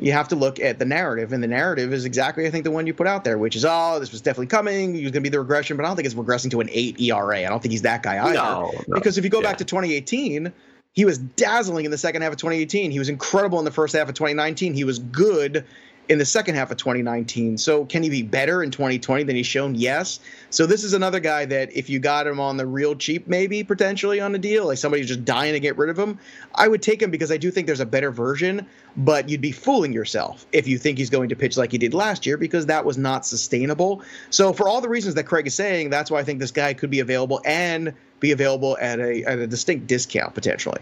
you 0.00 0.12
have 0.12 0.28
to 0.28 0.36
look 0.36 0.60
at 0.60 0.78
the 0.78 0.84
narrative, 0.84 1.32
and 1.32 1.42
the 1.42 1.48
narrative 1.48 1.92
is 1.92 2.04
exactly 2.04 2.46
I 2.46 2.50
think 2.50 2.64
the 2.64 2.70
one 2.70 2.86
you 2.86 2.94
put 2.94 3.06
out 3.06 3.24
there, 3.24 3.38
which 3.38 3.56
is 3.56 3.64
oh, 3.64 3.98
this 3.98 4.12
was 4.12 4.20
definitely 4.20 4.46
coming. 4.46 4.94
He 4.94 5.02
was 5.02 5.10
going 5.10 5.22
to 5.24 5.28
be 5.28 5.28
the 5.28 5.40
regression, 5.40 5.76
but 5.76 5.84
I 5.84 5.88
don't 5.88 5.96
think 5.96 6.06
it's 6.06 6.14
regressing 6.14 6.50
to 6.52 6.60
an 6.60 6.68
eight 6.70 7.00
ERA. 7.00 7.44
I 7.44 7.48
don't 7.48 7.60
think 7.60 7.72
he's 7.72 7.82
that 7.82 8.02
guy 8.02 8.24
either. 8.24 8.34
No, 8.34 8.72
no. 8.86 8.94
Because 8.94 9.18
if 9.18 9.24
you 9.24 9.30
go 9.30 9.40
yeah. 9.40 9.48
back 9.48 9.58
to 9.58 9.64
2018, 9.64 10.52
he 10.92 11.04
was 11.04 11.18
dazzling 11.18 11.84
in 11.84 11.90
the 11.90 11.98
second 11.98 12.22
half 12.22 12.32
of 12.32 12.38
2018. 12.38 12.90
He 12.90 12.98
was 12.98 13.08
incredible 13.08 13.58
in 13.58 13.64
the 13.64 13.70
first 13.70 13.94
half 13.94 14.08
of 14.08 14.14
2019. 14.14 14.74
He 14.74 14.84
was 14.84 14.98
good 14.98 15.64
in 16.08 16.18
the 16.18 16.24
second 16.24 16.54
half 16.54 16.70
of 16.70 16.76
2019. 16.78 17.58
So 17.58 17.84
can 17.84 18.02
he 18.02 18.08
be 18.08 18.22
better 18.22 18.62
in 18.62 18.70
2020 18.70 19.24
than 19.24 19.36
he's 19.36 19.46
shown? 19.46 19.74
Yes. 19.74 20.20
So 20.50 20.66
this 20.66 20.84
is 20.84 20.94
another 20.94 21.20
guy 21.20 21.44
that 21.44 21.76
if 21.76 21.90
you 21.90 21.98
got 21.98 22.26
him 22.26 22.40
on 22.40 22.56
the 22.56 22.66
real 22.66 22.96
cheap, 22.96 23.28
maybe 23.28 23.62
potentially 23.62 24.20
on 24.20 24.34
a 24.34 24.38
deal, 24.38 24.66
like 24.66 24.78
somebody's 24.78 25.08
just 25.08 25.24
dying 25.24 25.52
to 25.52 25.60
get 25.60 25.76
rid 25.76 25.90
of 25.90 25.98
him, 25.98 26.18
I 26.54 26.66
would 26.68 26.82
take 26.82 27.02
him 27.02 27.10
because 27.10 27.30
I 27.30 27.36
do 27.36 27.50
think 27.50 27.66
there's 27.66 27.80
a 27.80 27.86
better 27.86 28.10
version. 28.10 28.66
But 28.96 29.28
you'd 29.28 29.40
be 29.40 29.52
fooling 29.52 29.92
yourself 29.92 30.46
if 30.50 30.66
you 30.66 30.76
think 30.78 30.98
he's 30.98 31.10
going 31.10 31.28
to 31.28 31.36
pitch 31.36 31.56
like 31.56 31.70
he 31.70 31.78
did 31.78 31.94
last 31.94 32.26
year 32.26 32.36
because 32.36 32.66
that 32.66 32.84
was 32.84 32.98
not 32.98 33.24
sustainable. 33.24 34.02
So 34.30 34.52
for 34.52 34.68
all 34.68 34.80
the 34.80 34.88
reasons 34.88 35.14
that 35.14 35.24
Craig 35.24 35.46
is 35.46 35.54
saying, 35.54 35.90
that's 35.90 36.10
why 36.10 36.18
I 36.18 36.24
think 36.24 36.40
this 36.40 36.50
guy 36.50 36.74
could 36.74 36.90
be 36.90 37.00
available 37.00 37.40
and 37.44 37.92
be 38.18 38.32
available 38.32 38.76
at 38.80 38.98
a 38.98 39.22
at 39.24 39.38
a 39.38 39.46
distinct 39.46 39.86
discount 39.86 40.34
potentially. 40.34 40.80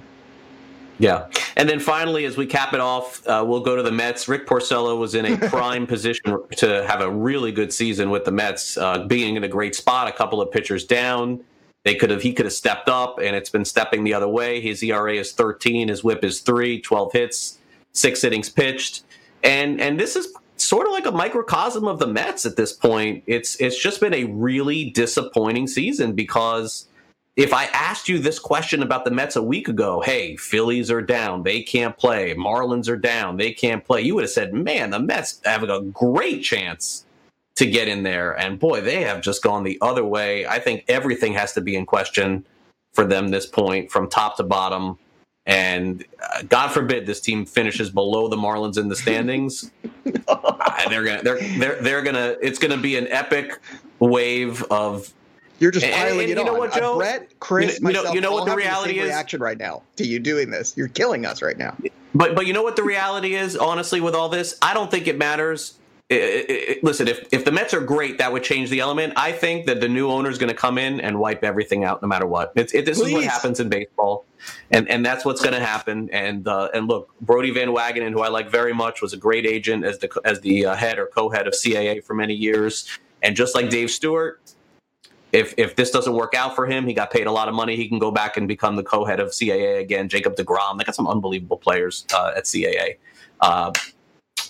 Yeah. 0.98 1.28
And 1.56 1.68
then 1.68 1.80
finally, 1.80 2.24
as 2.24 2.36
we 2.36 2.46
cap 2.46 2.72
it 2.72 2.80
off, 2.80 3.26
uh, 3.26 3.44
we'll 3.46 3.60
go 3.60 3.76
to 3.76 3.82
the 3.82 3.92
Mets. 3.92 4.28
Rick 4.28 4.46
Porcello 4.46 4.98
was 4.98 5.14
in 5.14 5.26
a 5.26 5.36
prime 5.48 5.86
position 5.86 6.38
to 6.56 6.86
have 6.86 7.00
a 7.00 7.10
really 7.10 7.52
good 7.52 7.72
season 7.72 8.10
with 8.10 8.24
the 8.24 8.32
Mets, 8.32 8.76
uh, 8.76 9.04
being 9.04 9.36
in 9.36 9.44
a 9.44 9.48
great 9.48 9.74
spot, 9.74 10.08
a 10.08 10.12
couple 10.12 10.40
of 10.40 10.50
pitchers 10.50 10.84
down. 10.84 11.44
They 11.84 11.94
could 11.94 12.10
have 12.10 12.22
he 12.22 12.32
could 12.32 12.46
have 12.46 12.52
stepped 12.52 12.88
up, 12.88 13.18
and 13.18 13.36
it's 13.36 13.50
been 13.50 13.64
stepping 13.64 14.02
the 14.02 14.12
other 14.12 14.26
way. 14.26 14.60
His 14.60 14.82
ERA 14.82 15.14
is 15.14 15.32
13, 15.32 15.88
his 15.88 16.02
WHIP 16.02 16.24
is 16.24 16.40
three, 16.40 16.80
12 16.80 17.12
hits, 17.12 17.58
six 17.92 18.24
innings 18.24 18.48
pitched, 18.48 19.04
and 19.44 19.80
and 19.80 20.00
this 20.00 20.16
is 20.16 20.34
sort 20.56 20.86
of 20.86 20.92
like 20.92 21.06
a 21.06 21.12
microcosm 21.12 21.86
of 21.86 22.00
the 22.00 22.06
Mets 22.06 22.44
at 22.44 22.56
this 22.56 22.72
point. 22.72 23.22
It's 23.26 23.54
it's 23.60 23.78
just 23.78 24.00
been 24.00 24.14
a 24.14 24.24
really 24.24 24.90
disappointing 24.90 25.68
season 25.68 26.14
because 26.14 26.88
if 27.36 27.52
I 27.52 27.66
asked 27.66 28.08
you 28.08 28.18
this 28.18 28.38
question 28.38 28.82
about 28.82 29.04
the 29.04 29.10
Mets 29.10 29.36
a 29.36 29.42
week 29.42 29.68
ago, 29.68 30.00
hey, 30.00 30.36
Phillies 30.36 30.90
are 30.90 31.02
down, 31.02 31.42
they 31.42 31.62
can't 31.62 31.96
play. 31.96 32.34
Marlins 32.34 32.88
are 32.88 32.96
down, 32.96 33.36
they 33.36 33.52
can't 33.52 33.84
play. 33.84 34.00
You 34.00 34.14
would 34.14 34.24
have 34.24 34.30
said, 34.30 34.54
man, 34.54 34.90
the 34.90 34.98
Mets 34.98 35.40
have 35.44 35.62
a 35.62 35.82
great 35.82 36.42
chance 36.42 37.04
to 37.56 37.66
get 37.66 37.88
in 37.88 38.02
there. 38.02 38.32
And 38.38 38.58
boy, 38.58 38.80
they 38.80 39.02
have 39.02 39.20
just 39.20 39.42
gone 39.42 39.64
the 39.64 39.78
other 39.82 40.04
way. 40.04 40.46
I 40.46 40.58
think 40.58 40.84
everything 40.88 41.34
has 41.34 41.52
to 41.54 41.60
be 41.60 41.76
in 41.76 41.84
question 41.84 42.46
for 42.94 43.04
them 43.04 43.28
this 43.28 43.46
point 43.46 43.90
from 43.90 44.08
top 44.08 44.38
to 44.38 44.42
bottom. 44.42 44.98
And 45.44 46.04
uh, 46.34 46.42
God 46.48 46.68
forbid 46.68 47.06
this 47.06 47.20
team 47.20 47.44
finishes 47.44 47.90
below 47.90 48.28
the 48.28 48.36
Marlins 48.36 48.78
in 48.78 48.88
the 48.88 48.96
standings. 48.96 49.70
uh, 50.28 50.88
they're 50.88 51.04
gonna, 51.04 51.22
they're, 51.22 51.38
they're, 51.58 51.82
they're 51.82 52.02
gonna, 52.02 52.36
it's 52.42 52.58
gonna 52.58 52.78
be 52.78 52.96
an 52.96 53.06
epic 53.08 53.60
wave 54.00 54.62
of 54.64 55.12
you're 55.58 55.70
just 55.70 55.86
piling 55.86 56.12
and, 56.12 56.20
and 56.20 56.30
it 56.30 56.38
you 56.38 56.44
know 56.44 56.52
on. 56.52 56.58
What, 56.58 56.74
Joe? 56.74 56.94
Uh, 56.94 56.98
Brett, 56.98 57.40
Chris, 57.40 57.74
you 57.74 57.80
know, 57.80 57.88
myself, 57.88 58.14
you 58.14 58.20
know 58.20 58.32
what 58.32 58.46
the 58.46 58.56
reality 58.56 58.94
the 58.94 59.00
is. 59.00 59.06
Reaction 59.06 59.40
right 59.40 59.58
now 59.58 59.82
to 59.96 60.06
you 60.06 60.18
doing 60.18 60.50
this. 60.50 60.76
You're 60.76 60.88
killing 60.88 61.24
us 61.24 61.42
right 61.42 61.56
now. 61.56 61.76
But 62.14 62.34
but 62.34 62.46
you 62.46 62.52
know 62.52 62.62
what 62.62 62.76
the 62.76 62.82
reality 62.82 63.34
is. 63.34 63.56
Honestly, 63.56 64.00
with 64.00 64.14
all 64.14 64.28
this, 64.28 64.58
I 64.62 64.74
don't 64.74 64.90
think 64.90 65.06
it 65.06 65.18
matters. 65.18 65.78
It, 66.08 66.50
it, 66.50 66.84
listen, 66.84 67.08
if 67.08 67.26
if 67.32 67.44
the 67.44 67.50
Mets 67.50 67.74
are 67.74 67.80
great, 67.80 68.18
that 68.18 68.32
would 68.32 68.44
change 68.44 68.70
the 68.70 68.78
element. 68.78 69.14
I 69.16 69.32
think 69.32 69.66
that 69.66 69.80
the 69.80 69.88
new 69.88 70.08
owner 70.08 70.30
is 70.30 70.38
going 70.38 70.50
to 70.50 70.54
come 70.54 70.78
in 70.78 71.00
and 71.00 71.18
wipe 71.18 71.42
everything 71.42 71.82
out, 71.82 72.00
no 72.00 72.06
matter 72.06 72.26
what. 72.26 72.52
It's, 72.54 72.72
this 72.72 73.00
Please. 73.00 73.08
is 73.08 73.12
what 73.12 73.24
happens 73.24 73.58
in 73.58 73.68
baseball, 73.68 74.24
and 74.70 74.88
and 74.88 75.04
that's 75.04 75.24
what's 75.24 75.40
going 75.42 75.54
to 75.54 75.64
happen. 75.64 76.08
And 76.12 76.46
uh, 76.46 76.68
and 76.72 76.86
look, 76.86 77.10
Brodie 77.22 77.50
Van 77.50 77.68
Wagenen, 77.68 78.12
who 78.12 78.20
I 78.20 78.28
like 78.28 78.50
very 78.50 78.72
much, 78.72 79.02
was 79.02 79.14
a 79.14 79.16
great 79.16 79.46
agent 79.46 79.84
as 79.84 79.98
the 79.98 80.08
as 80.24 80.40
the 80.42 80.66
uh, 80.66 80.76
head 80.76 80.98
or 80.98 81.06
co-head 81.06 81.48
of 81.48 81.54
CAA 81.54 82.04
for 82.04 82.14
many 82.14 82.34
years. 82.34 82.88
And 83.22 83.34
just 83.34 83.56
like 83.56 83.70
Dave 83.70 83.90
Stewart, 83.90 84.40
if 85.32 85.54
if 85.56 85.76
this 85.76 85.90
doesn't 85.90 86.14
work 86.14 86.34
out 86.34 86.54
for 86.54 86.66
him, 86.66 86.86
he 86.86 86.94
got 86.94 87.10
paid 87.10 87.26
a 87.26 87.32
lot 87.32 87.48
of 87.48 87.54
money. 87.54 87.76
He 87.76 87.88
can 87.88 87.98
go 87.98 88.10
back 88.10 88.36
and 88.36 88.46
become 88.46 88.76
the 88.76 88.82
co-head 88.82 89.20
of 89.20 89.28
CAA 89.30 89.80
again. 89.80 90.08
Jacob 90.08 90.36
Degrom, 90.36 90.78
they 90.78 90.84
got 90.84 90.94
some 90.94 91.08
unbelievable 91.08 91.58
players 91.58 92.06
uh, 92.14 92.32
at 92.36 92.44
CAA. 92.44 92.96
Uh, 93.40 93.72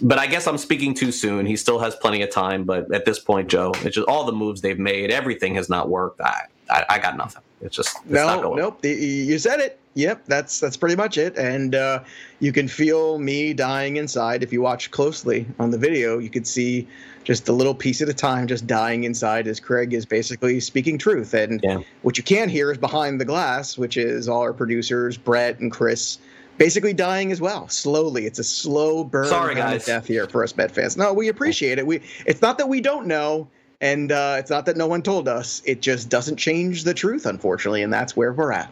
but 0.03 0.19
I 0.19 0.27
guess 0.27 0.47
I'm 0.47 0.59
speaking 0.59 0.95
too 0.95 1.11
soon. 1.11 1.47
He 1.47 1.57
still 1.57 1.79
has 1.79 1.97
plenty 1.97 2.23
of 2.23 2.31
time. 2.31 2.65
But 2.65 2.93
at 2.93 3.05
this 3.05 3.19
point, 3.19 3.49
Joe, 3.49 3.73
it's 3.83 3.95
just 3.95 4.09
all 4.09 4.25
the 4.25 4.33
moves 4.33 4.61
they've 4.61 4.79
made. 4.79 5.11
Everything 5.11 5.55
has 5.55 5.69
not 5.69 5.89
worked. 5.89 6.21
I 6.21 6.43
I, 6.71 6.85
I 6.91 6.99
got 6.99 7.17
nothing. 7.17 7.43
It's 7.61 7.77
just 7.77 7.97
it's 8.05 8.11
no, 8.11 8.55
nope. 8.55 8.85
You 8.85 9.39
said 9.39 9.61
it. 9.61 9.81
Yep, 9.95 10.27
that's 10.27 10.61
that's 10.61 10.77
pretty 10.77 10.97
much 10.97 11.17
it. 11.17 11.39
And 11.39 11.75
uh, 11.75 12.01
you 12.39 12.53
can 12.53 12.69
feel 12.69 13.19
me 13.19 13.55
dying 13.55 13.97
inside 13.97 14.43
if 14.43 14.53
you 14.53 14.61
watch 14.61 14.91
closely 14.91 15.47
on 15.59 15.71
the 15.71 15.79
video. 15.79 16.19
You 16.19 16.29
could 16.29 16.47
see 16.47 16.87
just 17.25 17.49
a 17.49 17.53
little 17.53 17.75
piece 17.75 18.03
at 18.03 18.09
a 18.09 18.15
time, 18.15 18.47
just 18.47 18.67
dying 18.67 19.05
inside 19.05 19.49
as 19.49 19.59
Craig 19.59 19.95
is 19.95 20.05
basically 20.05 20.61
speaking 20.61 20.99
truth. 20.99 21.33
And 21.33 21.61
yeah. 21.63 21.81
what 22.03 22.19
you 22.19 22.23
can't 22.23 22.51
hear 22.51 22.71
is 22.71 22.79
behind 22.79 23.21
the 23.21 23.25
glass, 23.25 23.77
which 23.79 23.97
is 23.97 24.29
all 24.29 24.43
our 24.43 24.53
producers, 24.53 25.17
Brett 25.17 25.59
and 25.59 25.73
Chris, 25.73 26.19
basically 26.59 26.93
dying 26.93 27.33
as 27.33 27.41
well, 27.41 27.67
slowly. 27.69 28.27
It's 28.27 28.39
a 28.39 28.45
slow 28.45 29.03
burn 29.03 29.27
Sorry, 29.27 29.55
guys. 29.55 29.87
death 29.87 30.07
here 30.07 30.29
for 30.29 30.45
us 30.45 30.57
Met 30.57 30.71
fans. 30.71 30.97
No, 30.97 31.13
we 31.13 31.29
appreciate 31.29 31.79
it. 31.79 31.87
We 31.87 32.01
it's 32.27 32.43
not 32.43 32.59
that 32.59 32.69
we 32.69 32.81
don't 32.81 33.07
know, 33.07 33.49
and 33.81 34.13
uh, 34.13 34.37
it's 34.39 34.51
not 34.51 34.67
that 34.67 34.77
no 34.77 34.87
one 34.87 35.03
told 35.03 35.29
us. 35.29 35.63
It 35.65 35.83
just 35.83 36.09
doesn't 36.09 36.37
change 36.37 36.85
the 36.85 36.95
truth, 36.95 37.27
unfortunately, 37.27 37.83
and 37.83 37.93
that's 37.93 38.17
where 38.17 38.33
we're 38.33 38.53
at. 38.53 38.71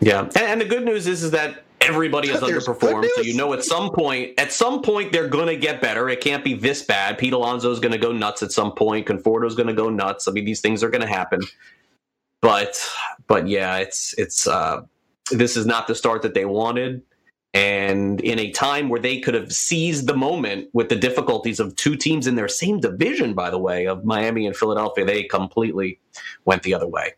Yeah, 0.00 0.20
and, 0.20 0.36
and 0.36 0.60
the 0.60 0.64
good 0.64 0.84
news 0.84 1.06
is 1.06 1.22
is 1.22 1.30
that 1.32 1.64
everybody 1.80 2.28
has 2.28 2.40
underperformed. 2.40 3.08
So 3.14 3.22
you 3.22 3.34
know, 3.34 3.52
at 3.52 3.64
some 3.64 3.90
point, 3.90 4.38
at 4.38 4.52
some 4.52 4.82
point, 4.82 5.12
they're 5.12 5.28
going 5.28 5.46
to 5.46 5.56
get 5.56 5.80
better. 5.80 6.08
It 6.08 6.20
can't 6.20 6.44
be 6.44 6.54
this 6.54 6.82
bad. 6.82 7.18
Pete 7.18 7.32
Alonso 7.32 7.70
is 7.70 7.80
going 7.80 7.92
to 7.92 7.98
go 7.98 8.12
nuts 8.12 8.42
at 8.42 8.52
some 8.52 8.72
point. 8.72 9.06
Conforto 9.06 9.46
is 9.46 9.54
going 9.54 9.68
to 9.68 9.74
go 9.74 9.90
nuts. 9.90 10.28
I 10.28 10.32
mean, 10.32 10.44
these 10.44 10.60
things 10.60 10.82
are 10.82 10.90
going 10.90 11.02
to 11.02 11.08
happen. 11.08 11.40
But, 12.40 12.82
but 13.26 13.48
yeah, 13.48 13.76
it's 13.76 14.14
it's 14.18 14.46
uh, 14.46 14.82
this 15.30 15.56
is 15.56 15.66
not 15.66 15.86
the 15.86 15.94
start 15.94 16.22
that 16.22 16.34
they 16.34 16.44
wanted. 16.44 17.02
And 17.52 18.20
in 18.20 18.38
a 18.38 18.52
time 18.52 18.88
where 18.88 19.00
they 19.00 19.18
could 19.18 19.34
have 19.34 19.52
seized 19.52 20.06
the 20.06 20.16
moment 20.16 20.68
with 20.72 20.88
the 20.88 20.96
difficulties 20.96 21.58
of 21.58 21.74
two 21.74 21.96
teams 21.96 22.26
in 22.26 22.36
their 22.36 22.48
same 22.48 22.78
division, 22.78 23.34
by 23.34 23.50
the 23.50 23.58
way, 23.58 23.86
of 23.86 24.04
Miami 24.04 24.46
and 24.46 24.56
Philadelphia, 24.56 25.04
they 25.04 25.24
completely 25.24 25.98
went 26.44 26.62
the 26.62 26.74
other 26.74 26.86
way. 26.86 27.14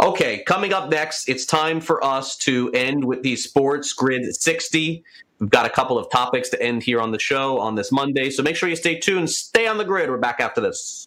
Okay, 0.00 0.42
coming 0.44 0.72
up 0.72 0.90
next, 0.90 1.28
it's 1.28 1.44
time 1.44 1.80
for 1.80 2.02
us 2.04 2.36
to 2.38 2.70
end 2.72 3.04
with 3.04 3.22
the 3.22 3.36
Sports 3.36 3.92
Grid 3.92 4.34
60. 4.34 5.04
We've 5.38 5.50
got 5.50 5.66
a 5.66 5.70
couple 5.70 5.98
of 5.98 6.10
topics 6.10 6.48
to 6.50 6.62
end 6.62 6.82
here 6.82 7.00
on 7.00 7.12
the 7.12 7.18
show 7.18 7.58
on 7.60 7.74
this 7.74 7.92
Monday, 7.92 8.30
so 8.30 8.42
make 8.42 8.56
sure 8.56 8.68
you 8.68 8.76
stay 8.76 8.98
tuned. 8.98 9.30
Stay 9.30 9.66
on 9.66 9.78
the 9.78 9.84
grid. 9.84 10.10
We're 10.10 10.18
back 10.18 10.40
after 10.40 10.60
this. 10.60 11.06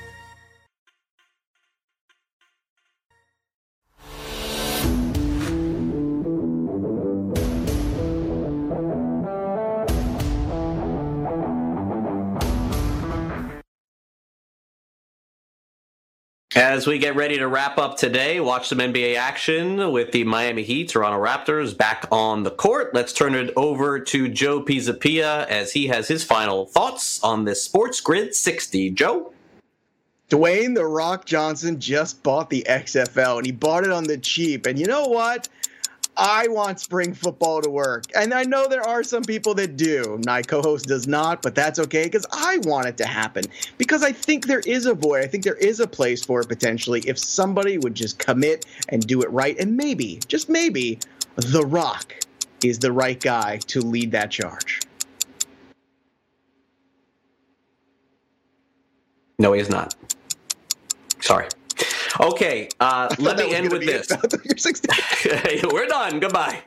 As 16.61 16.85
we 16.85 16.99
get 16.99 17.15
ready 17.15 17.39
to 17.39 17.47
wrap 17.47 17.79
up 17.79 17.97
today, 17.97 18.39
watch 18.39 18.67
some 18.67 18.77
NBA 18.77 19.15
action 19.15 19.91
with 19.91 20.11
the 20.11 20.23
Miami 20.25 20.61
Heat, 20.61 20.89
Toronto 20.89 21.17
Raptors 21.17 21.75
back 21.75 22.05
on 22.11 22.43
the 22.43 22.51
court. 22.51 22.93
Let's 22.93 23.13
turn 23.13 23.33
it 23.33 23.51
over 23.55 23.99
to 23.99 24.27
Joe 24.29 24.61
Pisapia 24.61 25.47
as 25.47 25.73
he 25.73 25.87
has 25.87 26.07
his 26.07 26.23
final 26.23 26.67
thoughts 26.67 27.19
on 27.23 27.45
this 27.45 27.63
Sports 27.63 27.99
Grid 27.99 28.35
60. 28.35 28.91
Joe? 28.91 29.33
Dwayne 30.29 30.75
The 30.75 30.85
Rock 30.85 31.25
Johnson 31.25 31.79
just 31.79 32.21
bought 32.21 32.51
the 32.51 32.63
XFL 32.69 33.37
and 33.37 33.45
he 33.47 33.51
bought 33.51 33.83
it 33.83 33.91
on 33.91 34.03
the 34.03 34.19
cheap. 34.19 34.67
And 34.67 34.77
you 34.77 34.85
know 34.85 35.05
what? 35.05 35.49
I 36.17 36.47
want 36.49 36.79
spring 36.79 37.13
football 37.13 37.61
to 37.61 37.69
work. 37.69 38.05
And 38.15 38.33
I 38.33 38.43
know 38.43 38.67
there 38.67 38.87
are 38.87 39.03
some 39.03 39.23
people 39.23 39.53
that 39.55 39.77
do. 39.77 40.19
My 40.25 40.41
co 40.41 40.61
host 40.61 40.85
does 40.85 41.07
not, 41.07 41.41
but 41.41 41.55
that's 41.55 41.79
okay 41.79 42.03
because 42.03 42.25
I 42.31 42.57
want 42.63 42.87
it 42.87 42.97
to 42.97 43.05
happen. 43.05 43.45
Because 43.77 44.03
I 44.03 44.11
think 44.11 44.47
there 44.47 44.61
is 44.61 44.85
a 44.85 44.93
void. 44.93 45.23
I 45.23 45.27
think 45.27 45.43
there 45.43 45.55
is 45.55 45.79
a 45.79 45.87
place 45.87 46.23
for 46.23 46.41
it 46.41 46.47
potentially 46.47 47.01
if 47.07 47.17
somebody 47.17 47.77
would 47.77 47.95
just 47.95 48.19
commit 48.19 48.65
and 48.89 49.05
do 49.05 49.21
it 49.21 49.31
right. 49.31 49.57
And 49.59 49.75
maybe, 49.77 50.19
just 50.27 50.49
maybe, 50.49 50.99
The 51.37 51.65
Rock 51.65 52.15
is 52.63 52.79
the 52.79 52.91
right 52.91 53.19
guy 53.19 53.57
to 53.67 53.81
lead 53.81 54.11
that 54.11 54.29
charge. 54.29 54.81
No, 59.39 59.53
he 59.53 59.61
is 59.61 59.69
not. 59.69 59.95
Sorry. 61.19 61.47
Okay, 62.19 62.69
uh, 62.79 63.13
let 63.19 63.37
me 63.37 63.53
end 63.53 63.71
with 63.71 63.85
this. 63.85 64.07
We're 65.71 65.87
done. 65.87 66.19
Goodbye. 66.19 66.61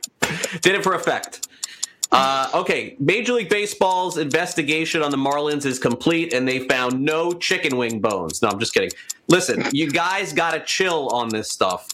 Did 0.61 0.75
it 0.75 0.83
for 0.83 0.93
effect. 0.93 1.47
Uh, 2.11 2.49
okay, 2.53 2.95
Major 2.99 3.33
League 3.33 3.49
Baseball's 3.49 4.17
investigation 4.17 5.01
on 5.01 5.11
the 5.11 5.17
Marlins 5.17 5.65
is 5.65 5.79
complete, 5.79 6.33
and 6.33 6.47
they 6.47 6.59
found 6.67 7.01
no 7.01 7.33
chicken 7.33 7.77
wing 7.77 7.99
bones. 7.99 8.41
No, 8.41 8.49
I'm 8.49 8.59
just 8.59 8.73
kidding. 8.73 8.91
Listen, 9.27 9.65
you 9.71 9.89
guys 9.89 10.31
got 10.31 10.51
to 10.51 10.61
chill 10.61 11.09
on 11.09 11.29
this 11.29 11.51
stuff. 11.51 11.89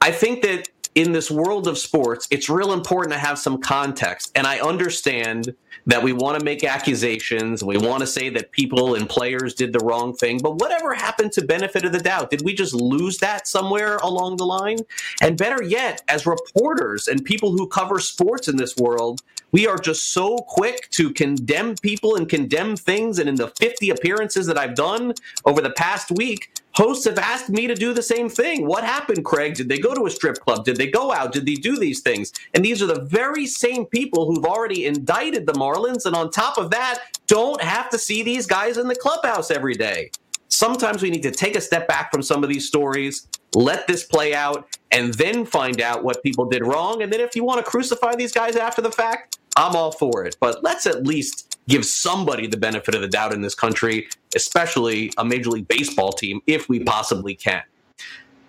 I 0.00 0.10
think 0.10 0.42
that 0.42 0.68
in 0.94 1.12
this 1.12 1.30
world 1.30 1.68
of 1.68 1.78
sports, 1.78 2.26
it's 2.30 2.48
real 2.48 2.72
important 2.72 3.12
to 3.12 3.18
have 3.18 3.38
some 3.38 3.60
context, 3.60 4.32
and 4.34 4.46
I 4.46 4.60
understand– 4.60 5.54
that 5.86 6.02
we 6.02 6.12
want 6.12 6.38
to 6.38 6.44
make 6.44 6.64
accusations. 6.64 7.64
We 7.64 7.78
want 7.78 8.00
to 8.00 8.06
say 8.06 8.28
that 8.30 8.52
people 8.52 8.94
and 8.94 9.08
players 9.08 9.54
did 9.54 9.72
the 9.72 9.80
wrong 9.80 10.14
thing. 10.14 10.38
But 10.38 10.56
whatever 10.56 10.94
happened 10.94 11.32
to 11.32 11.44
benefit 11.44 11.84
of 11.84 11.92
the 11.92 12.00
doubt? 12.00 12.30
Did 12.30 12.42
we 12.44 12.54
just 12.54 12.74
lose 12.74 13.18
that 13.18 13.48
somewhere 13.48 13.96
along 13.98 14.36
the 14.36 14.46
line? 14.46 14.78
And 15.20 15.36
better 15.36 15.62
yet, 15.62 16.02
as 16.08 16.26
reporters 16.26 17.08
and 17.08 17.24
people 17.24 17.52
who 17.52 17.66
cover 17.66 17.98
sports 17.98 18.48
in 18.48 18.56
this 18.56 18.76
world, 18.76 19.22
we 19.52 19.66
are 19.66 19.78
just 19.78 20.12
so 20.12 20.38
quick 20.38 20.88
to 20.90 21.12
condemn 21.12 21.74
people 21.76 22.16
and 22.16 22.28
condemn 22.28 22.76
things. 22.76 23.18
And 23.18 23.28
in 23.28 23.34
the 23.34 23.48
50 23.48 23.90
appearances 23.90 24.46
that 24.46 24.58
I've 24.58 24.74
done 24.74 25.14
over 25.44 25.60
the 25.60 25.70
past 25.70 26.10
week, 26.10 26.52
hosts 26.74 27.04
have 27.04 27.18
asked 27.18 27.48
me 27.48 27.66
to 27.66 27.74
do 27.74 27.92
the 27.92 28.02
same 28.02 28.28
thing. 28.28 28.66
What 28.66 28.84
happened, 28.84 29.24
Craig? 29.24 29.54
Did 29.54 29.68
they 29.68 29.78
go 29.78 29.94
to 29.94 30.06
a 30.06 30.10
strip 30.10 30.36
club? 30.36 30.64
Did 30.64 30.76
they 30.76 30.90
go 30.90 31.12
out? 31.12 31.32
Did 31.32 31.46
they 31.46 31.54
do 31.54 31.78
these 31.78 32.00
things? 32.00 32.32
And 32.54 32.64
these 32.64 32.82
are 32.82 32.86
the 32.86 33.02
very 33.02 33.46
same 33.46 33.86
people 33.86 34.26
who've 34.26 34.44
already 34.44 34.86
indicted 34.86 35.46
the 35.46 35.52
Marlins. 35.54 36.06
And 36.06 36.16
on 36.16 36.30
top 36.30 36.58
of 36.58 36.70
that, 36.70 37.00
don't 37.26 37.60
have 37.62 37.90
to 37.90 37.98
see 37.98 38.22
these 38.22 38.46
guys 38.46 38.76
in 38.76 38.88
the 38.88 38.94
clubhouse 38.94 39.50
every 39.50 39.74
day. 39.74 40.10
Sometimes 40.48 41.02
we 41.02 41.10
need 41.10 41.22
to 41.22 41.30
take 41.30 41.56
a 41.56 41.60
step 41.60 41.86
back 41.88 42.12
from 42.12 42.22
some 42.22 42.42
of 42.42 42.50
these 42.50 42.66
stories, 42.66 43.28
let 43.54 43.86
this 43.86 44.04
play 44.04 44.34
out, 44.34 44.66
and 44.90 45.14
then 45.14 45.46
find 45.46 45.80
out 45.80 46.02
what 46.02 46.22
people 46.22 46.44
did 46.44 46.66
wrong. 46.66 47.02
And 47.02 47.12
then 47.12 47.20
if 47.20 47.36
you 47.36 47.44
want 47.44 47.64
to 47.64 47.70
crucify 47.70 48.16
these 48.16 48.32
guys 48.32 48.56
after 48.56 48.82
the 48.82 48.90
fact, 48.90 49.38
I'm 49.56 49.76
all 49.76 49.92
for 49.92 50.24
it. 50.24 50.36
But 50.40 50.62
let's 50.62 50.86
at 50.86 51.06
least 51.06 51.49
give 51.70 51.84
somebody 51.84 52.46
the 52.46 52.56
benefit 52.56 52.94
of 52.94 53.00
the 53.00 53.08
doubt 53.08 53.32
in 53.32 53.40
this 53.40 53.54
country, 53.54 54.08
especially 54.34 55.12
a 55.16 55.24
Major 55.24 55.50
League 55.50 55.68
Baseball 55.68 56.12
team, 56.12 56.40
if 56.46 56.68
we 56.68 56.80
possibly 56.80 57.34
can. 57.34 57.62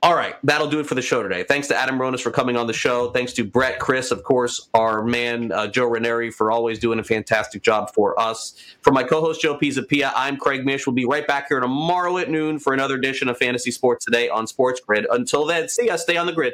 All 0.03 0.15
right, 0.15 0.33
that'll 0.43 0.67
do 0.67 0.79
it 0.79 0.87
for 0.87 0.95
the 0.95 1.01
show 1.03 1.21
today. 1.21 1.43
Thanks 1.43 1.67
to 1.67 1.75
Adam 1.75 1.99
Ronis 1.99 2.21
for 2.21 2.31
coming 2.31 2.57
on 2.57 2.65
the 2.65 2.73
show. 2.73 3.11
Thanks 3.11 3.33
to 3.33 3.43
Brett, 3.43 3.77
Chris, 3.77 4.09
of 4.09 4.23
course, 4.23 4.67
our 4.73 5.03
man 5.03 5.51
uh, 5.51 5.67
Joe 5.67 5.85
Ranieri 5.85 6.31
for 6.31 6.49
always 6.49 6.79
doing 6.79 6.97
a 6.97 7.03
fantastic 7.03 7.61
job 7.61 7.93
for 7.93 8.19
us. 8.19 8.55
For 8.81 8.91
my 8.91 9.03
co-host 9.03 9.43
Joe 9.43 9.59
Pisapia, 9.59 10.11
I'm 10.15 10.37
Craig 10.37 10.65
Mish. 10.65 10.87
We'll 10.87 10.95
be 10.95 11.05
right 11.05 11.27
back 11.27 11.49
here 11.49 11.59
tomorrow 11.59 12.17
at 12.17 12.31
noon 12.31 12.57
for 12.57 12.73
another 12.73 12.95
edition 12.95 13.29
of 13.29 13.37
Fantasy 13.37 13.69
Sports 13.69 14.03
Today 14.03 14.27
on 14.27 14.47
Sports 14.47 14.81
Grid. 14.81 15.05
Until 15.11 15.45
then, 15.45 15.69
see 15.69 15.85
ya. 15.85 15.97
Stay 15.97 16.17
on 16.17 16.25
the 16.25 16.33
grid. 16.33 16.53